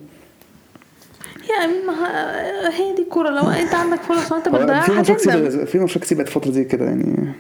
يعني 1.49 1.73
ما 1.87 2.69
هي 2.69 2.95
دي 2.95 3.01
الكورة 3.01 3.29
لو 3.29 3.49
أنت 3.49 3.73
عندك 3.73 4.01
فرص 4.01 4.31
وأنت 4.31 4.47
هو 4.47 4.57
في 4.57 4.63
بتضيعها 4.63 4.91
ماتشات 4.91 5.17
كتير 5.17 5.65
في 5.65 5.79
ماتشات 5.79 6.03
كتير 6.03 6.17
بقت 6.17 6.27
الفترة 6.27 6.51
دي 6.51 6.63
كده 6.63 6.85
يعني. 6.85 7.33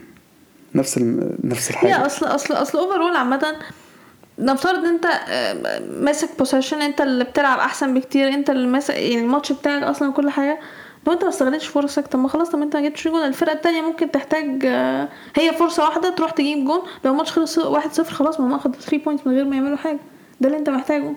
نفس 0.75 0.97
ال... 0.97 1.35
نفس 1.43 1.67
هي 1.67 1.69
الحاجة 1.69 2.05
أصل 2.05 2.25
أصل 2.25 2.53
أصل 2.53 2.77
overall 2.77 3.15
عامة 3.15 3.55
نفترض 4.39 4.77
إن 4.79 4.85
أنت 4.85 5.05
آه، 5.05 5.79
ماسك 6.01 6.29
possession 6.37 6.81
أنت 6.81 7.01
اللي 7.01 7.23
بتلعب 7.23 7.59
أحسن 7.59 7.93
بكتير 7.93 8.27
أنت 8.27 8.49
اللي 8.49 8.67
ماسك 8.67 8.93
يعني 8.93 9.19
الماتش 9.21 9.51
بتاعك 9.51 9.83
أصلا 9.83 10.13
كل 10.13 10.29
حاجة. 10.29 10.59
لو 11.07 11.13
أنت 11.13 11.23
ما 11.23 11.29
استغلتش 11.29 11.67
فرصك 11.67 12.07
طب 12.07 12.19
ما 12.19 12.27
خلاص 12.27 12.49
طب 12.49 12.61
أنت 12.61 12.75
ما 12.75 12.81
جبتش 12.87 13.07
جون. 13.07 13.23
الفرقة 13.23 13.53
التانية 13.53 13.81
ممكن 13.81 14.11
تحتاج 14.11 14.65
آه، 14.65 15.09
هي 15.35 15.53
فرصة 15.53 15.83
واحدة 15.83 16.09
تروح 16.09 16.31
تجيب 16.31 16.65
جون. 16.65 16.79
لو 17.05 17.11
الماتش 17.11 17.31
خلص 17.31 17.59
1-0 17.59 18.01
خلاص 18.03 18.39
ما 18.39 18.45
هم 18.47 18.53
أخدوا 18.53 18.79
3 18.81 18.97
points 18.97 19.27
من 19.27 19.33
غير 19.33 19.45
ما 19.45 19.55
يعملوا 19.55 19.77
حاجة. 19.77 19.99
ده 20.41 20.47
اللي 20.47 20.57
أنت 20.59 20.69
محتاجه. 20.69 21.13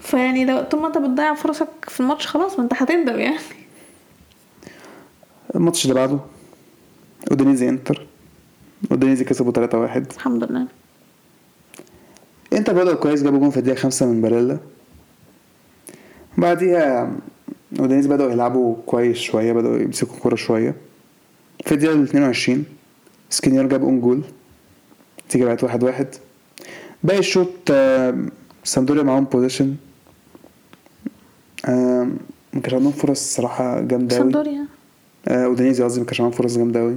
فيعني 0.00 0.44
لو 0.44 0.62
طول 0.62 0.80
ما 0.80 0.86
أنت 0.86 0.98
بتضيع 0.98 1.34
فرصك 1.34 1.68
في 1.88 2.00
الماتش 2.00 2.26
خلاص 2.26 2.58
ما 2.58 2.64
أنت 2.64 2.72
هتندم 2.76 3.18
يعني. 3.18 3.38
الماتش 5.54 5.84
اللي 5.84 5.94
بعده 5.94 6.18
أودينيزي 7.30 7.68
إنتر. 7.68 8.06
أودينيزي 8.90 9.24
كسبوا 9.24 9.52
3 9.52 9.78
1 9.78 10.12
الحمد 10.16 10.44
لله. 10.44 10.66
انتر 12.52 12.72
بدأوا 12.72 12.94
كويس 12.96 13.22
جابوا 13.22 13.38
جون 13.38 13.50
في 13.50 13.56
الدقيقة 13.56 13.78
5 13.78 14.06
من 14.06 14.20
باريلا. 14.20 14.58
بعديها 16.38 17.10
اودينيزي 17.80 18.08
بدأوا 18.08 18.30
يلعبوا 18.30 18.76
كويس 18.86 19.16
شوية 19.16 19.52
بدأوا 19.52 19.78
يمسكوا 19.78 20.14
الكورة 20.16 20.34
شوية. 20.34 20.74
في 21.64 21.72
الدقيقة 21.72 22.02
22 22.02 22.64
سكرينيار 23.30 23.66
جاب 23.66 23.82
own 23.82 24.00
goal. 24.00 24.22
تيجي 25.28 25.44
بقت 25.44 25.64
1 25.64 25.82
1 25.82 26.06
باقي 27.04 27.18
الشوط 27.18 27.48
آه، 27.70 28.14
سامبدوريا 28.64 29.02
معاهم 29.02 29.24
possession 29.24 29.74
آه، 31.64 32.08
ما 32.52 32.60
كانش 32.60 32.74
عندهم 32.74 32.92
فرص 32.92 33.20
الصراحة 33.20 33.80
جامدة 33.80 34.16
أوي. 34.16 34.22
سامبدوريا 34.24 34.66
آه، 35.28 35.44
اودينيزي 35.44 35.84
قصدي 35.84 36.00
ما 36.00 36.06
كانش 36.06 36.20
معاهم 36.20 36.32
فرص 36.32 36.56
جامدة 36.56 36.80
قوي 36.80 36.96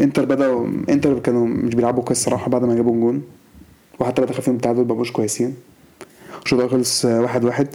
انتر 0.00 0.24
بدأوا 0.24 0.66
انتر 0.88 1.18
كانوا 1.18 1.46
مش 1.46 1.74
بيلعبوا 1.74 2.02
كويس 2.02 2.18
الصراحه 2.18 2.50
بعد 2.50 2.64
ما 2.64 2.74
جابوا 2.74 2.92
جون. 3.00 3.22
وحتى 4.00 4.22
لو 4.22 4.28
دخل 4.28 4.42
فيهم 4.42 4.54
التعادل 4.56 4.80
مبقوش 4.80 5.12
كويسين. 5.12 5.56
الشوط 6.44 6.58
الأول 6.60 6.70
خلص 6.70 7.04
آه، 7.04 7.20
واحد 7.20 7.44
واحد. 7.44 7.68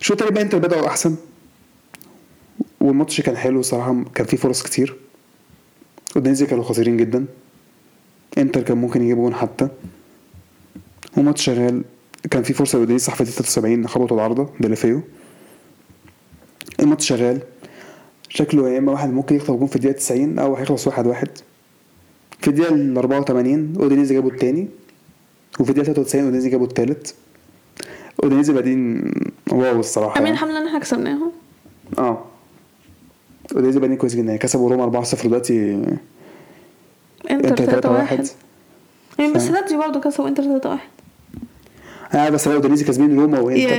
الشوط 0.00 0.16
التاني 0.22 0.34
بقى 0.34 0.42
انتر 0.42 0.58
بدأوا 0.58 0.86
احسن 0.86 1.16
والماتش 2.80 3.20
كان 3.20 3.36
حلو 3.36 3.62
صراحة 3.62 4.04
كان 4.14 4.26
فيه 4.26 4.36
فرص 4.36 4.62
كتير. 4.62 4.96
اودينيزي 6.16 6.46
كانوا 6.46 6.64
خطيرين 6.64 6.96
جدا. 6.96 7.24
انتر 8.38 8.62
كان 8.62 8.78
ممكن 8.78 9.02
يجيبوا 9.02 9.22
جون 9.22 9.34
حتى. 9.34 9.68
والماتش 11.16 11.44
شغال. 11.44 11.82
كان 12.30 12.42
في 12.42 12.52
فرصة 12.52 12.76
لاودينيزي 12.78 13.04
صح 13.06 13.14
في 13.14 13.20
الدقيقه 13.20 13.42
73 13.42 13.88
خبطوا 13.88 14.16
العارضة 14.16 14.48
ديليفيو 14.60 15.00
الماتش 16.80 17.08
شغال. 17.08 17.40
شكله 18.28 18.68
يا 18.70 18.78
إما 18.78 18.92
واحد 18.92 19.10
ممكن 19.10 19.36
يخطف 19.36 19.50
جون 19.50 19.66
في 19.66 19.76
الدقيقة 19.76 19.96
90 19.96 20.38
أو 20.38 20.56
هيخلص 20.56 20.86
واحد 20.86 21.06
واحد. 21.06 21.28
في 22.42 22.48
الدقيقة 22.48 22.74
ال 22.74 22.98
84 22.98 23.74
أودينيزي 23.80 24.14
جابوا 24.14 24.30
التاني 24.30 24.68
وفي 25.60 25.70
الدقيقة 25.70 25.86
93 25.92 26.22
أودينيزي 26.24 26.50
جابوا 26.50 26.66
التالت. 26.66 27.14
أودينيزي 28.22 28.52
بادين 28.52 29.10
wow 29.50 29.80
الصراحة. 29.80 30.20
أمين 30.20 30.34
يعني. 30.34 30.46
لله 30.48 30.58
إن 30.58 30.66
إحنا 30.66 30.78
كسبناهم. 30.78 31.32
آه. 31.98 32.24
أودينيزي 33.54 33.80
بادين 33.80 33.96
كويس 33.96 34.14
جدا 34.14 34.36
كسبوا 34.36 34.70
روما 34.70 35.04
4-0 35.04 35.26
دلوقتي 35.26 35.74
إنتر 37.30 37.48
إنتر 37.48 37.56
3 37.56 37.72
3 37.72 37.90
1 37.90 38.18
1 38.18 38.28
يعني 39.18 39.32
بس 39.32 39.42
فاهم. 39.44 39.54
لاتسيو 39.54 39.78
برضه 39.78 40.00
كسبوا 40.00 40.28
إنتر 40.28 40.42
3 40.42 40.70
1 40.70 40.80
آه 42.14 42.28
بس 42.28 42.48
لا 42.48 42.54
أودينيزي 42.54 42.84
كاسبين 42.84 43.20
روما 43.20 43.40
وإنتر. 43.40 43.72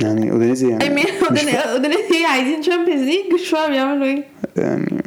يعني 0.00 0.32
أودينيزي 0.32 0.68
يعني 0.68 0.84
أودينيزي 1.72 2.24
عايزين 2.28 2.60
Champions 2.60 3.02
League 3.02 3.36
شوية 3.40 3.68
بيعملوا 3.68 4.06
إيه؟ 4.06 4.24
يعني 4.56 5.02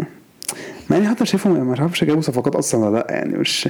مع 0.89 0.97
إني 0.97 1.07
حتى 1.07 1.25
شايفهم 1.25 1.67
ما 1.67 1.79
أعرفش 1.79 2.03
جابوا 2.03 2.21
صفقات 2.21 2.55
أصلا 2.55 2.85
ولا 2.85 2.97
لأ 2.97 3.07
يعني 3.09 3.37
مش 3.37 3.69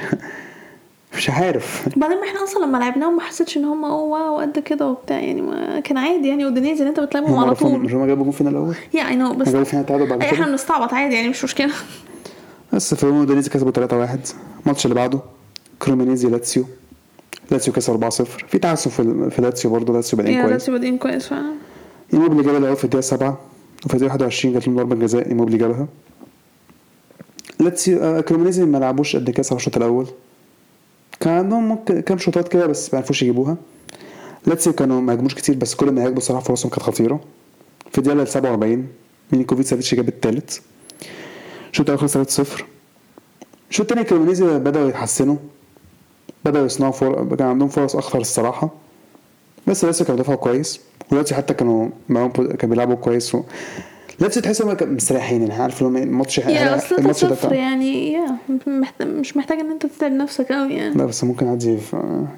مش 1.17 1.29
عارف. 1.29 1.89
بعدين 1.97 2.17
ما 2.17 2.23
إحنا 2.23 2.43
أصلا 2.43 2.65
لما 2.65 2.77
لعبناهم 2.77 3.15
ما 3.15 3.21
حسيتش 3.21 3.57
إن 3.57 3.65
هم 3.65 3.85
أوه 3.85 4.31
wow 4.31 4.37
قد 4.39 4.59
كده 4.59 4.87
وبتاع 4.87 5.19
يعني 5.19 5.41
ما 5.41 5.79
كان 5.79 5.97
عادي 5.97 6.27
يعني. 6.27 6.45
اودينيزي 6.45 6.79
اللي 6.79 6.89
أنت 6.89 6.99
بتلعبهم 6.99 7.31
هم 7.33 7.39
على 7.39 7.55
طول. 7.55 7.79
مش 7.79 7.93
هم 7.93 8.05
جابوا 8.05 8.23
جون 8.23 8.31
فينا 8.31 8.49
الأول؟ 8.49 8.75
Yeah 8.93 9.07
I 9.07 9.15
know 9.15 9.33
بس 9.33 9.49
جابوا 9.49 9.63
فينا 9.63 9.81
التعادل 9.81 10.05
بعد 10.09 10.23
إحنا 10.23 10.45
بنستعبط 10.45 10.93
عادي 10.93 11.15
يعني 11.15 11.29
مش 11.29 11.43
مشكلة. 11.43 11.73
بس 12.73 12.93
في 12.93 13.05
روما 13.05 13.19
أودينيزي 13.19 13.49
كسبوا 13.49 13.71
3 13.71 13.97
1 13.97 14.19
الماتش 14.63 14.85
اللي 14.85 14.95
بعده 14.95 15.19
كريمونيزي 15.79 16.29
لاتسيو. 16.29 16.65
لاتسيو 17.51 17.73
كسب 17.73 17.91
4 17.93 18.09
0 18.09 18.45
في 18.47 18.57
تعثر 18.57 18.89
في 18.89 19.29
في 19.29 19.41
لاتسيو 19.41 19.71
برضه 19.71 19.93
لاتسيو 19.93 20.17
بادئين 20.17 20.37
كويس. 20.41 20.51
لاتسيو 20.51 20.73
بادئين 20.73 20.97
كويس 20.97 21.27
فعلا. 21.27 21.53
إيموبلي 22.13 22.43
جاب 22.43 22.55
الأول 22.55 22.75
في 22.75 22.83
الدقيقة 22.83 23.01
7 23.01 23.39
وفي 23.85 23.93
الدقيقه 23.93 24.11
21 24.11 24.53
جات 24.53 24.67
لهم 24.67 24.75
ضربة 24.77 24.95
جزاء 24.95 25.27
إيموبلي 25.27 25.57
جابها. 25.57 25.87
لاتسيو 27.59 27.99
آه، 28.03 28.21
كريمونيزي 28.21 28.65
ما 28.65 28.77
لعبوش 28.77 29.15
قد 29.15 29.29
كده 29.29 29.45
الشوط 29.51 29.77
الأول. 29.77 30.07
كان 31.19 31.33
عندهم 31.33 31.69
ممكن 31.69 32.01
كام 32.01 32.17
شوتات 32.17 32.47
كده 32.47 32.67
بس 32.67 32.93
ما 32.93 32.99
عرفوش 32.99 33.21
يجيبوها. 33.23 33.57
لاتسيو 34.45 34.73
كانوا 34.73 35.01
ما 35.01 35.13
هاجموش 35.13 35.35
كتير 35.35 35.55
بس 35.55 35.75
كل 35.75 35.91
ما 35.91 36.05
هاجموا 36.05 36.19
صراحة 36.19 36.43
فرصهم 36.43 36.69
كانت 36.69 36.83
خطيرة. 36.83 37.19
في 37.91 37.97
الدقيقه 37.97 38.25
47 38.25 38.87
ميلينكوفيتش 39.31 39.69
سافيتش 39.69 39.95
جاب 39.95 40.07
الثالث 40.07 40.59
الشوط 41.71 41.85
الأول 41.85 41.99
خلص 41.99 42.13
3 42.13 42.29
0 42.29 42.65
الشوط 43.69 43.91
التاني 43.91 44.07
كريمونيزي 44.07 44.59
بدأوا 44.59 44.89
يتحسنوا 44.89 45.35
بدأوا 46.45 46.65
يصنعوا 46.65 46.91
فر... 46.91 47.35
كان 47.35 47.47
عندهم 47.47 47.69
فرص 47.69 47.95
أخطر 47.95 48.19
الصراحة. 48.19 48.69
بس 49.67 49.85
لسه 49.85 50.05
كانوا 50.05 50.21
دفعوا 50.21 50.37
كويس. 50.37 50.79
ودلوقتي 51.07 51.35
حتى 51.35 51.53
كانوا 51.53 51.89
معاهم 52.09 52.31
كانوا 52.31 52.55
بيلعبوا 52.75 52.95
كويس 52.95 53.35
و... 53.35 53.43
لسه 54.21 54.41
تحس 54.41 54.61
كانوا 54.61 54.93
مستريحين 54.93 55.41
يعني 55.41 55.61
عارف 55.61 55.81
لو 55.81 55.87
الماتش 55.87 56.39
الماتش 56.39 56.89
ده 56.93 57.01
3 57.01 57.13
0 57.35 57.47
بتاع- 57.47 57.53
يعني 57.57 58.17
مش 59.01 59.37
محتاج 59.37 59.59
إن 59.59 59.71
أنت 59.71 59.85
تتعب 59.85 60.11
نفسك 60.11 60.51
قوي 60.51 60.73
يعني. 60.73 60.95
لا 60.95 61.05
بس 61.05 61.23
ممكن 61.23 61.47
عادي 61.47 61.67
you 61.69 61.75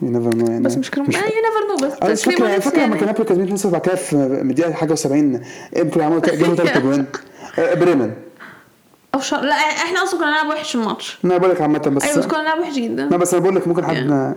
never 0.01 0.35
know 0.37 0.45
يعني. 0.51 0.63
بس 0.63 0.77
مش 0.77 0.91
كريم 0.91 1.05
آه 1.05 1.09
يو 1.09 1.23
نيفر 1.23 1.85
نو 1.85 1.87
أنا 2.03 2.11
بس 2.11 2.19
مش 2.19 2.23
فاكر 2.25 2.37
كريمونيز 2.37 2.63
فاكر 2.63 2.81
لما. 2.85 2.95
كان 2.95 3.05
نابولي 3.05 3.25
كسبان 3.29 3.53
2 3.53 3.71
بعد 3.71 3.81
كده 3.81 3.95
في 3.95 4.13
الدقيقة 4.15 4.73
حاجة 4.73 4.95
و70 4.95 5.05
امبولي 5.79 6.03
عملوا 6.03 6.19
جابوا 6.21 6.55
ثلاث 6.55 6.77
اجوان 6.77 7.05
آه، 7.59 7.73
بريمن 7.73 8.11
أو 9.15 9.19
شر... 9.19 9.41
لا 9.41 9.53
إحنا 9.55 10.03
أصلا 10.03 10.19
كنا 10.19 10.29
نلعب 10.29 10.47
وحش 10.47 10.75
الماتش. 10.75 11.19
أنا 11.25 11.37
بقول 11.37 11.51
لك 11.51 11.61
عامة 11.61 11.79
بس 11.79 12.03
أيوه 12.03 12.17
بس 12.17 12.25
كنا 12.25 12.41
نلعب 12.41 12.59
وحش 12.59 12.75
جدا. 12.75 13.05
لا 13.05 13.17
بس 13.17 13.33
أنا 13.33 13.43
بقول 13.43 13.55
لك 13.55 13.67
ممكن 13.67 13.85
حد 13.85 14.35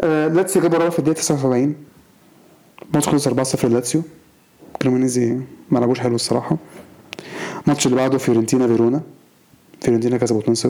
آه، 0.00 0.28
لاتسيو 0.28 0.62
جابوا 0.62 0.78
رابع 0.78 0.90
في 0.90 0.98
الدقيقة 0.98 1.18
79 1.18 1.74
الماتش 2.90 3.08
خلص 3.08 3.28
4-0 3.28 3.64
لاتسيو. 3.64 4.02
كريمونيزي 4.82 5.36
ما 5.70 5.78
لعبوش 5.78 6.00
حلو 6.00 6.14
الصراحة. 6.14 6.56
الماتش 7.64 7.86
اللي 7.86 7.96
بعده 7.96 8.18
فيورنتينا 8.18 8.66
فيرونا. 8.66 9.00
فيورنتينا 9.80 10.16
كسبوا 10.16 10.40
2-0 10.42 10.66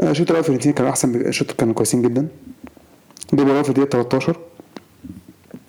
آه، 0.00 0.10
الشوط 0.10 0.30
الأول 0.30 0.44
فيورنتينا 0.44 0.74
كانوا 0.74 0.90
أحسن 0.90 1.14
الشوط 1.14 1.52
كانوا 1.52 1.74
كويسين 1.74 2.02
جدا. 2.02 2.28
جابوا 3.34 3.52
الأول 3.52 3.62
في 3.62 3.68
الدقيقة 3.68 3.88
13 3.90 4.36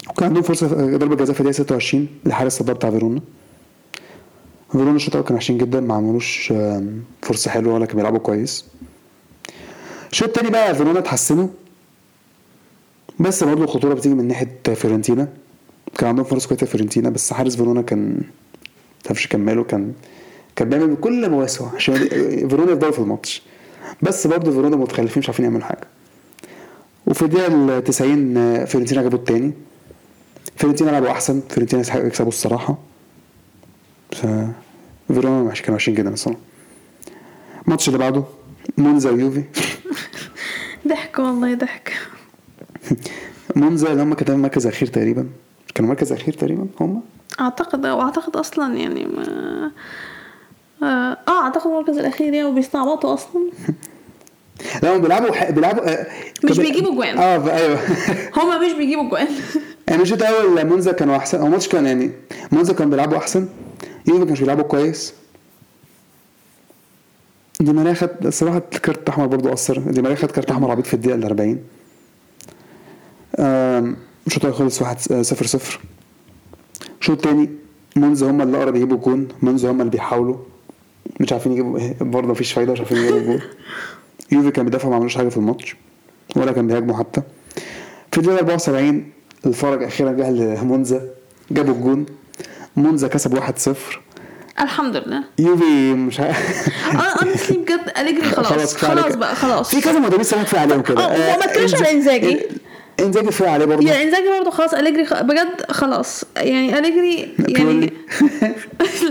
وكان 0.09 0.27
عندهم 0.27 0.43
فرصة 0.43 0.65
آه، 0.67 0.97
ضربة 0.97 1.15
جزاء 1.15 1.33
في 1.33 1.39
الدقيقة 1.41 1.55
26 1.63 2.07
الحارس 2.25 2.53
صدها 2.53 2.75
بتاع 2.75 2.89
فيرونا. 2.91 3.21
فيرونا 4.71 4.95
الشوط 4.95 5.09
الأول 5.15 5.25
كانوا 5.27 5.37
وحشين 5.37 5.57
جدا 5.57 5.79
ما 5.79 5.93
عملوش 5.93 6.53
فرصة 7.21 7.51
حلوة 7.51 7.73
ولا 7.73 7.85
كانوا 7.85 7.97
بيلعبوا 8.01 8.19
كويس. 8.19 8.65
الشوط 10.11 10.27
التاني 10.27 10.49
بقى 10.49 10.75
فيرونا 10.75 10.99
اتحسنوا. 10.99 11.47
بس 13.19 13.43
برضه 13.43 13.63
الخطورة 13.63 13.93
بتيجي 13.93 14.15
من 14.15 14.27
ناحية 14.27 14.57
فيورنتينا. 14.75 15.27
كان 15.97 16.09
عندهم 16.09 16.25
فرص 16.25 16.47
كويسة 16.47 16.65
فيورنتينا 16.65 17.09
بس 17.09 17.33
حارس 17.33 17.55
فيرونا 17.55 17.81
كان 17.81 18.21
متعرفش 19.01 19.25
يكمله 19.25 19.63
كان 19.63 19.93
كان 20.55 20.69
بيعمل 20.69 20.87
كل 20.87 21.29
ما 21.29 21.37
وسعه 21.37 21.65
عشان 21.75 21.95
فيرونا 22.49 22.71
يفضلوا 22.71 22.91
في 22.91 22.99
الماتش. 22.99 23.41
بس 24.01 24.27
برضه 24.27 24.51
فيرونا 24.51 24.75
متخلفين 24.75 25.19
مش 25.19 25.29
عارفين 25.29 25.45
يعملوا 25.45 25.65
حاجة. 25.65 25.87
وفي 27.07 27.21
الدقيقة 27.21 27.77
ال 27.77 27.83
90 27.83 28.37
آه، 28.37 28.65
فيورنتينا 28.65 29.01
جابوا 29.01 29.17
التاني. 29.17 29.51
فيورنتينا 30.57 30.91
لعبوا 30.91 31.11
أحسن 31.11 31.41
فيورنتينا 31.49 31.81
يستحقوا 31.81 32.05
يكسبوا 32.07 32.29
الصراحة. 32.29 32.77
ف 34.11 34.25
فيرونا 35.07 35.51
مش 35.51 35.61
كانوا 35.61 35.75
وحشين 35.75 35.93
جدا 35.93 36.13
الصراحة. 36.13 36.39
الماتش 37.65 37.87
اللي 37.87 37.99
بعده 37.99 38.23
مونزا 38.77 39.11
ويوفي. 39.11 39.43
ضحك 40.87 41.19
والله 41.19 41.53
ضحك. 41.55 41.93
مونزا 43.55 43.91
اللي 43.91 44.03
هم 44.03 44.13
كانوا 44.13 44.41
مركز 44.41 44.67
اخير 44.67 44.87
تقريبا. 44.87 45.29
كانوا 45.75 45.89
مركز 45.89 46.11
أخير 46.11 46.33
تقريبا 46.33 46.67
هم؟ 46.79 47.01
أعتقد 47.39 47.85
وأعتقد 47.85 48.35
أصلا 48.37 48.75
يعني 48.77 49.05
ما 49.05 49.71
آه 50.83 51.17
آه، 51.27 51.43
أعتقد 51.43 51.67
المركز 51.71 51.97
الأخير 51.97 52.33
يعني 52.33 52.43
وبيستعبطوا 52.49 53.13
أصلا. 53.13 53.41
لا 54.83 54.95
هم 54.95 55.01
بيلعبوا 55.01 55.31
ح... 55.35 55.49
بيلعبوا 55.51 55.89
آه، 55.89 56.07
مش 56.43 56.57
بيجيبوا 56.59 56.95
اجوان. 56.95 57.17
آه 57.17 57.51
أيوه. 57.57 57.79
هما 58.37 58.57
مش 58.67 58.73
بيجيبوا 58.73 59.09
اجوان. 59.09 59.27
يعني 59.87 60.01
الشوط 60.01 60.21
الأول 60.21 60.65
مونزا 60.65 60.91
كانوا 60.91 61.15
أحسن 61.17 61.39
أو 61.39 61.45
الماتش 61.45 61.67
كان 61.67 61.85
يعني 61.85 62.11
مونزا 62.51 62.73
كانوا 62.73 62.91
بيلعبوا 62.91 63.17
أحسن. 63.17 63.47
يوفي 64.07 64.19
ما 64.19 64.25
كانش 64.25 64.39
بيلعبوا 64.39 64.63
كويس. 64.63 65.13
دي 67.59 67.73
ماريا 67.73 67.93
خد 67.93 68.09
الصراحه 68.25 68.59
كارت 68.59 69.09
احمر 69.09 69.25
برضو 69.27 69.53
أثر. 69.53 69.79
دي 69.79 70.01
ماريا 70.01 70.15
خد 70.15 70.31
كارت 70.31 70.51
أحمر 70.51 70.71
عبيط 70.71 70.87
في 70.87 70.93
الدقيقة 70.93 71.15
ال 71.15 71.23
40 71.23 71.59
آم، 73.39 73.97
الشوط 74.27 74.45
الأول 74.45 74.57
خلص 74.59 74.81
1 74.81 74.99
0 74.99 75.45
0 75.45 75.79
الشوط 77.01 77.17
الثاني 77.25 77.49
مونزا 77.95 78.29
هم 78.29 78.41
اللي 78.41 78.57
أقرب 78.57 78.75
يجيبوا 78.75 78.97
جون 78.97 79.27
مونزا 79.41 79.71
هم 79.71 79.79
اللي 79.81 79.91
بيحاولوا. 79.91 80.35
مش 81.19 81.31
عارفين 81.33 81.51
يجيبوا 81.51 81.79
برضه 82.01 82.27
مفيش 82.27 82.51
فايدة 82.53 82.73
مش 82.73 82.79
عارفين 82.79 82.97
يجيبوا 82.97 83.19
جون. 83.19 83.39
يوفي 84.31 84.51
كان 84.51 84.65
بيدافع 84.65 84.89
ما 84.89 84.95
عملوش 84.95 85.15
حاجة 85.17 85.29
في 85.29 85.37
الماتش 85.37 85.75
ولا 86.35 86.51
كان 86.51 86.67
بيهاجموا 86.67 86.97
حتى. 86.97 87.21
في 88.11 88.17
الدقيقة 88.17 88.37
74 88.39 89.11
الفرج 89.45 89.83
أخيرا 89.83 90.11
جه 90.11 90.29
لمونزا 90.29 91.01
جابوا 91.51 91.73
الجون. 91.73 92.05
مونزا 92.75 93.07
كسب 93.07 93.39
1-0 93.39 93.41
الحمد 94.61 94.95
لله. 94.95 95.23
يوفي 95.39 95.93
مش 95.93 96.21
ه... 96.21 96.23
أنا 96.91 97.01
اونستلي 97.21 97.57
بجد 97.57 97.91
أليجري 97.97 98.23
خلاص. 98.29 98.75
خلاص 98.75 98.83
عليك. 98.83 99.17
بقى 99.17 99.35
خلاص. 99.35 99.75
في 99.75 99.81
كذا 99.81 99.99
مدربين 99.99 100.23
سمعت 100.23 100.47
فيها 100.47 100.59
عليهم 100.59 100.81
كده. 100.81 101.07
وما 101.07 101.45
تكلمش 101.45 101.71
إنز- 101.71 101.77
على 101.77 101.91
إنزاجي. 101.91 102.39
إنزاجي 102.99 103.27
كفايه 103.27 103.49
عليه 103.49 103.65
برضه. 103.65 103.87
يعني 103.89 104.03
إنزاجي 104.03 104.29
برضه 104.39 104.51
خلاص 104.51 104.73
أليجري 104.73 105.05
خ... 105.05 105.21
بجد 105.21 105.71
خلاص. 105.71 106.23
يعني 106.37 106.79
أليجري. 106.79 107.33
يعني 107.47 107.79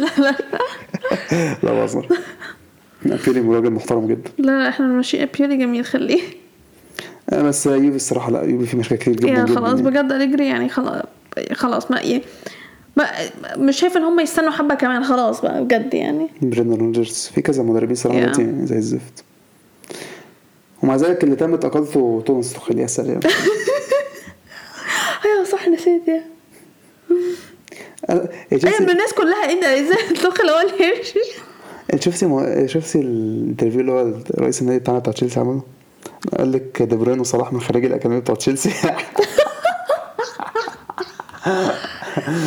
لا 0.00 0.08
لا 0.18 0.34
لا. 1.62 1.72
بهزر. 1.72 2.08
لا، 3.04 3.18
بيولي 3.26 3.56
راجل 3.56 3.70
محترم 3.70 4.06
جدا. 4.06 4.30
لا 4.38 4.68
إحنا 4.68 4.86
ماشيين 4.86 5.28
بيولي 5.38 5.56
جميل 5.56 5.84
خليه. 5.84 6.20
آه، 7.30 7.42
بس 7.42 7.66
يوفي 7.66 7.96
الصراحة 7.96 8.30
لا 8.30 8.42
يوفي 8.42 8.66
فيه 8.66 8.78
مشاكل 8.78 9.14
كتير 9.14 9.14
جدا 9.30 9.44
جدا 9.44 9.54
خلاص 9.54 9.78
يعني. 9.80 9.90
بجد 9.90 10.12
أليجري 10.12 10.46
يعني 10.46 10.68
خلاص 10.68 11.02
خلاص 11.52 11.90
ما 11.90 12.00
يعني 12.00 12.22
مش 13.56 13.80
شايفه 13.80 14.00
إن 14.00 14.04
هم 14.04 14.20
يستنوا 14.20 14.50
حبة 14.50 14.74
كمان 14.74 15.04
خلاص 15.04 15.40
بقى 15.40 15.64
بجد 15.64 15.94
يعني. 15.94 16.28
بريندن 16.42 16.74
روجرز 16.80 17.30
في 17.34 17.42
كذا 17.42 17.62
مدربين 17.62 17.94
صراحة 17.94 18.18
Yeah. 18.18 18.22
دلوقتي 18.36 18.66
زي 18.66 18.76
الزفت. 18.76 19.24
ومع 20.82 20.96
ذلك 20.96 21.24
اللي 21.24 21.36
تمت 21.36 21.64
اقالته 21.64 22.22
توماس 22.26 22.52
توخيل 22.52 22.78
يا 22.78 22.86
سلام 22.86 23.20
أيوه 25.24 25.44
صح 25.44 25.68
نسيت 25.68 26.08
يا. 26.08 26.22
أنا- 28.10 28.12
إيه، 28.52 28.58
أيوه 28.64 28.80
من 28.82 28.90
الناس 28.90 29.12
كلها 29.12 29.52
انت 29.52 29.64
إزاي 29.64 30.10
الدخل 30.10 30.48
هو 30.48 30.60
اللي 30.60 30.96
يمشي. 30.96 31.18
شفتي 32.04 32.26
مو... 32.26 32.66
شفتي 32.66 32.98
ال 33.00 33.08
interview 33.08 33.80
اللي 33.80 33.92
هو 33.92 34.12
رئيس 34.40 34.62
النادي 34.62 34.78
بتاعنا 34.78 34.98
بتاع 34.98 35.12
تشيلسي 35.12 35.40
عمله؟ 35.40 35.62
قال 36.38 36.52
لك 36.52 36.82
دي 36.82 36.96
بروين 36.96 37.20
وصلاح 37.20 37.52
من 37.52 37.60
خريج 37.60 37.84
الأكاديمية 37.84 38.18
بتاع 38.18 38.34
تشيلسي. 38.34 38.70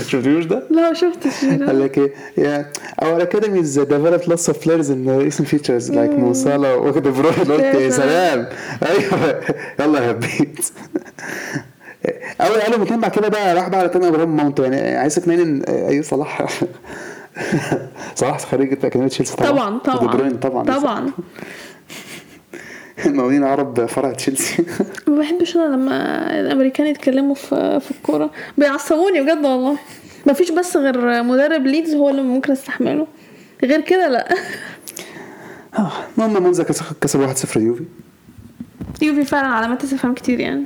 شفتيوش 0.08 0.46
ده؟ 0.46 0.64
لا 0.70 0.94
شفتش. 0.94 1.46
قال 1.68 1.80
لك 1.80 1.98
إيه 1.98 2.14
يا 2.38 2.72
our 3.02 3.22
academy 3.26 3.62
is 3.64 3.76
developed 3.78 4.28
lots 4.32 4.48
of 4.54 4.62
players 4.64 4.90
in 4.90 5.08
recent 5.08 5.48
years 5.48 5.90
like 5.90 6.12
مو 6.20 6.34
صلاح 6.34 6.78
ودي 6.78 7.10
بروين 7.10 7.34
قلت 7.52 7.76
يا 7.76 7.90
سلام 7.90 8.50
أيوه 8.86 9.42
يلا 9.80 10.00
يا 10.06 10.12
هبيت 10.12 10.66
أول 12.42 12.62
قالوا 12.62 12.84
اتنين 12.84 13.00
بعد 13.00 13.12
كده 13.12 13.28
بقى 13.28 13.56
راح 13.56 13.68
بقى 13.70 13.80
على 13.80 13.90
تاني 13.90 14.08
إبراهيم 14.08 14.36
ماونت 14.36 14.60
يعني 14.60 14.98
عايز 14.98 15.16
تقنعني 15.16 15.42
إن 15.42 15.64
أيوه 15.64 16.04
صلاح 16.04 16.48
صلاح 18.16 18.40
خريج 18.40 18.74
اكاديميه 18.74 19.08
تشيلسي 19.08 19.36
طبعا. 19.36 19.78
طبعا 19.80 19.80
طبعا 19.80 20.38
طبعا. 20.38 20.64
طبعا. 20.64 21.12
المقاولين 23.06 23.44
العرب 23.44 23.86
فرع 23.86 24.12
تشيلسي. 24.14 24.64
ما 25.08 25.20
بحبش 25.20 25.56
أنا 25.56 25.76
لما 25.76 25.96
الأمريكان 26.40 26.88
يتكلموا 26.88 27.36
في 27.36 27.80
في 27.80 27.92
الكورة. 27.92 28.32
بيعصبوني 28.58 29.22
بجد 29.22 29.46
والله. 29.46 29.78
ما 30.26 30.34
فيش 30.34 30.52
بس 30.52 30.78
غير 30.78 31.24
مدرب 31.24 31.66
ليدز 31.66 31.94
هو 31.94 32.10
اللي 32.10 32.22
ممكن 32.22 32.52
أستحمله. 32.52 33.08
غير 33.64 33.82
كده 33.82 34.08
لا. 34.10 34.34
آه، 35.80 35.92
المهم 36.18 36.44
مونزا 36.44 36.64
كسب 37.02 37.28
1-0 37.28 37.58
يوفي. 37.58 37.84
يوفي 39.02 39.26
فعلا 39.26 39.48
علامات 39.48 39.84
استفهام 39.84 40.14
كتير 40.14 40.40
يعني. 40.40 40.64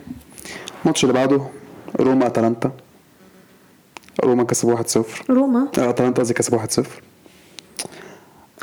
الماتش 0.85 1.03
اللي 1.03 1.13
بعده 1.13 1.41
روما 1.99 2.27
أتلانتا. 2.27 2.71
روما 4.23 4.43
كسب 4.43 4.77
1-0 4.77 5.29
روما؟ 5.29 5.67
آه، 5.79 5.89
أتلانتا 5.89 6.21
قصدي 6.21 6.33
كسب 6.33 6.53
1-0 6.59 6.83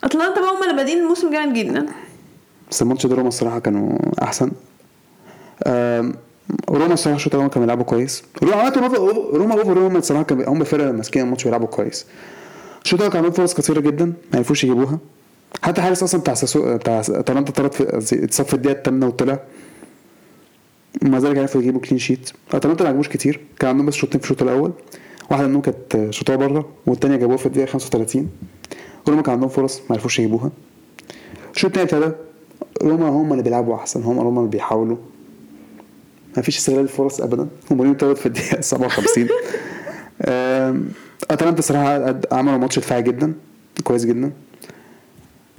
أتلانتا 0.05 0.41
بقى 0.41 0.51
هم 0.51 0.63
اللي 0.63 0.77
بادئين 0.77 0.99
الموسم 0.99 1.31
جامد 1.33 1.55
جدا. 1.55 1.87
بس 2.71 2.83
الماتش 2.83 3.07
ده 3.07 3.15
روما 3.17 3.29
الصراحة 3.29 3.59
كانوا 3.59 3.99
أحسن. 4.23 4.51
روما 6.71 6.93
الصراحة 6.95 7.17
الشوط 7.17 7.35
الأول 7.35 7.51
كانوا 7.51 7.67
بيلعبوا 7.67 7.85
كويس. 7.85 8.23
روما 8.43 8.69
روما 8.69 8.97
روما 9.39 9.55
over 9.55 9.73
روما 9.77 9.99
الصراحة 9.99 10.23
كان 10.25 10.45
هم 10.49 10.65
فرقة 10.65 10.93
ماسكين 10.93 11.23
الماتش 11.23 11.45
بيلعبوا 11.45 11.67
كويس. 11.67 12.07
الشوط 12.85 13.01
الأول 13.01 13.13
كان 13.13 13.25
عندهم 13.25 13.33
فرص 13.37 13.55
كثيرة 13.55 13.81
جدا 13.81 14.05
ما 14.05 14.39
عرفوش 14.39 14.65
يجيبوها. 14.65 14.99
حتى 15.63 15.83
حارس 15.83 16.03
أصلا 16.03 16.21
بتاع 16.21 16.35
ساسو 16.35 16.77
بتاع 16.77 17.01
أتلانتا 17.01 17.53
طرد 17.53 17.73
في 17.73 17.85
قصدي 17.85 18.25
اتصاب 18.25 18.47
في 18.47 18.55
الدقيقة 18.55 18.79
الثامنه 18.79 19.07
وطلع. 19.07 19.39
ومع 21.05 21.19
ذلك 21.19 21.39
عرفوا 21.39 21.61
يجيبوا 21.61 21.81
كلين 21.81 21.99
شيت 21.99 22.31
اتلانتا 22.53 22.85
ما 22.85 22.91
عجبوش 22.91 23.09
كتير. 23.09 23.41
كان 23.59 23.71
عندهم 23.71 23.87
بس 23.87 23.95
شوطين 23.95 24.21
في 24.21 24.25
الشوط 24.31 24.43
الأول. 24.43 24.73
واحدة 25.31 25.47
منهم 25.47 25.61
كانت 25.61 26.07
شوطها 26.11 26.37
بره 26.37 26.69
والثانيه 26.87 27.17
جابوها 27.17 27.37
في 27.37 27.47
الدقيقة 27.47 27.67
35 27.67 28.29
روما 29.09 29.23
كان 29.23 29.33
عندهم 29.35 29.49
فرص 29.49 29.79
ما 29.81 29.87
عرفوش 29.97 30.19
يجيبوها. 30.19 30.51
الشوط 31.55 31.79
الثاني 31.79 32.05
ابتدى. 32.05 32.13
روما 32.83 33.09
هم 33.09 33.33
اللي 33.33 33.43
بيلعبوا 33.43 33.75
أحسن. 33.75 34.03
هم 34.03 34.19
روما 34.21 34.41
اللي 34.41 34.51
بيحاولوا. 34.51 34.97
ما 36.37 36.43
فيش 36.43 36.59
استغلال 36.59 36.81
الفرص 36.83 37.21
ابدا. 37.21 37.49
ليهم 37.71 37.97
ثلاث 38.01 38.17
في 38.21 38.27
الدقيقة 38.27 38.61
57 38.61 39.29
آم، 40.29 40.89
اتلانتا 41.31 41.63
صراحة 41.63 42.21
عملوا 42.33 42.59
ماتش 42.59 42.79
دفاعي 42.79 43.03
جدا. 43.03 43.33
كويس 43.85 44.05
جدا. 44.05 44.33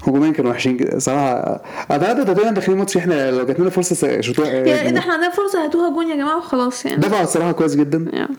هجوميا 0.08 0.32
كانوا 0.32 0.52
وحشين 0.52 0.78
جدا 0.78 1.00
صراحة. 1.00 1.62
اعتقد 1.92 2.26
تقريبا 2.26 2.52
داخلين 2.52 2.78
ماتش 2.78 2.98
إحنا 2.98 3.32
لو 3.32 3.46
جات 3.46 3.60
لنا 3.60 3.70
فرصة 3.70 4.22
شوطوها 4.22 4.50
يعني 4.50 4.92
ده 4.92 5.00
إحنا 5.00 5.14
عندنا 5.14 5.30
فرصة 5.30 5.66
هاتوها 5.66 5.90
جون 5.90 6.08
يا 6.08 6.16
جماعة 6.16 6.38
وخلاص 6.38 6.86
يعني. 6.86 6.98
دفعوا 7.02 7.24
الصراحة 7.24 7.52
كويس 7.52 7.76
جدا. 7.76 8.10
يعني. 8.18 8.36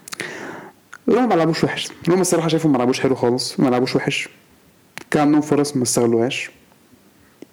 روما 1.09 1.27
ما 1.27 1.35
لعبوش 1.35 1.65
وحش. 1.65 1.89
روما 2.09 2.21
الصراحة 2.21 2.49
شايفهم 2.49 2.73
ما 2.73 2.79
لعبوش 2.79 3.01
حلو 3.01 3.15
خالص 3.15 3.61
ما 3.61 3.69
لعبوش 3.69 3.97
وحش. 3.97 4.29
كان 5.11 5.23
عندهم 5.23 5.41
فرص 5.41 5.77
ما 5.77 5.83
استغلوهاش. 5.83 6.51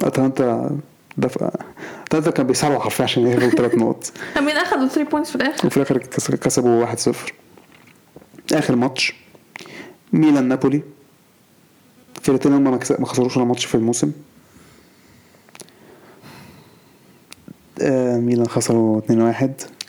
أتلانتا 0.04 0.78
دفع 1.18 1.50
أتلانتا 2.08 2.32
كان 2.32 2.48
بيسارعوا 2.48 2.80
حرفيا 2.80 3.04
عشان 3.04 3.28
ياخدوا 3.28 3.50
ثلاث 3.50 3.76
نقط. 3.76 4.12
مين 4.46 4.56
أخدوا 4.56 4.88
3 4.88 5.10
points 5.10 5.30
في 5.30 5.36
الآخر. 5.36 5.68
وفي 5.68 5.78
الآخر 5.78 5.98
كس- 5.98 6.32
كسبوا 6.32 6.86
1-0 6.86 7.10
آخر 8.54 8.76
ماتش 8.76 9.14
ميلان 10.14 10.48
نابولي. 10.48 10.82
الفرقتين 12.22 12.54
هم 12.54 12.64
ما 13.00 13.06
خسروش 13.06 13.38
ولا 13.38 13.46
ماتش 13.46 13.66
في 13.66 13.76
الموسم. 13.76 14.12
آه 17.82 18.18
ميلان 18.18 18.48
خسروا 18.48 19.02
2-1 19.02 19.04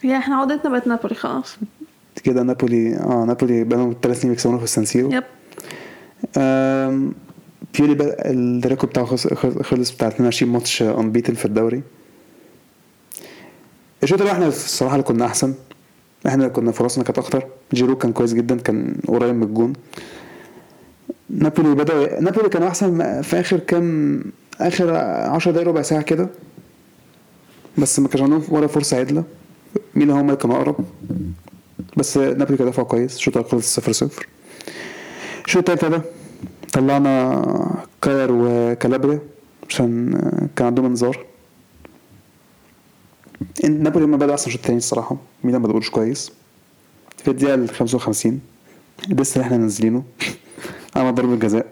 يا 0.04 0.18
إحنا 0.18 0.36
عودتنا 0.36 0.70
بقت 0.70 0.86
نابولي 0.86 1.14
خلاص. 1.14 1.56
كده 2.24 2.42
نابولي 2.42 2.96
آه 2.96 3.24
نابولي 3.24 3.64
بقالهم 3.64 3.96
ثلاث 4.02 4.20
سنين 4.20 4.32
بيكسبونا 4.32 4.58
في 4.58 4.64
السان 4.64 4.84
سيرو 4.84 5.10
yep. 5.12 5.24
بيولي 7.78 7.94
بقى 7.94 8.30
ال 8.30 8.39
record 8.39 8.90
بتاعه 8.92 9.06
خلص, 9.06 9.26
خلص 9.62 9.90
بتاع 9.90 10.08
22 10.08 10.52
ماتش 10.52 10.82
انبيتن 10.82 11.34
في 11.34 11.44
الدوري. 11.44 11.82
الشوط 14.02 14.20
الأول 14.20 14.34
إحنا 14.34 14.46
الصراحة 14.48 14.94
اللي 14.94 15.04
كنا 15.04 15.26
أحسن. 15.26 15.54
إحنا 16.26 16.42
اللي 16.44 16.54
كنا 16.54 16.72
فرصنا 16.72 17.04
كانت 17.04 17.18
أكتر. 17.18 17.46
جيرو 17.74 17.96
كان 17.98 18.12
كويس 18.12 18.34
جدا 18.34 18.56
كان 18.56 18.94
قريب 19.08 19.34
من 19.34 19.42
الجون. 19.42 19.72
نابولي 21.32 21.74
بدأ 21.74 22.20
نابولي 22.20 22.48
كانوا 22.48 22.68
أحسن 22.68 23.22
في 23.22 23.40
آخر 23.40 23.58
كام 23.58 24.24
آخر 24.60 24.96
10 24.96 25.50
دقايق 25.52 25.68
ربع 25.68 25.82
ساعة 25.82 26.02
كده. 26.02 26.28
بس 27.78 27.98
ما 27.98 28.08
كانش 28.08 28.22
عندهم 28.22 28.42
ولا 28.48 28.66
فرصة 28.66 28.96
عدلة. 28.96 29.24
مين 29.94 30.10
هم 30.10 30.26
اللي 30.26 30.36
كانوا 30.36 30.56
أقرب. 30.56 30.76
بس 31.96 32.16
نابولي 32.16 32.58
كان 32.58 32.66
دفع 32.66 32.82
كويس. 32.82 33.16
الشوط 33.16 33.36
الأول 33.36 33.50
خلص 33.50 33.74
0 33.76 33.92
0 33.92 34.26
الشوط 35.46 35.70
التالت 35.70 35.92
ده 35.92 36.02
طلعنا 36.72 37.84
كاير 38.02 38.28
وكالابريا 38.32 39.20
عشان 39.68 40.18
كان 40.56 40.66
عندهم 40.66 40.86
انذار. 40.86 41.24
نابولي 43.64 44.06
لما 44.06 44.16
بدأ 44.16 44.32
أحسن 44.32 44.46
الشوط 44.46 44.60
التاني 44.60 44.78
الصراحة. 44.78 45.16
ميلان 45.44 45.60
ما 45.60 45.68
بدأوش 45.68 45.90
كويس. 45.90 46.32
في 47.24 47.30
الدقيقة 47.30 47.54
ال 47.54 47.70
55 47.70 48.40
لسه 49.08 49.34
اللي 49.36 49.46
إحنا 49.46 49.56
نازلينه. 49.56 50.02
عمل 50.96 51.14
ضربة 51.14 51.36
جزاء. 51.36 51.66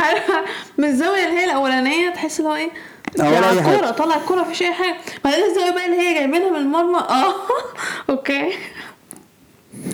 عارفه 0.00 0.34
من 0.78 0.84
الزاويه 0.84 1.26
اللي 1.26 1.38
هي 1.40 1.44
الأولانية 1.44 2.10
تحس 2.10 2.38
اللي 2.40 2.50
هو 2.50 2.54
إيه؟ 2.54 2.70
حاجة. 3.20 3.50
الكورة 3.74 3.90
طلع 3.90 4.16
الكورة 4.16 4.40
مفيش 4.40 4.62
أي 4.62 4.72
حاجة. 4.72 4.96
بعدين 5.24 5.44
الزاوية 5.44 5.70
بقى 5.70 5.86
اللي 5.86 5.96
هي 5.96 6.14
جايبينها 6.14 6.50
من 6.50 6.56
المرمى. 6.56 6.98
آه 7.10 7.34
okay. 8.10 8.52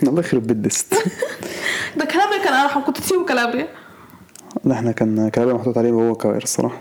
الله 0.03 0.19
يخرب 0.19 0.47
بيت 0.47 0.57
ديست 0.57 0.93
ده 1.97 2.05
كلابريا 2.05 2.43
كان 2.43 2.53
ارحم 2.53 2.81
كنت 2.81 2.97
تسيبه 2.97 3.25
كلابريا 3.25 3.67
لا 4.65 4.73
إحنا 4.75 4.91
كان 4.91 5.29
كلابريا 5.29 5.55
محطوط 5.55 5.77
عليه 5.77 5.91
وهو 5.91 6.15
كاير 6.15 6.43
الصراحه 6.43 6.77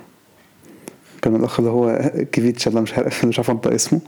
كان 1.22 1.36
الأخ 1.36 1.60
اللي 1.60 1.70
هو 1.70 2.10
كيفيتش 2.32 2.68
اللي 2.68 2.80
مش 2.80 2.94
عارف 2.94 3.24
مش 3.24 3.38
عارف 3.38 3.50
أنطق 3.50 3.70
اسمه. 3.72 4.00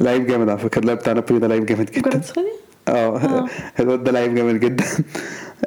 لعيب 0.00 0.26
جامد 0.26 0.48
على 0.48 0.58
فكرة 0.58 0.80
اللاعب 0.80 0.98
بتاع 0.98 1.12
نابولي 1.12 1.40
ده 1.40 1.46
لعيب 1.48 1.66
جامد 1.66 1.90
جدا. 1.90 2.20
آه 2.88 3.16
آه. 3.18 3.46
الواد 3.80 4.04
ده 4.04 4.12
لعيب 4.12 4.34
جامد 4.34 4.60
جدا. 4.60 4.84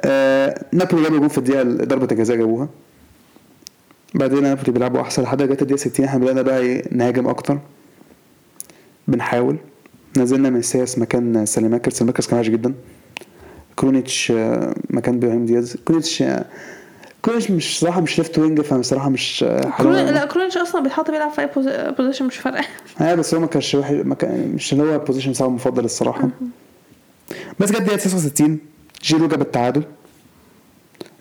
آه، 0.04 0.64
نابولي 0.72 1.02
جابوا 1.02 1.18
جول 1.18 1.30
في 1.30 1.38
الدقيقة 1.38 1.62
ضربة 1.62 2.08
الجزاء 2.12 2.36
جابوها. 2.36 2.68
بعدين 4.14 4.42
نابولي 4.42 4.72
بيلعبوا 4.72 5.00
أحسن 5.00 5.22
لحد 5.22 5.42
جت 5.42 5.62
الدقيقة 5.62 5.76
60 5.80 6.06
إحنا 6.06 6.20
بدأنا 6.20 6.42
بقى 6.42 6.58
إيه، 6.58 6.84
نهاجم 6.92 7.28
أكتر. 7.28 7.58
بنحاول. 9.08 9.56
نزلنا 10.16 10.50
ميسياس 10.50 10.98
مكان 10.98 11.46
سليماكر. 11.46 11.90
سليماكر 11.90 12.22
كان 12.26 12.38
وحش 12.38 12.48
جدا. 12.48 12.74
كرونيتش 13.76 14.30
آه، 14.36 14.74
مكان 14.90 15.14
إبراهيم 15.14 15.46
دياز. 15.46 15.76
كرونيتش 15.84 16.22
آه، 16.22 16.44
كرونيتش 17.22 17.50
مش 17.50 17.80
صراحة 17.80 18.00
مش 18.00 18.18
left 18.18 18.38
wing 18.38 18.60
فبصراحه 18.60 19.08
مش 19.08 19.44
آه، 19.48 19.70
حلو. 19.70 19.88
كرون... 19.92 19.96
لا 20.06 20.24
كرونيتش 20.24 20.56
أصلا 20.56 20.82
بيتحط 20.82 21.10
بيلعب 21.10 21.30
في 21.30 21.40
أي 21.40 21.46
posi- 21.46 21.94
position 21.98 22.26
مش 22.26 22.36
فارقة. 22.36 22.64
آه 23.00 23.14
بس 23.14 23.34
هو 23.34 23.40
ما 23.40 23.46
كانش 23.46 23.74
وحش 23.74 23.92
ما 23.92 24.14
كان 24.14 24.52
مش 24.54 24.72
اللي 24.72 24.84
هو 24.84 24.94
ال 24.94 24.98
position 24.98 25.30
بتاعه 25.32 25.46
المفضل 25.46 25.84
الصراحة. 25.84 26.28
بس 27.58 27.70
جت 27.72 27.82
دقيقه 27.82 27.96
69 27.96 28.58
جيرو 29.02 29.28
جاب 29.28 29.40
التعادل. 29.40 29.82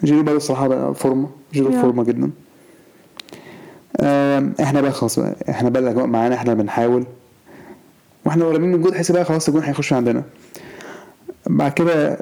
جيرو 0.03 0.23
بقى 0.23 0.35
الصراحة 0.35 0.67
بقى 0.67 0.95
فورمة. 0.95 1.29
جيرو 1.53 1.71
yeah. 1.71 1.81
فورمة 1.81 2.03
جدا. 2.03 2.31
إحنا 4.63 4.81
بقى 4.81 4.91
خلاص 4.91 5.19
بقى 5.19 5.35
إحنا 5.49 5.69
بقى 5.69 5.81
الأجواء 5.81 6.05
معانا 6.05 6.35
إحنا 6.35 6.53
بنحاول. 6.53 7.05
وإحنا 8.25 8.45
قريبين 8.45 8.67
من 8.69 8.75
الجول 8.75 8.91
تحس 8.91 9.11
بقى 9.11 9.25
خلاص 9.25 9.47
الجول 9.47 9.63
هيخش 9.63 9.93
عندنا. 9.93 10.23
بعد 11.47 11.71
كده 11.71 12.19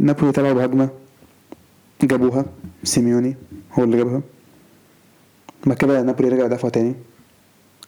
نابولي 0.00 0.32
طلعوا 0.32 0.52
بهجمة. 0.52 0.88
جابوها. 2.02 2.44
سيميوني 2.84 3.36
هو 3.72 3.84
اللي 3.84 3.96
جابها. 3.96 4.22
بعد 5.66 5.76
كده 5.76 6.02
نابولي 6.02 6.28
رجع 6.28 6.46
دفع 6.46 6.68
تاني. 6.68 6.94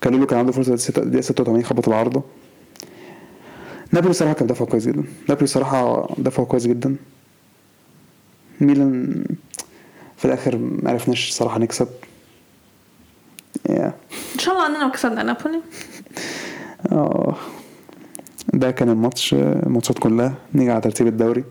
كالولو 0.01 0.27
كان 0.27 0.39
عنده 0.39 0.53
فرصة 0.53 1.03
دقيقة 1.03 1.21
86 1.21 1.65
خبط 1.65 1.89
العارضة. 1.89 2.23
نابولي 3.95 4.15
صراحة 4.15 4.35
كان 4.35 4.47
دفع 4.47 4.65
كويس 4.65 4.87
جدا. 4.87 5.05
نابولي 5.29 5.47
صراحة 5.47 6.09
دفع 6.19 6.45
كويس 6.45 6.67
جدا. 6.67 6.97
ميلان 8.61 9.25
في 10.17 10.25
الآخر 10.25 10.57
ما 10.57 10.91
عرفناش 10.91 11.31
صراحة 11.31 11.59
نكسب. 11.59 11.89
yeah 13.71 13.95
إن 14.35 14.39
شاء 14.39 14.55
الله 14.55 14.67
إننا 14.67 14.89
كسبنا 14.89 15.23
نابولي. 15.23 15.61
آه. 16.93 17.37
ده 18.55 18.71
كان 18.71 18.89
الماتش 18.89 19.35
الماتشات 19.35 19.99
كلها. 19.99 20.35
نيجي 20.55 20.71
على 20.71 20.81
ترتيب 20.81 21.07
الدوري. 21.07 21.45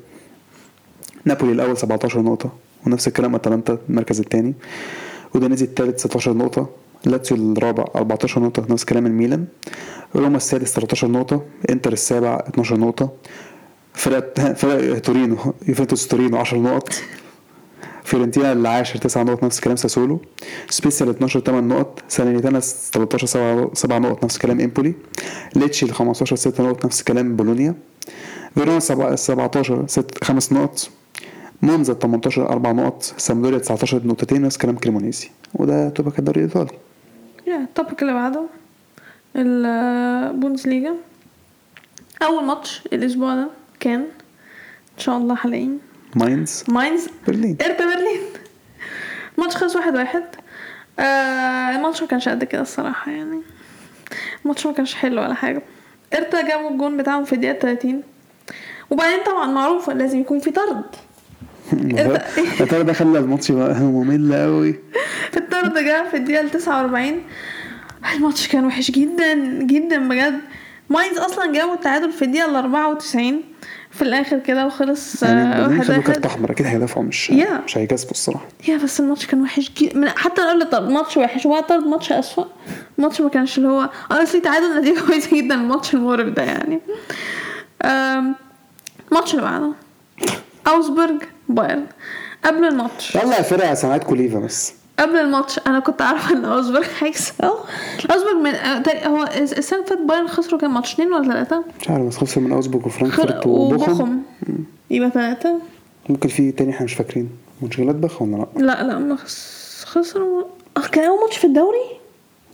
نابولي 1.26 1.52
الأول 1.52 1.78
17 1.78 2.22
نقطة 2.22 2.52
ونفس 2.88 3.08
الكلام 3.08 3.36
أتلانتا 3.36 3.78
المركز 3.89 4.20
الثاني 4.20 4.54
اودينيزي 5.36 5.66
الثالث 5.66 6.00
16 6.00 6.34
نقطة 6.34 6.70
لاتسيو 7.06 7.38
الرابع 7.38 7.86
14 7.96 8.41
نقطة 8.41 8.66
نفس 8.70 8.86
كلام 8.86 9.06
الميلان. 9.06 9.46
روما 10.16 10.38
السادس 10.38 10.74
13 10.74 11.07
نقطة 11.07 11.41
انتر 11.70 11.93
السابع 11.93 12.43
12 12.47 12.78
نقطة. 12.78 13.09
فرقة 13.93 14.53
فرق 14.53 14.99
تورينو 14.99 15.38
يوفنتوس 15.68 16.07
تورينو 16.07 16.38
10 16.38 16.57
نقط. 16.57 16.93
فيورنتينا 18.03 18.51
العاشر 18.51 18.99
9 18.99 19.24
نقط 19.24 19.43
نفس 19.43 19.59
كلام 19.59 19.76
ساسولو. 19.76 20.22
سبيزيا 20.70 21.10
12 21.09 21.39
8 21.39 21.68
نقط 21.68 22.03
سالينيتانا 22.07 22.59
13 22.59 23.28
7 23.28 23.74
7 23.74 23.99
نقط 23.99 24.24
نفس 24.24 24.38
كلام 24.38 24.59
امبولي. 24.59 24.93
ليتشي 25.55 25.86
ال 25.86 25.93
15 25.93 26.36
6 26.36 26.64
نقط 26.64 26.86
نفس 26.86 27.03
كلام 27.03 27.36
بولونيا. 27.36 27.76
فيرونا 28.55 28.80
17 29.16 29.88
6 29.88 30.26
5 30.26 30.55
نقط. 30.55 30.89
مونزا 31.61 31.93
18 31.93 32.49
4 32.49 32.72
نقط. 32.72 33.03
سامبدوريا 33.04 33.58
19 33.57 34.07
نقطتين 34.07 34.41
نفس 34.41 34.57
كلام 34.57 34.78
كريمونيزي 34.78 35.30
وده 35.53 35.89
كان 35.89 36.14
الدوري 36.20 36.39
الإيطالي. 36.41 36.78
yeah 37.47 37.58
ال 37.58 37.65
topic 37.65 38.01
اللي 38.01 38.14
بعده. 38.14 38.41
البوندسليجا 39.36 40.94
أول 42.24 42.44
ماتش 42.44 42.82
الأسبوع 42.94 43.36
ده 43.36 43.48
كان 43.80 44.00
إن 44.00 45.00
شاء 45.00 45.18
الله 45.18 45.36
حاليا. 45.36 45.78
ماينز. 46.16 46.64
ماينز. 46.68 47.08
برلين. 47.28 47.58
هيرتا 47.62 47.86
برلين. 47.86 48.22
الماتش 49.38 49.56
خلص 49.56 49.76
واحد 49.76 49.96
واحد. 49.96 50.24
آه 51.00 51.76
الماتش 51.76 52.02
ما 52.02 52.08
كانش 52.08 52.30
قد 52.30 52.44
كده 52.44 52.62
الصراحة 52.62 53.12
يعني. 53.12 53.42
الماتش 54.44 54.66
ما 54.66 54.74
كانش 54.74 54.94
حلو 54.96 55.22
ولا 55.22 55.34
حاجة. 55.34 55.62
هيرتا 56.14 56.47
جابوا 56.48 56.70
الجون 56.70 56.98
بتاعهم 56.98 57.24
في 57.26 57.34
الدقيقة 57.34 57.60
30 57.60 58.04
وبعدين 58.90 59.24
طبعا 59.26 59.46
معروفة 59.46 59.94
لازم 59.94 60.20
يكون 60.20 60.40
في 60.40 60.52
طرد. 60.52 60.84
ترى 62.70 62.84
ده 62.84 62.94
خلى 62.94 63.20
الماتش 63.20 63.52
بقى 63.52 63.74
ممل 63.80 64.34
قوي 64.36 64.76
الطرد 65.38 65.78
جه 65.78 66.10
في 66.10 66.18
الدقيقة 66.18 66.48
49 66.48 67.22
الماتش 68.16 68.47
كان 68.47 68.66
وحش 68.66 68.91
جدا 68.91 69.34
جدا 69.64 70.10
بجد. 70.10 70.39
ماينز 70.89 71.18
أصلا 71.18 71.54
جابوا 71.54 71.74
التعادل 71.74 72.12
في 72.12 72.26
الدقيقة 72.26 72.49
ال 72.49 72.56
94 72.56 73.41
في 73.91 74.01
الآخر 74.01 74.39
كده 74.39 74.66
وخلص 74.66 75.24
آه، 75.24 75.28
يعني 75.28 75.78
واحد 75.80 76.01
كارت 76.01 76.26
احمر 76.26 76.51
أكيد 76.51 76.66
هيدافعوا 76.66 77.04
مش 77.06 77.30
yeah. 77.30 77.62
مش 77.66 77.78
هيكسبوا 77.78 78.12
الصراحة. 78.12 78.45
yeah 78.68 78.78
بس 78.78 78.99
الماتش 78.99 79.26
كان 79.26 79.41
وحش 79.41 79.72
جدا 79.78 80.10
حتى 80.10 80.41
لو 80.41 80.47
قلت 80.47 80.72
طب 80.72 80.89
ماتش 80.89 81.18
وحش. 81.18 81.45
وبعد 81.45 81.68
طرد 81.68 81.84
ماتش 81.88 82.12
أسوأ. 82.12 82.45
الماتش 82.97 83.22
ما 83.22 83.30
كانش 83.30 83.58
اللي 83.58 83.70
هو 83.70 83.89
اصلي 84.12 84.41
تعادل 84.41 84.80
نتيجة 84.80 84.99
كويسة 85.08 85.38
جدا. 85.38 85.56
الماتش 85.56 85.93
المقرف 85.93 86.28
ده 86.28 86.43
يعني. 86.43 86.80
الماتش 89.12 89.32
اللي 89.34 89.41
بعده. 89.41 89.72
اوزبرج 90.68 91.24
بايرن. 91.49 91.86
قبل 92.45 92.66
الماتش. 92.66 93.16
يلا 93.16 93.38
يا 93.38 93.41
فرقة 93.41 93.74
سمعت 93.74 94.04
كوليفا 94.04 94.39
بس. 94.39 94.74
قبل 95.00 95.16
الماتش 95.16 95.60
أنا 95.68 95.80
كنت 95.80 96.02
عارفه 96.02 96.34
إن 96.38 96.46
اوزبرج 96.46 96.86
هيكسب. 97.00 97.34
اوزبرج 98.12 98.36
من 98.44 98.48
آه، 98.48 99.08
هو 99.08 99.24
السنة 99.24 99.80
اللي 99.80 99.89
فاتت 99.89 100.02
بايرن 100.02 100.28
خسروا 100.28 100.60
كام 100.60 100.74
ماتش؟ 100.74 100.94
اتنين 100.94 101.14
ولا 101.14 101.24
ثلاثة 101.34 101.64
مش 101.82 101.89
عارف 101.89 102.04
بس 102.06 102.18
خسروا 102.18 102.46
من 102.46 102.52
اوزبورج 102.52 102.86
وفرانكفورت 102.86 103.48
وبوخم. 103.48 104.18
يبقى 104.89 105.10
ثلاثة 105.12 105.56
ممكن 106.10 106.30
في 106.30 106.52
تاني 106.52 106.72
إحنا 106.72 106.86
مش 106.86 106.94
فاكرين. 106.94 107.30
مونشنجلادباخ 107.62 108.22
ولا 108.22 108.36
لأ؟ 108.36 108.48
لا 108.62 108.84
لا 108.84 109.00
ما 109.00 109.16
خس- 109.16 109.84
خسروا. 109.86 110.44
آه، 110.78 110.88
كان 110.91 111.04
أول 111.06 111.20
ماتش 111.22 111.38
في 111.38 111.48
الدوري؟ 111.48 111.78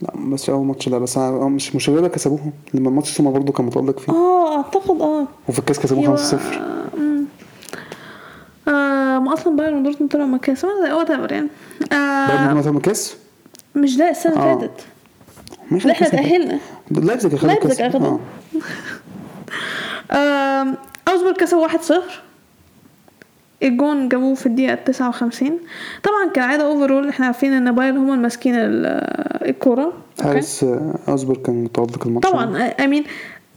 لا 0.01 0.13
بس 0.33 0.49
أول 0.49 0.65
ماتش 0.65 0.89
ده 0.89 0.97
بس 0.97 1.17
مش 1.17 1.71
مونشنجلادباخ 1.75 2.11
كسبوهم 2.15 2.51
لما 2.73 2.89
الماتش 2.89 3.09
سومر 3.17 3.31
برضه 3.31 3.53
كان 3.53 3.65
متألق 3.65 3.99
فيه. 3.99 4.13
آه 4.13 4.57
أعتقد 4.57 5.01
آه. 5.01 5.27
وفي 5.49 5.59
الكاس 5.59 5.79
كسبوه 5.79 6.03
أيوة. 6.03 6.15
5-0 6.15 6.33
مم. 6.33 6.39
آه 6.63 6.78
ما 9.19 9.33
أصلا 9.33 9.55
بايرن 9.55 9.73
ودورتموند 9.77 10.11
طلعوا 10.11 10.27
م 10.27 10.63
الكاس 10.65 11.09
whatever 11.11 11.31
يعني 11.31 11.47
بايرن 11.91 12.57
آه 12.57 12.69
الكاس 12.77 13.15
مش 13.75 13.97
ده 13.97 14.09
السنة 14.09 14.33
اللي 14.33 14.43
آه. 14.53 14.57
فاتت 14.59 14.71
لا 15.71 15.77
إحنا 15.77 16.07
الكاس. 16.07 16.11
تأهلنا 16.11 16.59
لايبزيج 16.91 17.33
اخد 17.33 17.45
لايبزيج 17.47 17.81
الكاس. 17.81 18.01
آه. 18.01 18.19
آم، 20.11 20.75
اوزبورغ 21.07 21.33
كسبوا 21.35 21.67
1-0 21.67 21.93
الجون 23.63 24.09
جابوه 24.09 24.35
في 24.35 24.45
الدقيقة 24.45 24.75
59 24.75 25.59
طبعا 26.03 26.29
كالعادة 26.33 26.63
overall 26.65 27.09
إحنا 27.09 27.25
عارفين 27.25 27.53
إن 27.53 27.71
بايرن 27.75 27.97
هم 27.97 28.13
الماسكين 28.13 28.55
ال- 28.55 28.85
الكورة؟ 29.49 29.93
حارس 30.23 30.63
آه، 30.63 30.95
اوزبورغ 31.07 31.39
كان 31.41 31.63
متألق 31.63 32.07
الماتش. 32.07 32.29
طبعا 32.29 32.57
امين 32.67 33.03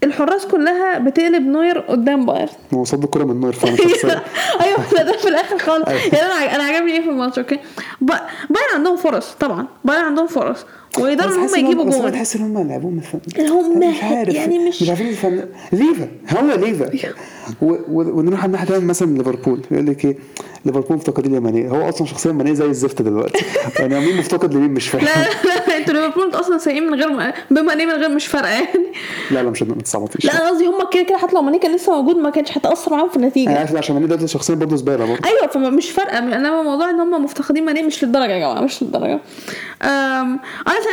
الحراس 0.05 0.46
كلها 0.46 0.98
بتقلب 0.98 1.42
نوير 1.46 1.78
قدام 1.78 2.26
بايرن. 2.26 2.48
هو 2.74 2.84
صد 2.84 3.05
الكرة 3.05 3.24
من 3.24 3.40
نوير 3.40 3.53
فاهم 3.53 3.76
شخصيا. 3.76 4.22
أيوه 4.64 4.78
لا 4.92 5.03
ده 5.03 5.16
في 5.16 5.28
الآخر 5.28 5.59
خالص. 5.59 5.88
أيوة. 5.88 6.00
يعني 6.12 6.26
أنا 6.26 6.55
أنا 6.57 6.64
عجبني 6.64 6.92
إيه 6.92 7.00
في 7.03 7.09
الماتش 7.11 7.38
أوكي؟ 7.38 7.59
با- 8.00 8.20
بايرن 8.50 8.74
عندهم 8.74 8.96
فرص 8.96 9.34
طبعا. 9.40 9.66
بايرن 9.84 10.05
عندهم 10.05 10.26
فرص. 10.26 10.66
ويقدروا 10.98 11.34
إن 11.34 11.38
هم 11.40 11.57
يجيبوا 11.66 11.84
بس 11.84 11.94
جون 11.96 12.12
تحس 12.12 12.36
إن 12.36 12.42
هم 12.42 12.68
لعبوهم 12.68 12.98
الفن 12.98 13.20
هم 13.46 13.78
مش 13.78 14.03
عارف. 14.03 14.34
يعني 14.34 14.59
مش- 14.68 14.82
مش 14.82 14.88
عارفين 14.88 15.09
الفن 15.09 15.44
ليفا 15.72 16.09
هو 16.30 16.55
ليفا. 16.57 16.90
و... 17.62 17.74
ونروح 17.90 18.38
على 18.40 18.46
الناحية 18.46 18.78
مثلا 18.78 19.16
ليفربول. 19.18 19.61
يقول 19.70 19.86
لك 19.86 20.05
إيه؟ 20.05 20.16
ليفربول 20.64 20.96
مفتقدين 20.96 21.36
لماني 21.36 21.70
هو 21.70 21.88
أصلا 21.88 22.06
شخصيا 22.06 22.32
ماني 22.32 22.54
زي 22.54 22.64
الزفت 22.66 23.02
دلوقتي. 23.02 23.44
يعني 23.80 24.00
مين 24.00 24.16
مفتقد 24.16 24.54
لمين 24.54 24.70
مش 24.70 24.88
فاهم 24.88 25.04
لا 25.04 25.10
لا 25.48 25.54
لا 25.68 25.76
أنتوا 25.76 25.94
ليفربول 25.94 26.34
أصلا 26.40 26.58
سيئين 26.58 26.86
من 26.90 26.94
غير 26.94 27.12
ما 27.12 27.32
بما 27.50 27.72
ان 27.72 27.86
من 27.86 27.94
غير 27.94 28.08
مش 28.08 28.26
فارقة 28.26 28.50
يعني. 28.50 28.92
لا 29.30 29.42
لا 29.42 29.50
مش 29.50 29.62
ما 29.62 29.74
تصعبطيش 29.74 30.24
لا 30.24 30.48
قصدي 30.48 30.66
هم 30.66 30.88
كده 30.92 31.02
كده 31.02 31.18
حتى 31.18 31.34
لو 31.34 31.42
ماني 31.42 31.58
كان 31.58 31.74
لسه 31.74 31.92
موجود 32.02 32.16
ما 32.16 32.30
كانش 32.30 32.58
هتأثر 32.58 32.92
معاهم 32.92 33.08
في 33.08 33.16
أنا 33.16 33.24
النتيجة. 33.24 33.58
عارف 33.58 33.76
عشان 33.76 33.94
ماني 33.94 34.06
دلوقتي 34.06 34.28
شخصيا 34.28 34.54
برضه 34.54 34.76
زبالة 34.76 35.06
برضه. 35.06 35.28
أيوه 35.28 35.46
فمش 35.46 35.90
فارقة. 35.90 36.18
انما 36.18 36.62
موضوع 36.62 36.90
إن 36.90 37.00
هم 37.00 37.24
مفتقدين 37.24 37.64
ماني 37.64 37.82
مش 37.82 38.04
للدرجة 38.04 38.32
يا 38.32 38.38
جماعة 38.38 38.60
مش 38.60 38.82
للدرجة. 38.82 39.20
أنا 39.82 40.38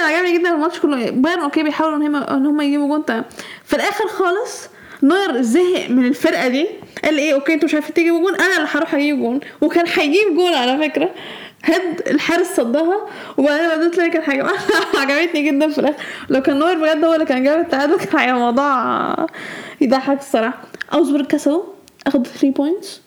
عجبني 0.08 0.38
جدا 0.38 0.56
الماتش 0.56 0.80
كله. 0.80 1.10
بايرن 1.10 1.42
okay 1.42 1.64
بيحاولوا 1.64 1.98
إن 2.38 2.46
هم 2.46 2.62
يجيبوا 2.62 2.88
جون 2.88 3.24
في 3.66 3.76
الآخر 3.76 4.08
خالص 4.08 4.70
نوير 5.04 5.42
زهق 5.42 5.90
من 5.90 6.06
الفرقة 6.06 6.48
دي. 6.48 6.68
قال 7.04 7.18
إيه 7.18 7.34
okay 7.34 7.54
أنتوا 7.54 7.66
مش 7.66 7.74
عارفين 7.74 7.94
تجيبوا 7.94 8.20
جون. 8.20 8.36
أنا 8.36 8.58
اللي 8.58 8.68
هروح 8.72 8.96
أجيب 8.96 9.20
جون. 9.20 9.40
وكان 9.62 9.86
هيجيب 9.88 10.36
جون 10.36 10.54
على 10.54 10.90
فكرة. 10.90 11.10
هد 11.64 12.08
الحارس 12.08 12.48
صدها. 12.56 13.08
وبعدين 13.38 13.70
بدات 13.78 13.94
تلاقي 13.94 14.10
كان 14.10 14.22
حاجة 14.22 14.48
عجبتني 15.00 15.52
جدا 15.52 15.70
في 15.70 15.80
الآخر. 15.80 16.04
لو 16.30 16.42
كان 16.42 16.60
نوير 16.60 16.78
بجد 16.78 17.06
هو 17.06 17.14
اللي 17.14 17.26
كان 17.26 17.44
جاب 17.44 17.60
التعادل 17.60 17.98
كان 17.98 18.20
هيبقى 18.20 18.36
الموضوع 18.36 19.28
يضحك 19.82 20.20
الصراحة. 20.20 20.62
أوزبورغ 20.94 21.26
كسبوا 21.26 21.64
اخدوا 22.08 22.24
3 22.24 22.50
points 22.52 23.02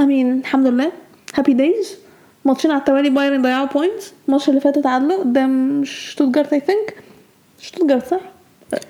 آمين 0.00 0.38
الحمد 0.38 0.66
لله. 0.66 0.92
happy 1.34 1.52
days 1.52 1.96
ماتشين 2.44 2.70
على 2.70 2.80
التوالي 2.80 3.10
بايرن 3.10 3.42
ضيعوا 3.42 3.66
points 3.66 4.12
الماتش 4.28 4.48
اللي 4.48 4.60
فات 4.60 4.76
اتعادلوا 4.78 5.18
قدام 5.18 5.84
شتوتجارت 5.84 6.52
I 6.52 6.60
think 6.60 6.94
شتوتجارت 7.60 8.06
صح؟ 8.06 8.20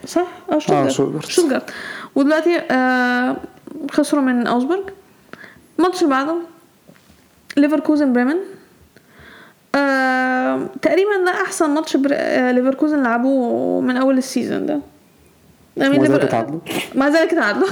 صح؟ 0.06 0.26
آه. 0.70 0.88
شتوتجارت 0.88 1.70
ودلوقتي 2.14 2.56
آه 2.70 3.36
خسروا 3.90 4.22
من 4.22 4.46
اوزبورغ 4.46 4.80
الماتش 5.78 5.98
اللي 6.02 6.10
بعده 6.14 6.36
ليفركوزن 7.56 8.12
بريمن. 8.12 8.36
آه 9.74 10.66
تقريبا 10.82 11.10
ده 11.26 11.30
أحسن 11.42 11.70
ماتش 11.70 11.96
بر... 11.96 12.10
آه 12.12 12.52
ليفركوزن 12.52 13.02
لعبوه 13.02 13.80
من 13.80 13.96
أول 13.96 14.18
ال 14.18 14.25
season 14.25 14.66
ده. 14.66 14.80
ليفر- 15.76 16.02
ذلك 16.12 16.20
اتعادلوا. 16.24 16.60
مع 16.94 17.08
ذلك 17.08 17.32
اتعادلوا 17.32 17.68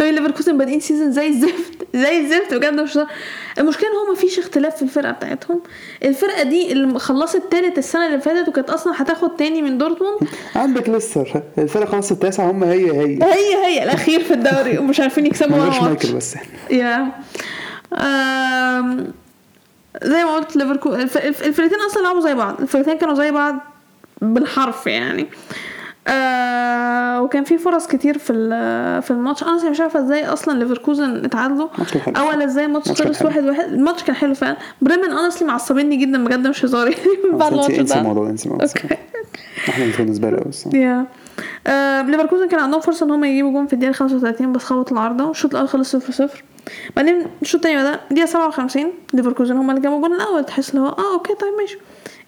I 0.00 0.03
mean 0.03 0.14
ليفركوزن 0.22 0.58
بادئين 0.58 0.80
season 0.80 1.12
زي 1.12 1.28
الزفت. 1.28 1.77
زي 2.02 2.20
الزفت 2.20 2.54
بجد 2.54 2.80
مش. 2.80 2.98
المشكلة 3.58 3.88
إن 3.90 3.94
هو 4.06 4.12
مفيش 4.12 4.38
اختلاف 4.38 4.76
في 4.76 4.82
الفرقة 4.82 5.12
بتاعتهم. 5.12 5.62
الفرقة 6.04 6.42
دي 6.42 6.72
اللي 6.72 6.98
خلصت 6.98 7.42
تالت 7.50 7.78
السنة 7.78 8.06
اللي 8.06 8.20
فاتت 8.20 8.48
وكانت 8.48 8.70
أصلا 8.70 8.92
هتاخد 9.02 9.36
تاني 9.36 9.62
من 9.62 9.78
دورتموند. 9.78 10.18
عندك 10.56 10.88
لسه 10.88 11.42
الفرقة 11.58 11.86
خلاص 11.90 12.10
التاسعه 12.12 12.50
هم 12.50 12.64
هي 12.64 12.90
هي. 12.92 13.18
هي 13.22 13.64
هي 13.66 13.82
الأخير 13.84 14.24
في 14.24 14.34
الدوري. 14.34 14.78
ومش 14.78 15.00
عارفين 15.00 15.26
يكسبوا 15.26 15.56
ولا 15.56 15.64
ماتش 15.64 15.82
مايكل 15.82 16.12
بس. 16.12 16.34
yeah. 16.70 17.08
زي 20.02 20.24
ما 20.24 20.34
قلت 20.36 20.56
الف- 20.56 21.42
الفرقتين 21.46 21.78
أصلا 21.90 22.02
لعبوا 22.02 22.20
زي 22.20 22.34
بعض. 22.34 22.60
الفرقتين 22.60 22.98
كانوا 22.98 23.14
زي 23.14 23.30
بعض 23.30 23.54
بالحرف 24.22 24.86
يعني. 24.86 25.22
آه 25.22 25.26
وكان 27.22 27.44
في 27.44 27.58
فرص 27.58 27.86
كتير 27.86 28.18
في 28.18 28.32
ال- 28.32 29.02
في 29.02 29.10
الماتش. 29.10 29.42
أنا 29.42 29.70
مش 29.70 29.80
عارفة 29.80 30.00
إزاي 30.00 30.26
أصلا 30.26 30.58
ليفركوزن 30.58 31.24
اتعادلوا. 31.24 31.68
اولا 32.16 32.44
إزاي 32.44 32.64
الماتش 32.64 33.02
خلص. 33.02 33.22
واحد 33.22 33.44
واحد. 33.44 33.64
الماتش 33.64 34.02
كان 34.02 34.16
حلو 34.16 34.34
فعلا. 34.34 34.56
بريمن 34.82 35.10
honestly 35.10 35.48
معصبني 35.48 35.96
جدا 35.96 36.24
بجد 36.24 36.46
مش 36.46 36.64
هزار 36.64 36.86
يعني 36.88 37.02
بعد 37.32 37.52
انسى 37.52 37.66
الماتش 37.66 37.80
انسى 37.80 37.94
ده. 37.94 38.00
الموضوع 38.00 38.30
انسى 38.30 38.46
الموضوع. 38.46 38.66
ده. 38.66 38.72
okay 38.82 38.96
إحنا 39.68 39.84
بالنسبة 39.98 40.30
لي 40.30 40.36
بس 40.48 40.66
yeah 40.74 41.06
آه 41.66 42.02
ليفركوزن 42.02 42.48
كان 42.48 42.60
عندهم 42.60 42.80
فرصة 42.80 43.06
إن 43.06 43.10
هم 43.10 43.24
يجيبوا 43.24 43.50
جون 43.52 43.66
في 43.66 43.72
الدقيقة 43.72 43.92
35 43.92 44.52
بس 44.52 44.64
خبطوا 44.64 44.96
العارضة. 44.96 45.30
الشوط 45.30 45.50
الأول 45.54 45.68
خلص 45.68 45.96
0 45.96 46.12
0 46.12 46.44
بعدين 46.96 47.26
الشوط 47.42 47.66
الثاني 47.66 47.82
بدأ 47.82 48.00
الدقيقه 48.10 48.26
57 48.26 48.92
ليفركوزن 49.14 49.56
هم 49.56 49.70
اللي 49.70 49.80
جابوا 49.80 49.96
الجون 49.96 50.14
الأول. 50.14 50.44
تحس 50.44 50.70
اللي 50.70 50.80
هو 50.80 50.88
آه 50.88 51.12
okay 51.14 51.34
طيب 51.34 51.52
ماشي. 51.60 51.78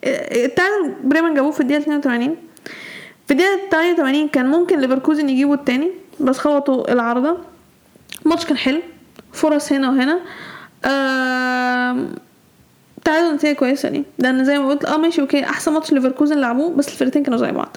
آه، 0.04 0.44
التعادل 0.44 0.94
بريمن 1.04 1.34
جابوه 1.34 1.50
في 1.50 1.60
الدقيقة 1.60 1.80
82 1.80 2.36
في 3.30 3.34
الدقيقة 3.34 3.70
88 3.70 4.28
كان 4.28 4.46
ممكن 4.46 4.80
ليفركوزن 4.80 5.28
يجيبوا 5.28 5.54
الثاني 5.54 5.90
بس 6.20 6.38
خبطوا 6.38 6.92
العارضة. 6.92 7.36
الماتش 8.24 8.44
كان 8.46 8.56
حلو 8.56 8.80
فرص 9.32 9.72
هنا 9.72 9.88
وهنا. 9.90 10.20
آم، 10.84 12.14
تعادل 13.04 13.34
نتيجه 13.34 13.56
كويسة 13.56 13.88
يعني 13.88 14.04
لأن 14.18 14.44
زي 14.44 14.58
ما 14.58 14.68
قلت 14.68 14.84
آه 14.84 14.96
ماشي 14.96 15.20
okay 15.20 15.44
أحسن 15.44 15.72
ماتش 15.72 15.92
ليفركوزن 15.92 16.38
لعبوه 16.38 16.70
بس 16.74 16.88
الفرقتين 16.88 17.22
كانوا 17.22 17.38
زي 17.38 17.52
بعض. 17.52 17.76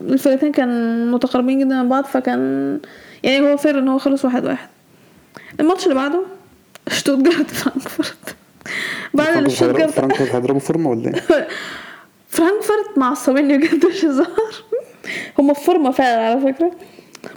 الفرقتين 0.00 0.52
كانوا 0.52 1.12
متقاربين 1.14 1.58
جدا 1.60 1.82
من 1.82 1.88
بعض 1.88 2.04
فكان 2.04 2.78
يعني 3.22 3.40
هو 3.52 3.56
fair 3.56 3.78
إن 3.78 3.88
هو 3.88 3.98
خلص 3.98 4.24
واحد 4.24 4.44
واحد. 4.46 4.68
الماتش 5.60 5.84
اللي 5.84 5.94
بعده 5.94 6.22
شتوتجارت 6.88 7.50
فرانكفورت. 7.50 8.36
بعد 9.14 9.36
الشتوتجارت 9.44 9.90
فرانكفورت 9.92 10.30
هيضربوا 10.34 10.60
فورمة 10.60 10.90
ولا 10.90 11.12
إيه؟ 11.14 11.48
فرانكفورت 12.34 12.98
معصبيني 12.98 13.58
بجد 13.58 13.86
مش 13.86 14.04
هزار. 14.04 14.26
هما 15.38 15.54
في 15.54 15.64
فورمة 15.64 15.90
فعلا 15.90 16.26
على 16.26 16.52
فكرة. 16.52 16.70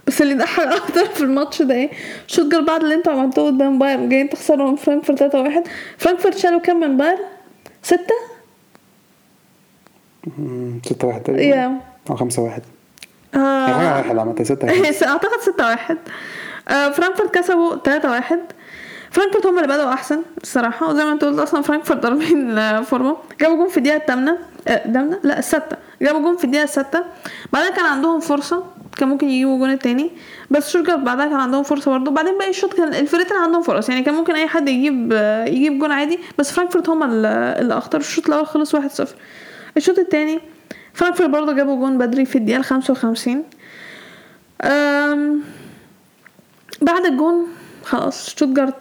بس 0.06 0.22
اللي 0.22 0.34
ضحك 0.34 0.66
أكتر 0.66 1.04
في 1.06 1.20
الماتش 1.20 1.62
ده 1.62 1.74
إيه؟ 1.74 1.90
شتوتجارت 2.26 2.64
بعد 2.64 2.82
اللي 2.82 2.94
أنتوا 2.94 3.12
عملتوه 3.12 3.46
قدام 3.46 3.78
بايرن. 3.78 4.08
جايين 4.08 4.28
تخسروا 4.28 4.70
من 4.70 4.76
فرانكفورت 4.76 5.18
3 5.18 5.40
1 5.40 5.64
فرانكفورت 5.98 6.38
شالوا 6.38 6.60
كام 6.60 6.80
من 6.80 6.96
بايرن؟ 6.96 7.18
ستة؟ 7.82 8.14
6 10.86 11.06
1 11.06 11.22
تقريبا. 11.22 11.76
أو 12.10 12.16
5 12.16 12.42
1 12.42 12.62
آه. 13.34 13.66
حاجة 13.66 13.96
واحد 13.96 14.18
عملتها 14.18 14.44
6 14.44 14.68
أعتقد 15.08 15.40
6 15.40 15.64
1 15.66 15.98
آه 16.68 16.90
فرانكفورت 16.90 17.34
كسبوا 17.34 17.76
3 17.84 18.10
1 18.10 18.38
فرانكفورت 19.10 19.46
هم 19.46 19.56
اللي 19.56 19.68
بدأوا 19.68 19.92
أحسن 19.92 20.22
الصراحة 20.42 20.90
وزي 20.90 21.04
ما 21.04 21.12
أنت 21.12 21.24
قلت 21.24 21.38
أصلا 21.38 21.62
فرانكفورت 21.62 22.02
ضاربين 22.02 22.58
آه، 22.58 22.80
فورمه 22.80 23.16
جابوا 23.40 23.56
جون 23.56 23.68
في 23.68 23.76
الدقيقة 23.76 23.96
الثامنة 23.96 24.38
الثامنة؟ 24.68 25.20
لا 25.22 25.38
السادسه 25.38 25.76
جابوا 26.02 26.20
جون 26.20 26.36
في 26.36 26.44
الدقيقة 26.44 26.64
السادسه 26.64 27.04
بعدين 27.52 27.72
كان 27.72 27.86
عندهم 27.86 28.20
فرصة 28.20 28.64
كان 28.96 29.08
ممكن 29.08 29.28
يجيبوا 29.28 29.54
الجون 29.54 29.70
التاني. 29.70 30.10
بس 30.50 30.70
شتوتجارت 30.70 31.00
بعدها 31.00 31.26
كان 31.26 31.40
عندهم 31.40 31.62
فرصة 31.62 31.90
برضه. 31.90 32.10
بعدين 32.10 32.38
باقي 32.38 32.50
الشوط 32.50 32.74
كان 32.74 32.94
الفرقتين 32.94 33.36
عندهم 33.36 33.62
فرص. 33.62 33.88
يعني 33.88 34.02
كان 34.02 34.14
ممكن 34.14 34.34
أي 34.34 34.48
حد 34.48 34.68
يجيب 34.68 35.10
آه، 35.12 35.44
يجيب 35.44 35.78
جون 35.78 35.92
عادي. 35.92 36.18
بس 36.38 36.52
فرانكفورت 36.52 36.88
هم 36.88 37.02
اللي 37.02 37.78
أخطر. 37.78 38.02
الشوط 38.02 38.26
الأول 38.26 38.46
خلص 38.46 38.76
1-0 38.76 39.08
الشوط 39.76 39.98
التاني 39.98 40.40
فرانكفورت 40.94 41.30
برضه 41.30 41.52
جابوا 41.52 41.76
جون 41.76 41.98
بدري 41.98 42.24
في 42.24 42.38
الدقيقة 42.38 42.62
55 42.62 43.44
أم 44.62 45.40
بعد 46.82 47.06
الجون 47.06 47.46
خلاص 47.84 48.30
شتوتجارت 48.30 48.74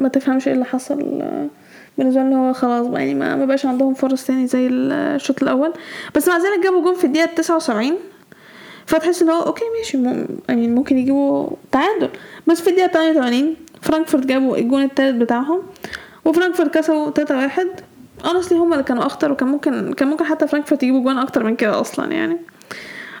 ما 0.00 0.08
تفهمش 0.08 0.48
إيه 0.48 0.54
اللي 0.54 0.64
حصل 0.64 1.22
بالنسبة 1.98 2.22
لي 2.22 2.34
هو 2.36 2.52
خلاص 2.52 2.86
بقى 2.86 3.00
يعني 3.00 3.14
ما 3.14 3.44
بقاش 3.44 3.66
عندهم 3.66 3.94
فرص 3.94 4.24
تاني 4.26 4.46
زي 4.46 4.66
الشوط 4.68 5.42
الأول. 5.42 5.72
بس 6.16 6.28
مع 6.28 6.36
ذلك 6.36 6.64
جابوا 6.64 6.82
جون 6.84 6.94
في 6.94 7.04
الدقيقة 7.04 7.34
79 7.34 7.92
فتحس 8.86 9.22
إن 9.22 9.30
هو 9.30 9.42
okay 9.42 9.64
ماشي 9.78 9.96
مم- 9.98 10.26
ممكن 10.74 10.98
يجيبوا 10.98 11.48
تعادل. 11.72 12.08
بس 12.46 12.60
في 12.60 12.70
الدقيقة 12.70 12.92
88 12.92 13.56
فرانكفورت 13.82 14.26
جابوا 14.26 14.56
الجون 14.56 14.82
التالت 14.82 15.14
بتاعهم 15.22 15.62
وفرانكفورت 16.24 16.74
كسبوا 16.74 17.10
3 17.10 17.36
1 17.36 17.66
honestly 18.24 18.58
هم 18.58 18.72
اللي 18.72 18.84
كانوا 18.84 19.06
أخطر 19.06 19.32
وكان 19.32 19.48
ممكن 19.48 19.92
كان 19.92 20.08
ممكن 20.08 20.24
حتى 20.24 20.46
فرانكفورت 20.46 20.82
يجيبوا 20.82 21.00
جون 21.02 21.18
أكتر 21.18 21.44
من 21.44 21.56
كده 21.56 21.80
أصلا 21.80 22.12
يعني. 22.12 22.36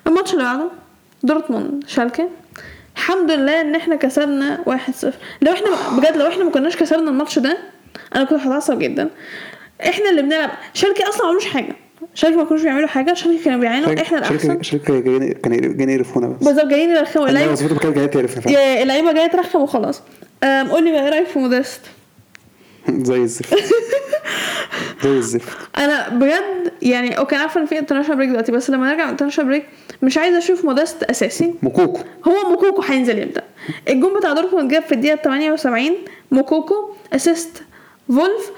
الماتش 0.06 0.32
اللي 0.32 0.44
بعده 0.44 0.68
دورتموند 1.22 1.84
شالكة. 1.86 2.28
الحمد 3.00 3.30
لله 3.30 3.60
إن 3.60 3.74
إحنا 3.74 3.96
كسبنا 3.96 4.58
1-0 4.66 5.06
لو 5.42 5.52
إحنا 5.52 5.68
بجد 5.98 6.16
لو 6.16 6.26
إحنا 6.26 6.44
ما 6.44 6.50
كناش 6.50 6.76
كسبنا 6.76 7.10
الماتش 7.10 7.38
ده 7.38 7.58
أنا 8.16 8.24
كنت 8.24 8.40
هتعصب 8.40 8.78
جدا. 8.78 9.10
إحنا 9.88 10.10
اللي 10.10 10.22
بنلعب. 10.22 10.50
شالكة 10.74 11.08
أصلا 11.08 11.22
ما 11.22 11.28
عملوش 11.28 11.44
حاجة. 11.46 11.76
شالكة 12.14 12.36
ما 12.36 12.44
كانوش 12.44 12.62
بيعملوا 12.62 12.88
حاجة. 12.88 13.14
شالكة 13.14 13.44
كانوا 13.44 13.60
بيعانوا. 13.60 14.02
إحنا 14.02 14.18
الاحسن 14.18 14.62
شالكة 14.62 15.00
جايين 15.00 15.32
كانوا 15.32 15.58
جايين 15.58 15.90
يقرفونا 15.90 16.28
بس. 16.28 16.46
بالظبط 16.46 16.66
جايين 16.66 16.90
يرخموا. 16.90 17.28
اللعيبه 17.28 17.78
كانت 17.78 18.48
جاية 18.48 18.82
اللعيبة 18.82 19.26
ترخم 19.26 19.62
وخلاص. 19.62 20.02
قول 20.42 20.84
لي 20.84 20.92
بقى 20.92 21.04
إيه 21.04 21.10
رأيك 21.10 21.26
في 21.26 21.38
موديست. 21.38 21.80
زي 23.10 23.16
الزفت. 23.22 23.54
زي 25.04 25.10
الزفت. 25.10 25.58
أنا 25.78 26.08
بجد 26.08 26.72
يعني 26.82 27.18
okay 27.18 27.34
أنا 27.34 27.42
عارفة 27.42 27.60
إن 27.60 27.66
في 27.66 27.78
international 27.78 28.16
break 28.18 28.28
دلوقتي 28.30 28.52
بس 28.52 28.70
لما 28.70 28.90
نرجع 28.92 29.10
international 29.10 29.48
break 29.50 29.66
مش 30.02 30.18
عايزة 30.18 30.38
أشوف 30.38 30.64
موديست 30.64 31.02
أساسي. 31.02 31.54
موكوكو. 31.62 32.00
هو 32.28 32.50
موكوكو 32.50 32.82
هينزل 32.82 33.18
يبدا 33.18 33.42
الجون 33.88 34.18
بتاع 34.18 34.32
دورتموند 34.32 34.70
جاب 34.72 34.82
في 34.82 34.92
الدقيقة 34.92 35.16
78 35.16 35.92
موكوكو 36.30 36.74
assist 37.12 37.62
فولف. 38.08 38.50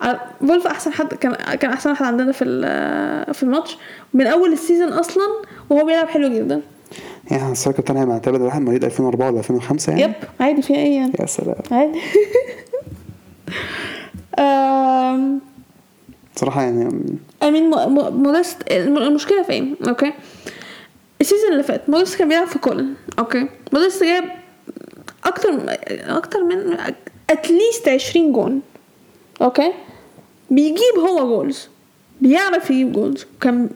ع- 0.00 0.16
فولف 0.48 0.66
أحسن 0.66 0.92
حد 0.92 1.14
كان 1.14 1.34
كان 1.34 1.70
أحسن 1.70 1.90
واحد 1.90 2.04
عندنا 2.04 2.32
في 2.32 2.44
في 3.34 3.42
الماتش. 3.42 3.78
من 4.14 4.26
أول 4.26 4.52
ال 4.52 4.57
season 4.57 4.88
أصلا 4.88 5.24
وهو 5.70 5.84
بيلعب 5.86 6.08
حلو 6.08 6.28
جدا. 6.28 6.60
يعني 7.30 7.52
ال 7.52 7.56
striker 7.56 7.80
بتاعنا 7.80 8.04
معتمد 8.04 8.40
واحد 8.40 8.60
مواليد 8.62 8.84
2004 8.84 9.30
ولا 9.30 9.38
2005 9.38 9.90
يعني؟ 9.90 10.02
yep 10.02 10.12
عادي 10.40 10.62
فيها 10.62 10.76
إيه 10.76 10.96
يعني. 10.96 11.12
يا 11.20 11.26
سلام. 11.26 11.54
عادي. 11.70 12.00
صراحة 16.36 16.62
يعني 16.62 16.84
م- 17.42 18.22
مودست 18.22 18.56
الم- 18.70 18.98
المشكلة 18.98 19.42
في 19.42 19.52
إيه 19.52 19.64
okay. 19.88 20.12
ال 21.20 21.25
season 21.25 21.52
اللي 21.52 21.62
فات 21.62 21.90
مودست 21.90 22.18
كان 22.18 22.28
بيلعب 22.28 22.46
في 22.46 22.58
كولن. 22.58 22.94
okay. 23.18 23.48
مودست 23.72 24.04
جاب 24.04 24.24
أكتر 25.24 25.60
أكتر 26.16 26.44
من 26.44 26.76
at 27.30 27.47
least 27.47 27.88
20 27.88 28.32
جون. 28.32 28.60
أوكي. 29.42 29.72
بيجيب 30.50 30.98
هو 31.08 31.28
goals 31.28 31.68
بيعرف 32.20 32.70
يجيب 32.70 32.92
goals 32.92 33.26
كان 33.40 33.68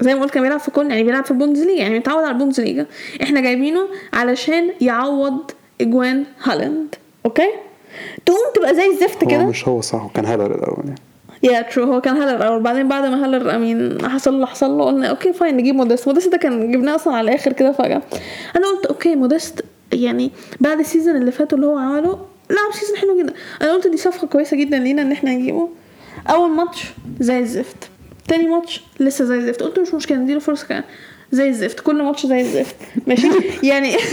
زي 0.00 0.14
ما 0.14 0.20
قلت 0.22 0.32
كان 0.32 0.42
بيلعب 0.42 0.60
في 0.60 0.70
كولن 0.70 0.90
يعني 0.90 1.02
بيلعب 1.04 1.24
في 1.24 1.30
البوندسليجا 1.30 1.82
يعني 1.82 1.98
متعود 1.98 2.22
على 2.24 2.32
البوندسليجا 2.32 2.86
إحنا 3.22 3.40
جايبينه 3.40 3.88
علشان 4.12 4.70
يعوض 4.80 5.50
إجوان 5.80 6.24
هالاند. 6.42 6.94
okay. 7.26 7.48
تقوم 8.26 8.38
تبقى 8.54 8.74
زي 8.74 8.86
الزفت 8.86 9.24
هو 9.24 9.30
كده؟ 9.30 9.44
مش 9.44 9.68
هو 9.68 9.80
صح 9.80 9.98
هو 10.02 10.08
كان 10.08 10.24
هالر 10.24 10.54
الأول. 10.54 10.84
يعني 11.42 11.56
yeah 11.56 11.62
true 11.62 11.84
هو 11.84 12.00
كان 12.00 12.16
هالر 12.16 12.36
الأول. 12.36 12.62
بعدين 12.62 12.88
بعد 12.88 13.04
ما 13.04 13.24
هالر 13.24 13.54
I 13.54 13.65
mean 13.65 14.08
حصل 14.08 14.40
له 14.40 14.46
حصل 14.46 14.70
له 14.70 14.84
قلنا 14.84 15.06
okay 15.06 15.32
fine 15.32 15.56
نجيب 15.56 15.74
موديست 15.74 16.08
موديست 16.08 16.28
ده 16.28 16.36
كان 16.36 16.72
جبناه 16.72 16.94
أصلا 16.94 17.14
على 17.14 17.28
الآخر 17.30 17.52
كده 17.52 17.72
فجأة. 17.72 18.02
أنا 18.56 18.66
قلت 18.66 18.86
okay 18.86 19.14
موديست 19.14 19.64
يعني 19.92 20.30
بعد 20.60 20.78
ال 20.78 20.83
season 20.83 21.16
اللي 21.16 21.32
فات 21.32 21.52
اللي 21.52 21.66
هو 21.66 21.78
عمله 21.78 22.18
لعب 22.50 22.72
season 22.72 22.96
حلو 22.96 23.18
جدا. 23.22 23.32
أنا 23.62 23.72
قلت 23.72 23.86
دي 23.86 23.96
صفقة 23.96 24.26
كويسة 24.26 24.56
جدا 24.56 24.78
لينا 24.78 25.02
إن 25.02 25.12
إحنا 25.12 25.30
نجيبه. 25.34 25.68
أول 26.30 26.50
ماتش 26.50 26.84
زي 27.20 27.38
الزفت. 27.38 27.76
تاني 28.28 28.48
ماتش 28.48 28.84
لسه 29.00 29.24
زي 29.24 29.34
الزفت. 29.38 29.62
قلت 29.62 29.78
مش 29.78 29.94
مشكلة 29.94 30.18
نديله 30.18 30.40
فرصة 30.40 30.66
كمان. 30.66 30.82
زي 31.32 31.48
الزفت. 31.48 31.80
كل 31.80 32.02
ماتش 32.02 32.26
زي 32.26 32.40
الزفت. 32.40 32.76
ماشي؟ 33.06 33.28
يعني 33.68 33.96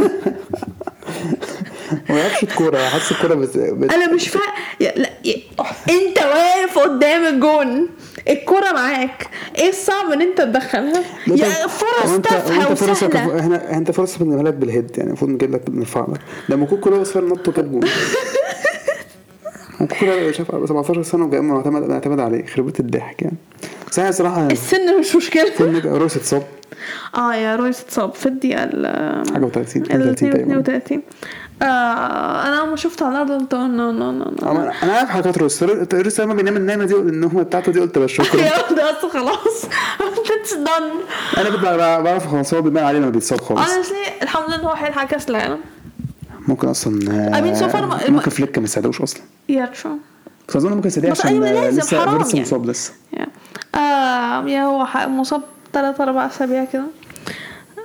ما 2.10 2.18
يعرفش 2.18 2.42
الكورة 2.42 2.78
حاسس 2.78 3.12
الكورة 3.12 3.34
بت... 3.34 3.58
بت... 3.58 3.92
أنا 3.92 4.12
مش 4.12 4.28
فاهم 4.28 4.42
لا 4.80 5.10
أنت 5.90 6.18
واقف 6.18 6.78
قدام 6.78 7.26
الجون. 7.34 7.88
الكرة 8.28 8.72
معاك. 8.72 9.26
إيه 9.58 9.68
الصعب 9.68 10.12
إن 10.12 10.22
أنت 10.22 10.40
تدخلها؟ 10.40 11.02
يا 11.26 11.66
فرص 11.66 12.16
تافهة 12.22 12.72
وسهلة. 12.72 13.40
إحنا 13.40 13.76
أنت 13.76 13.90
فرصك 13.90 14.22
بنجيبها 14.22 14.42
لك 14.42 14.54
بالهيد 14.54 14.90
يعني 14.96 15.08
المفروض 15.08 15.30
نجيب 15.30 15.54
لك 15.54 15.62
نرفع 15.68 16.00
لك 16.12 16.20
لما 16.48 16.66
كوكو 16.66 16.90
ده 16.90 17.02
أصلا 17.02 17.28
نط 17.28 17.48
هو 17.48 17.54
كوكو 17.54 17.80
ده 20.06 20.32
شاف 20.32 20.46
17 20.68 21.02
سنة 21.02 21.24
وجاي 21.24 21.40
معتمد 21.40 21.88
معتمد 21.88 22.20
عليه 22.20 22.44
يخرب 22.44 22.66
بيت 22.66 22.80
الضحك 22.80 23.22
يعني. 23.22 23.36
بس 23.90 23.98
أنا 23.98 24.10
صراحة 24.10 24.46
السن 24.46 25.00
مش 25.00 25.16
مشكلة. 25.16 25.50
فيلم 25.50 25.80
رويس 25.84 26.16
اتصاب. 26.16 26.42
آه 27.16 27.34
يا 27.34 27.56
رويس 27.56 27.80
اتصاب. 27.80 28.14
في 28.14 28.26
الدقيقة 28.26 28.64
ال 28.64 28.86
حاجة 29.34 29.44
و30 29.44 29.76
ال 29.76 29.82
32 29.82 30.30
تقريبا. 30.30 30.60
32 30.60 31.02
آه 31.62 32.48
أنا 32.48 32.64
ما 32.64 32.76
شفت 32.76 33.02
على 33.02 33.22
الأرض 33.22 33.40
قلت 33.42 33.54
نو 33.54 33.66
نو 33.66 33.92
نو 33.92 34.10
نو 34.12 34.50
أنا 34.82 34.92
عارف 34.92 35.10
حركات 35.10 35.38
رويس 35.38 35.62
رويس 35.62 36.20
لما 36.20 36.34
بينام 36.34 36.56
النايمه 36.56 36.84
دي 36.84 36.94
النومه 36.94 37.42
بتاعته 37.42 37.72
دي 37.72 37.80
قلت 37.80 37.98
بس 37.98 38.10
شكرا. 38.10 38.40
yeah 38.46 38.72
ده 38.72 38.90
بس 38.92 39.12
خلاص. 39.12 39.64
it's 40.40 40.52
أنا 41.38 41.50
كنت 41.50 41.60
بعرف 42.04 42.26
خلاص 42.26 42.54
هو 42.54 42.62
بيبان 42.62 42.84
عليه 42.84 42.98
لما 42.98 43.10
بيتصاب 43.10 43.40
خالص. 43.40 43.60
Honestly 43.62 44.22
الحمد 44.22 44.44
لله 44.46 44.56
إن 44.56 44.60
هو 44.64 44.72
هيلحق 44.72 45.04
كاس 45.06 45.30
العالم 45.30 45.58
ممكن 46.48 46.68
أصلا 46.68 47.00
I 47.32 47.40
mean 47.44 47.60
so 47.62 47.72
far 47.72 47.76
ما- 47.76 48.10
ممكن 48.10 48.30
فليك 48.30 48.58
ما 48.58 48.64
يساعدوش 48.64 49.00
أصلا. 49.00 49.22
yeah 49.48 49.66
true 49.66 49.98
بس 50.48 50.56
أظن 50.56 50.72
ممكن 50.72 50.86
يساعديه 50.88 51.10
بس 51.10 51.20
عشان 51.26 51.40
لسه 51.68 52.00
حرام 52.04 52.20
لسه 52.20 52.28
يعني. 52.28 52.40
مصاب 52.40 52.66
لسه. 52.70 52.92
yeah 53.12 53.26
آه 53.80 54.44
yeah 54.48 54.62
هو 54.62 54.86
مصاب 55.08 55.42
تلات 55.72 56.00
أربع 56.00 56.26
أسابيع 56.26 56.64
كده. 56.64 56.82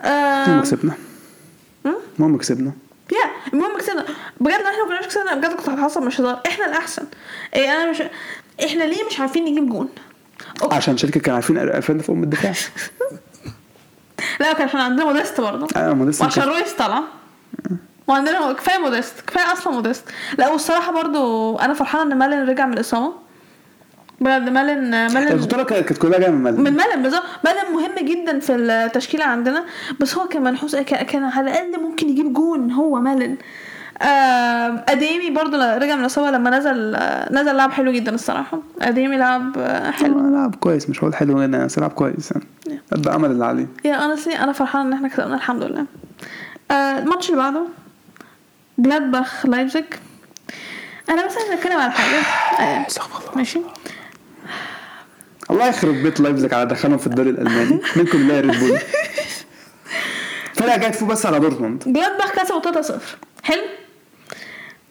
المهم 0.06 0.62
كسبنا 0.62 0.94
المهم 2.20 2.38
كسبنا 2.38 2.72
yeah 3.12 3.52
المهم 3.54 3.78
كسبنا 3.78 4.06
بجد 4.40 4.62
لو 4.62 4.68
إحنا 4.68 4.84
ما 4.84 4.88
كناش 4.88 5.08
كسبنا 5.08 5.36
بجد 5.36 5.54
كنت 5.54 5.70
هتعصب 5.70 6.02
مش 6.02 6.22
هزار 6.22 6.42
إحنا 6.48 6.66
الأحسن. 6.66 7.06
إيه 7.56 7.72
أنا 7.74 7.92
مش 7.92 8.04
إحنا 8.66 8.84
ليه 8.84 9.04
مش 9.04 9.20
عارفين 9.20 9.46
نجيب 9.46 9.70
جون؟ 9.70 9.90
okay. 10.64 10.76
عشان 10.76 10.98
شالكه 10.98 11.20
كانوا 11.20 11.36
عارفين 11.36 11.58
الفان 11.58 12.00
في 12.00 12.12
أم 12.12 12.24
الدفاع. 12.24 12.54
لا 14.40 14.54
كان 14.54 14.68
عشان 14.68 14.80
عندنا 14.80 15.06
موديست 15.06 15.42
برضه. 15.42 15.68
آه 15.76 15.94
موديست 15.94 16.22
وعشان 16.22 16.44
رويس 16.44 16.74
طلع. 16.74 17.04
وعندنا 18.08 18.54
كفاية 18.54 18.78
موديست 18.78 19.14
كفاية 19.28 19.54
أصلا 19.54 19.74
موديست. 19.74 20.04
لا 20.38 20.50
والصراحة 20.50 20.92
برضو 20.92 21.56
أنا 21.58 21.74
فرحانة 21.74 22.04
إن 22.14 22.18
مالن 22.18 22.50
رجع 22.50 22.66
من 22.66 22.74
الإصابة. 22.74 23.14
بجد 24.22 24.50
مالن 24.50 24.90
مالن 25.14 25.28
البطوله 25.28 25.64
كانت 25.64 25.98
كلها 25.98 26.20
جاية 26.20 26.30
من 26.30 26.44
مالن 26.44 26.62
من 26.62 26.74
مالن 26.74 27.04
بالظبط. 27.04 27.24
مالن 27.46 27.74
مهم 27.74 28.06
جدا 28.08 28.40
في 28.40 28.56
التشكيلة 28.56 29.26
عندنا. 29.26 29.66
بس 30.00 30.16
هو 30.18 30.28
كان 30.28 30.44
منحوس 30.44 30.76
كان 30.76 31.24
على 31.24 31.52
الأقل 31.52 31.82
ممكن 31.84 32.10
يجيب 32.10 32.34
جون. 32.34 32.72
هو 32.72 33.00
مالن 33.00 33.38
آه 34.02 34.84
اديمي 34.90 35.30
برضو 35.30 35.58
رجع 35.58 35.96
من 35.96 36.02
الإصابة 36.02 36.32
لما 36.32 36.50
نزل 36.50 36.96
آه، 36.96 37.34
نزل 37.34 37.56
لعب 37.56 37.72
حلو 37.72 37.92
جدا 37.92 38.16
الصراحة. 38.16 38.60
اديمي 38.82 39.18
لعب 39.18 39.58
آه، 39.58 39.92
حلو 39.92 40.30
لعب 40.30 40.56
كويس. 40.56 40.90
مش 40.90 41.00
هقول 41.00 41.16
حلو 41.16 41.44
جدا 41.44 41.66
بس 41.66 41.80
لعب 41.80 41.92
كويس. 41.92 42.32
يعني 42.32 42.82
ادى 42.94 43.10
عمل 43.10 43.32
اللي 43.32 43.46
عليه. 43.46 43.68
يا 43.86 43.98
honestly 44.16 44.40
أنا 44.40 44.52
فرحانه 44.52 44.88
إن 44.88 44.94
إحنا 44.94 45.08
كسبنا 45.08 45.36
الحمد 45.36 45.64
لله. 45.64 45.86
آه 46.72 46.74
الماتش 47.00 47.30
اللي 47.30 47.42
بعده 47.42 47.62
جلادباخ 48.80 49.46
لايبزيج 49.46 49.84
أنا 51.10 51.26
بس 51.26 51.38
عايزه 51.38 51.54
أتكلم 51.54 51.80
على 51.80 51.92
حاجة. 51.92 52.22
آه 52.70 52.86
ماشي. 53.36 53.60
الله 55.52 55.68
يخرب 55.68 55.96
بيت 55.96 56.20
لايبزيج 56.20 56.54
على 56.54 56.66
دخلهم 56.66 56.98
في 56.98 57.08
الدوري 57.08 57.30
الألماني. 57.30 57.82
منكم 57.96 58.32
يا 58.32 58.42
ريد 58.42 58.60
بول. 58.60 58.80
فرقه 60.54 60.78
جاية 60.78 60.90
تفوق 60.90 61.10
بس 61.10 61.26
على 61.26 61.40
دورتموند. 61.40 61.84
جلادباخ 61.84 62.32
كسبوا 62.32 62.62
3-0 62.62 62.94
حلو. 63.44 63.62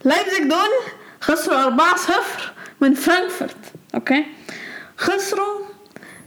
لايبزيج 0.05 0.42
دول 0.42 0.70
خسروا 1.20 1.70
4-0 1.70 1.72
من 2.80 2.94
فرانكفورت. 2.94 3.57
okay. 3.95 4.24
خسروا 4.96 5.64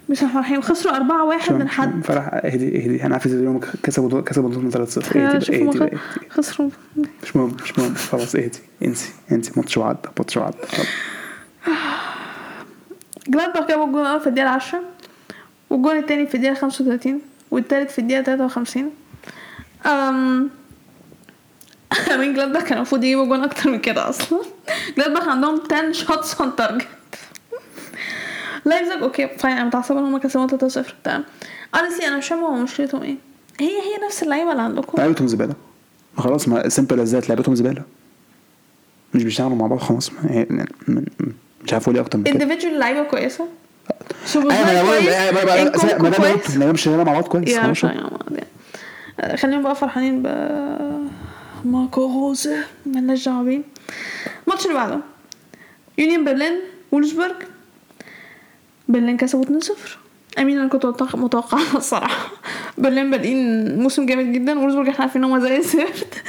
مش 0.09 0.23
الرحيم 0.23 0.61
خسروا 0.61 0.95
4-1 0.95 1.51
من 1.51 1.69
حد. 1.69 2.03
فرح 2.05 2.29
اهدي 2.33 2.77
اهدي 2.77 3.03
أنا 3.03 3.13
عارف 3.13 3.25
اليوم 3.25 3.59
كسبوا 3.83 4.21
كسبوا 4.21 4.49
دورتموند 4.49 4.89
3-0 4.89 5.15
يا 5.15 5.35
اهدي 5.35 5.55
اهدي 5.55 5.97
خسروا. 6.29 6.69
مش 7.23 7.35
مهم 7.35 7.57
مش 7.63 7.79
مهم. 7.79 7.95
خلاص 7.95 8.35
اهدي 8.35 8.59
إنسي 8.85 9.09
إنسي 9.31 9.51
ماتش 9.55 9.77
وعدى 9.77 10.09
ماتش 10.17 10.37
وعدى 10.37 10.57
خلاص. 10.67 10.87
جلادباخ 13.27 13.67
جابوا 13.67 13.85
الجون 13.85 14.01
الأول 14.01 14.21
في 14.21 14.27
الدقيقة 14.27 14.49
10 14.49 14.79
والجون 15.69 15.97
التاني 15.97 16.27
في 16.27 16.35
الدقيقة 16.35 16.53
35 16.55 17.21
والتالت 17.51 17.91
في 17.91 17.99
الدقيقة 17.99 18.23
53 18.23 18.91
أم 19.85 20.49
من 22.19 22.33
جلادباخ 22.33 22.63
كان 22.63 22.77
المفروض 22.77 23.03
يجيبوا 23.03 23.25
جون 23.25 23.43
أكتر 23.43 23.69
من 23.71 23.79
كده 23.79 24.09
أصلا. 24.09 24.41
جلادباخ 24.97 25.27
عندهم 25.27 25.61
10 25.71 25.91
shots 25.91 26.41
on 26.41 26.55
target 26.55 26.87
لايبزيج 28.65 29.01
okay 29.01 29.27
fine 29.27 29.57
أنا 29.57 29.65
متعصبة 29.65 29.99
إن 29.99 30.05
هم 30.05 30.17
كسبوا 30.17 30.47
3-0 30.47 30.81
تمام. 31.03 31.23
honestly 31.75 32.03
أنا 32.03 32.17
مش 32.17 32.27
فاهمة 32.27 32.47
هو 32.47 32.53
مشكلتهم 32.55 33.03
إيه. 33.03 33.15
هي 33.59 33.67
هي 33.67 34.05
نفس 34.07 34.23
اللعيبة 34.23 34.51
اللي 34.51 34.61
عندكم. 34.61 34.97
لعيبتهم 34.97 35.27
زبالة. 35.27 35.53
خلاص 36.17 36.47
ما 36.47 36.69
simple 36.69 36.99
as 36.99 37.09
that 37.09 37.29
لعيبتهم 37.29 37.55
زبالة. 37.55 37.83
مش 39.13 39.23
بيشتغلوا 39.23 39.55
مع 39.55 39.67
بعض 39.67 39.79
خلاص 39.79 40.11
مش 41.67 41.73
عارف 41.73 41.83
أقول 41.83 41.95
إيه 41.95 42.01
أكتر 42.03 42.17
من 42.17 42.23
كده؟ 42.23 42.45
Individual 42.45 42.65
لعيبه 42.73 43.03
كويسه 43.03 43.47
ما 44.35 44.41
أنا 44.71 44.83
بقول 44.83 44.95
أيوة، 44.95 45.45
ما 45.45 45.61
إنكم 45.61 46.59
ما 46.59 46.71
مش 46.71 46.87
مع 46.87 47.03
بعض 47.03 47.23
كويس 47.23 47.57
مش 47.57 47.85
خلينا 49.35 49.61
بقى 49.61 49.75
فرحانين 49.75 50.21
ب 50.23 50.27
ماكو 51.65 52.01
روزا 52.01 52.63
مالناش 52.85 53.25
دعوه 53.25 53.43
بيه 53.43 53.61
الماتش 54.47 54.63
اللي 54.65 54.73
بعده. 54.75 54.99
يونيون 55.97 56.23
برلين 56.25 56.59
وولفسبرج 56.91 57.35
برلين 58.87 59.17
كسبوا 59.17 59.45
2-0 59.45 59.71
أمين 60.39 60.59
أنا 60.59 60.67
كنت 60.69 60.85
متوقع- 61.15 61.75
الصراحة. 61.75 62.29
برلين 62.77 63.11
بادئين 63.11 63.79
موسم 63.79 64.05
جامد 64.05 64.31
جدا. 64.33 64.59
وولفسبرج 64.59 64.87
إحنا 64.89 65.01
عارفين 65.05 65.23
إن 65.23 65.29
هم 65.31 65.39
زي 65.39 65.57
الزفت 65.63 66.23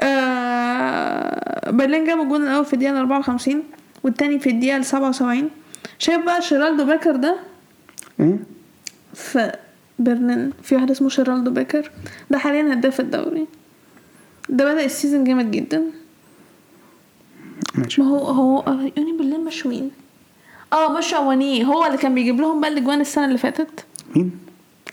آه 0.00 1.70
برلين 1.70 2.04
جاب 2.06 2.20
الجون 2.20 2.42
الأول 2.42 2.64
في 2.64 2.72
الدقيقة 2.74 3.00
54 3.00 3.62
والتاني 4.02 4.38
في 4.38 4.50
الدقيقة 4.50 4.82
77 4.82 5.50
شايف 5.98 6.24
بقى 6.24 6.42
شيرالدو 6.42 6.84
بيكر 6.84 7.16
ده؟ 7.16 7.36
إيه؟ 8.20 8.38
في 9.14 9.52
برلين. 9.98 10.52
في 10.62 10.74
واحد 10.74 10.90
اسمه 10.90 11.08
شيرالدو 11.08 11.50
بيكر. 11.50 11.90
ده 12.30 12.38
حاليا 12.38 12.72
هداف 12.74 13.00
الدوري. 13.00 13.46
ده 14.48 14.64
بدأ 14.72 14.84
ال 14.84 14.90
season 14.90 15.24
جامد 15.24 15.50
جدا. 15.50 15.82
ماشي. 17.74 18.02
ما 18.02 18.08
هو 18.08 18.18
هو 18.18 18.58
آه، 18.60 18.90
يونيون 18.96 19.12
برلين 19.18 19.44
مشوين 19.44 19.90
آه 20.72 20.98
مش 20.98 21.14
اوونيي 21.14 21.64
هو 21.64 21.86
اللي 21.86 21.98
كان 21.98 22.14
بيجيب 22.14 22.40
لهم 22.40 22.60
بقى 22.60 22.70
الأجوان 22.70 23.00
السنة 23.00 23.24
اللي 23.24 23.38
فاتت. 23.38 23.84
مين؟ 24.16 24.30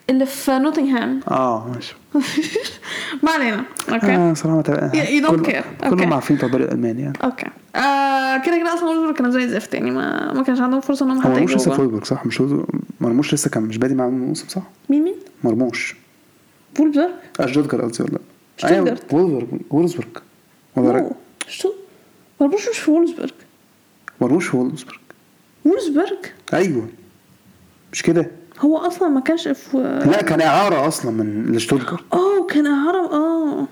اللي 0.09 0.25
في 0.25 0.51
نوتنغهام. 0.59 1.19
آه 1.27 1.71
ماشي. 1.75 1.95
ما 3.23 3.31
علينا. 3.31 3.63
أوكي. 3.89 4.15
آه 4.15 4.33
صراحة 4.33 4.55
ما 4.55 4.61
تبقى 4.61 4.89
don't 4.91 5.29
كل- 5.29 5.45
care. 5.45 5.87
كلهم. 5.89 6.13
عارفين 6.13 6.35
بتوع 6.35 6.47
الدوري 6.47 6.63
الألماني 6.63 7.01
يعني. 7.01 7.17
أوكي. 7.23 7.45
آه 7.77 8.37
كده 8.37 8.57
كده 8.57 8.73
أصلا 8.73 8.83
وولفسبورج 8.89 9.15
كانوا 9.15 9.31
زي 9.31 9.43
الزفت 9.43 9.73
يعني 9.73 9.91
ما 9.91 10.33
ما 10.33 10.43
كانش 10.43 10.59
عندهم 10.61 10.81
فرصة 10.81 11.05
ان 11.05 11.11
هم 11.11 11.19
حتى 11.21 11.29
مرموش 11.29 11.55
لسه 11.55 11.63
في 11.63 11.69
جول. 11.69 11.77
فولبرج 11.77 12.03
صح 12.05 12.25
مش 12.25 12.41
مرموش 13.01 13.33
لسه 13.33 13.49
كان 13.49 13.63
مش 13.63 13.77
بادي 13.77 13.95
معاهم 13.95 14.13
الموسم 14.23 14.47
صح؟ 14.47 14.61
مين 14.89 15.03
مين؟ 15.03 15.15
مرموش 15.43 15.95
فولفسبورج؟ 16.75 17.09
اشجارد 17.39 17.81
قصدي 17.81 18.03
ولا 18.03 18.19
شتوتجارت. 18.57 19.13
وولفرج 19.13 19.47
وولفسبرج 19.69 20.07
ولا 20.75 21.09
شو 21.47 21.73
مرموش 22.41 22.69
مش 22.69 22.77
في 22.77 22.91
وولفسبورج 22.91 23.31
مرموش 24.21 24.47
في 24.47 24.57
وولفسبرج 24.57 24.95
وولفسبورج 25.65 26.17
أيوه 26.53 26.87
مش 27.93 28.01
كده 28.03 28.31
هو 28.59 28.77
أصلا 28.77 29.07
ما 29.09 29.19
كانش 29.19 29.47
في 29.47 29.77
لا 30.11 30.21
كان 30.21 30.41
إعارة 30.41 30.87
أصلا 30.87 31.11
من 31.11 31.51
لشتوتجارت 31.55 32.03
آه 32.13 32.47
كان 32.49 32.67
إعارة 32.67 33.11
آه. 33.11 33.67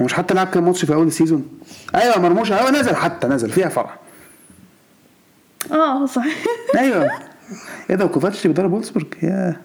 هو 0.00 0.04
مش 0.04 0.14
حتى 0.14 0.34
لعب 0.34 0.46
كام 0.46 0.64
ماتش 0.66 0.84
في 0.84 0.94
أول 0.94 1.06
ال 1.06 1.13
season؟ 1.13 1.60
أيوه 1.94 2.18
مرموش 2.18 2.52
أيوه 2.52 2.70
نزل 2.70 2.96
حتى 2.96 3.26
نزل 3.26 3.50
فيها 3.50 3.68
فرح. 3.68 3.96
آه 5.72 6.06
صحيح. 6.06 6.36
أيوه. 6.78 7.10
إيه 7.90 7.96
ده 7.96 8.04
وكوفاتش 8.04 8.46
بيدرب 8.46 8.72
وولفسبرج 8.72 9.06
يا 9.22 9.56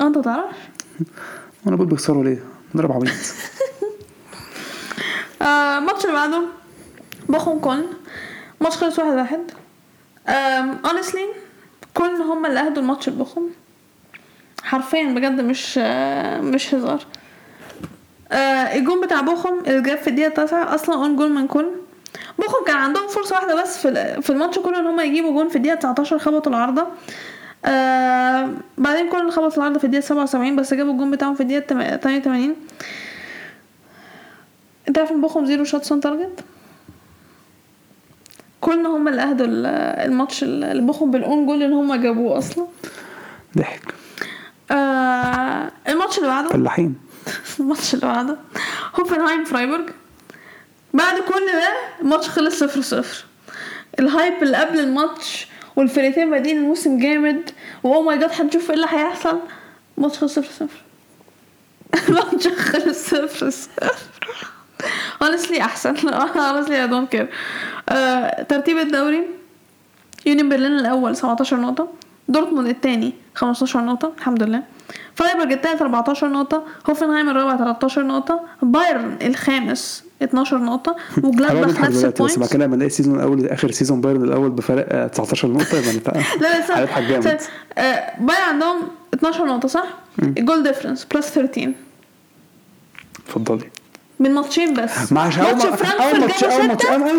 آه 0.00 0.06
أنت 0.06 0.18
تعرفش. 0.18 0.56
وأنا 1.64 1.76
بقول 1.76 1.88
بيخسروا 1.88 2.24
ليه؟ 2.24 2.42
مدرب 2.76 2.92
عبيط. 2.92 3.12
آه، 5.42 5.78
الماتش 5.78 6.04
اللي 6.04 6.14
بعده. 6.16 6.42
بوخم 7.28 7.58
كولن 7.58 7.86
ماتش 8.60 8.76
خلص 8.76 8.98
واحد 8.98 9.12
واحد. 9.14 9.40
Honestly 10.84 11.28
كولن 11.94 12.22
هم 12.22 12.46
اللي 12.46 12.60
أهدوا 12.60 12.82
الماتش 12.82 13.08
لبوخم 13.08 13.42
حرفيا 14.62 15.14
بجد 15.14 15.40
مش 15.40 15.78
آه، 15.82 16.40
مش 16.40 16.74
هزار. 16.74 17.04
آه 18.32 18.76
الجون 18.78 19.00
بتاع 19.00 19.20
بوخم 19.20 19.58
اللي 19.66 19.82
جاب 19.82 19.98
في 19.98 20.08
الدقيقة 20.10 20.28
التاسعة 20.28 20.74
أصلا 20.74 20.94
own 20.94 21.16
goal 21.16 21.32
من 21.32 21.46
كولن 21.46 21.70
بوخم 22.38 22.64
كان 22.66 22.76
عندهم 22.76 23.08
فرصة 23.08 23.34
واحدة 23.36 23.62
بس 23.62 23.86
في 23.86 24.22
في 24.22 24.30
الماتش 24.30 24.58
كله 24.58 24.78
إن 24.80 24.86
هما 24.86 25.02
يجيبوا 25.02 25.32
جون 25.32 25.48
في 25.48 25.56
الدقيقة 25.56 25.74
19 25.76 26.18
خبطوا 26.18 26.52
العارضة. 26.52 26.86
آه 27.64 28.48
بعدين 28.78 29.08
كولن 29.10 29.30
خبط 29.30 29.56
العارضة 29.56 29.78
في 29.78 29.84
الدقيقة 29.84 30.04
77 30.04 30.56
بس 30.56 30.74
جابوا 30.74 30.92
الجون 30.92 31.10
بتاعهم 31.10 31.34
في 31.34 31.40
الدقيقة 31.42 31.66
88 31.66 32.56
أنت 34.88 34.98
عارف 34.98 35.12
إن 35.12 35.20
بوخم 35.20 35.46
zero 35.46 35.64
shots 35.64 35.92
on 35.92 36.00
target 36.00 36.44
كولن 38.60 38.88
هم 38.88 39.08
اللي 39.08 39.22
أهدوا 39.22 39.46
ال- 39.46 39.66
الماتش 40.10 40.42
اللي 40.42 40.82
بوخم 40.82 41.10
بال 41.10 41.24
own 41.24 41.46
goal 41.46 41.62
اللي 41.62 41.74
هم 41.76 41.94
جابوه 41.94 42.38
أصلا. 42.38 42.66
ضحك. 43.58 43.94
آه 44.70 45.70
الماتش 45.88 46.18
اللي 46.18 46.28
بعده؟ 46.28 46.48
فلاحين. 46.48 46.94
الماتش 47.60 47.94
اللي 47.94 48.06
بعده 48.06 48.36
هوفنهايم 49.00 49.44
فرايبورج 49.44 49.90
بعد 50.94 51.14
كل 51.20 51.46
ده 51.52 51.72
الماتش 52.00 52.28
خلص 52.28 52.58
صفر 52.58 52.80
صفر. 52.80 53.24
ال 53.98 54.07
hype 54.07 54.42
اللي 54.42 54.56
قبل 54.56 54.80
الماتش 54.80 55.46
والفرقتين 55.76 56.30
بادئين 56.30 56.56
الموسم 56.58 56.98
جامد 56.98 57.50
و 57.82 58.02
oh 58.02 58.10
my 58.10 58.18
god 58.18 58.30
هنشوف 58.40 58.70
إيه 58.70 58.76
اللي 58.76 58.86
هيحصل. 58.90 59.38
الماتش 59.98 60.18
خلص 60.18 60.34
صفر 60.34 60.48
صفر. 60.52 60.82
الماتش 62.08 62.48
خلص 62.48 63.08
صفر 63.10 63.50
صفر. 63.50 63.96
Honestly 65.24 65.60
أحسن. 65.60 65.96
Honestly 65.96 66.76
I 66.86 66.90
don't 66.92 67.16
care. 67.18 67.26
آه، 67.88 68.42
ترتيب 68.42 68.78
الدوري. 68.78 69.22
يونيون 70.26 70.48
برلين 70.48 70.72
الأول 70.72 71.16
17 71.16 71.56
نقطة. 71.56 71.88
دورتموند 72.32 72.68
الثاني 72.68 73.12
15 73.34 73.80
نقطة 73.80 74.12
الحمد 74.18 74.42
لله. 74.42 74.62
فرايبورج 75.14 75.52
الثالث 75.52 75.82
14 75.82 76.28
نقطة. 76.28 76.62
هوفنهايم 76.90 77.28
الرابع 77.28 77.56
13 77.56 78.02
نقطة. 78.02 78.40
بايرن 78.62 79.16
الخامس 79.22 80.04
12 80.22 80.58
نقطة. 80.58 80.96
حلوة 81.16 81.28
وجلادباخ 81.30 81.80
نفس 81.80 81.98
دلوقتي 81.98 82.40
بس 82.40 82.52
كده 82.52 82.66
لما 82.66 82.76
نلاقي 82.76 82.86
ال 82.86 82.90
season 82.90 83.14
الأول 83.16 83.46
آخر 83.46 83.70
season 83.70 84.00
بايرن 84.00 84.24
الأول 84.24 84.50
بفرق 84.50 84.86
آه، 84.90 85.06
19 85.06 85.48
نقطة 85.48 85.76
يبقى 85.78 85.92
نت- 85.96 86.08
لا 86.16 86.22
لا 86.40 86.60
استنى. 86.60 86.76
هنضحك 86.76 87.02
جامد. 87.02 87.26
استنى. 87.26 87.48
آه، 87.78 88.12
بايرن 88.20 88.42
عندهم 88.48 88.76
12 89.14 89.44
نقطة 89.46 89.68
صح؟ 89.68 89.84
ال 90.22 90.30
goal 90.30 90.62
difference 90.62 91.04
plus 91.14 91.30
13 91.30 91.72
اتفضلي. 93.26 93.64
من 94.20 94.34
ماتشين 94.34 94.74
بس. 94.74 95.12
أول 95.12 95.14
ماتش 95.14 95.66
فرانكفورت 95.66 96.40
جابوا 96.44 96.62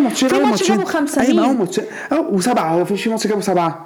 ماتش 0.01 0.18
ستة 0.18 0.36
أول 0.36 0.45
ماتش 0.45 0.64
في 0.64 0.70
جابوا 0.74 0.86
خمسة 0.86 1.22
أيوه 1.22 1.39
أول 1.45 1.49
مين؟ 1.49 1.57
ماتش 1.59 1.82
وسبعة 2.32 2.74
هو 2.74 2.86
في 2.86 3.09
ماتش 3.09 3.28
جابوا 3.28 3.41
غير 3.41 3.86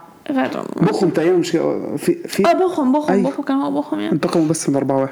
بوخم 0.81 1.09
تقريبا 1.09 1.37
مش 1.37 1.49
في 1.97 2.15
في 2.27 2.47
آه 2.49 2.53
بوخم 2.53 2.91
بوخم 2.91 3.13
أيوة. 3.13 3.29
بوخم 3.29 3.43
كان 3.43 3.57
هو 3.57 3.71
بوخم 3.71 3.99
يعني. 3.99 4.11
انتقموا 4.13 4.47
بس 4.47 4.69
من 4.69 4.75
4 4.75 4.97
1 5.01 5.09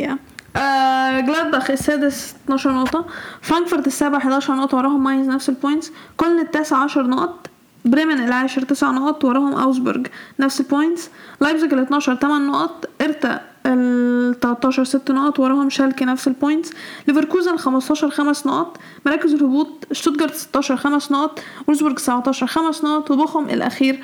يا 0.00 0.18
آه 0.56 1.20
جلادباخ 1.20 1.70
السادس 1.70 2.34
12 2.44 2.72
نقطة. 2.72 3.04
فرانكفورت 3.42 3.86
السابع 3.86 4.18
11 4.18 4.54
نقطة 4.54 4.76
وراهم 4.76 5.04
ماينز 5.04 5.28
نفس 5.28 5.48
ال 5.48 5.54
points 5.54 5.92
كولن 6.16 6.38
التاسع 6.40 6.76
10 6.76 7.02
نقط. 7.02 7.46
بريمن 7.84 8.20
العاشر 8.24 8.62
9 8.62 8.92
نقط 8.92 9.24
وراهم 9.24 9.52
اوجسبورج 9.54 10.06
نفس 10.40 10.60
ال 10.60 10.67
points 10.67 11.10
لايبزيج 11.40 11.72
ال 11.72 11.78
12 11.78 12.14
8 12.16 12.46
نقط. 12.50 12.88
هيرتا 13.02 13.40
ال 13.66 14.40
13 14.40 14.84
6 14.84 15.14
نقط. 15.14 15.38
وراهم 15.40 15.70
شالكي 15.70 16.04
نفس 16.04 16.28
ال 16.28 16.34
points 16.34 16.70
ليفركوزن 17.08 17.56
15 17.56 18.10
5 18.10 18.46
نقط. 18.46 18.76
مراكز 19.06 19.34
الهبوط 19.34 19.86
شتوتجارت 19.92 20.34
16 20.34 20.76
5 20.76 21.12
نقط. 21.12 21.40
وولفسبورج 21.68 21.94
19 21.94 22.46
5 22.46 22.84
نقط. 22.84 23.10
وبوخم 23.10 23.44
الأخير 23.44 24.00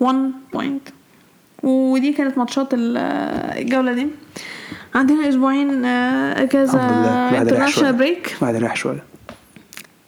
1 0.00 0.32
point 0.52 0.88
ودي 1.62 2.12
كانت 2.12 2.38
ماتشات 2.38 2.74
ال- 2.74 2.96
الجولة 3.58 3.92
دي. 3.92 4.06
عندنا 4.94 5.28
أسبوعين 5.28 5.84
آه، 5.84 6.48
شوية 6.48 7.42
international 7.42 7.92
break 7.92 8.36
الواحد 8.42 8.56
ريح 8.62 8.76
شوية. 8.76 9.04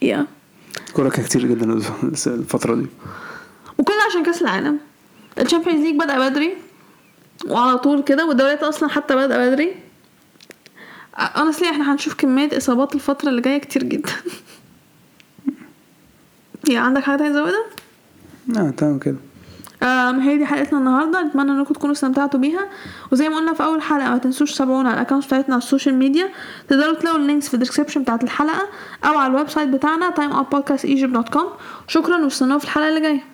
يا 0.01 0.25
كوره 0.93 1.09
كان 1.09 1.25
كتير 1.25 1.45
جدا 1.45 1.81
الفترة 2.27 2.75
دي. 2.75 2.85
وكل 3.77 3.93
عشان 4.09 4.23
كأس 4.23 4.41
العالم. 4.41 4.77
ال 5.39 5.44
Champions 5.44 5.85
League 5.85 5.95
بدأ 5.99 6.29
بدري 6.29 6.53
وعلى 7.47 7.77
طول 7.77 8.03
كده 8.03 8.25
والدوريات 8.25 8.63
أصلا 8.63 8.89
حتى 8.89 9.15
بدأ 9.15 9.49
بدري. 9.49 9.75
Honestly 11.17 11.63
إحنا 11.71 11.93
هنشوف 11.93 12.13
كمية 12.13 12.57
إصابات 12.57 12.95
الفترة 12.95 13.29
اللي 13.29 13.41
جاية 13.41 13.57
كتير 13.57 13.83
جدا. 13.83 14.11
يا 16.69 16.79
عندك 16.79 17.03
حاجة 17.03 17.17
تانية 17.17 17.31
تزودها؟ 17.31 17.65
آه 18.57 18.69
تمام 18.69 18.99
كده. 18.99 19.15
هي 20.21 20.37
دي 20.37 20.45
حلقتنا 20.45 20.79
النهارده. 20.79 21.21
أتمنى 21.21 21.51
إنكم 21.51 21.73
تكونوا 21.73 21.93
استمتعتوا 21.93 22.39
بيها. 22.39 22.69
وزي 23.11 23.29
ما 23.29 23.37
قلنا 23.37 23.53
في 23.53 23.63
أول 23.63 23.81
حلقة 23.81 24.09
ما 24.09 24.17
تنسوش 24.17 24.55
تتابعونا 24.55 24.89
على 24.89 25.01
ال 25.01 25.04
account 25.04 25.25
بتاعتنا 25.25 25.55
على 25.55 25.63
ال 25.63 25.68
social 25.68 25.95
media. 25.95 26.29
تقدروا 26.67 26.95
تلاقوا 26.95 27.19
ال 27.19 27.24
links 27.24 27.47
في 27.47 27.53
ال 27.53 27.57
description 27.57 28.01
بتاعت 28.01 28.23
الحلقة 28.23 28.67
أو 29.05 29.17
على 29.17 29.31
ال 29.31 29.49
website 29.49 29.69
بتاعنا 29.69 30.11
timeoutpodcastegypt.com 30.11 31.45
شكرا 31.87 32.23
واستنونا 32.23 32.57
في 32.57 32.65
الحلقة 32.65 32.89
اللي 32.89 33.01
جاية. 33.01 33.32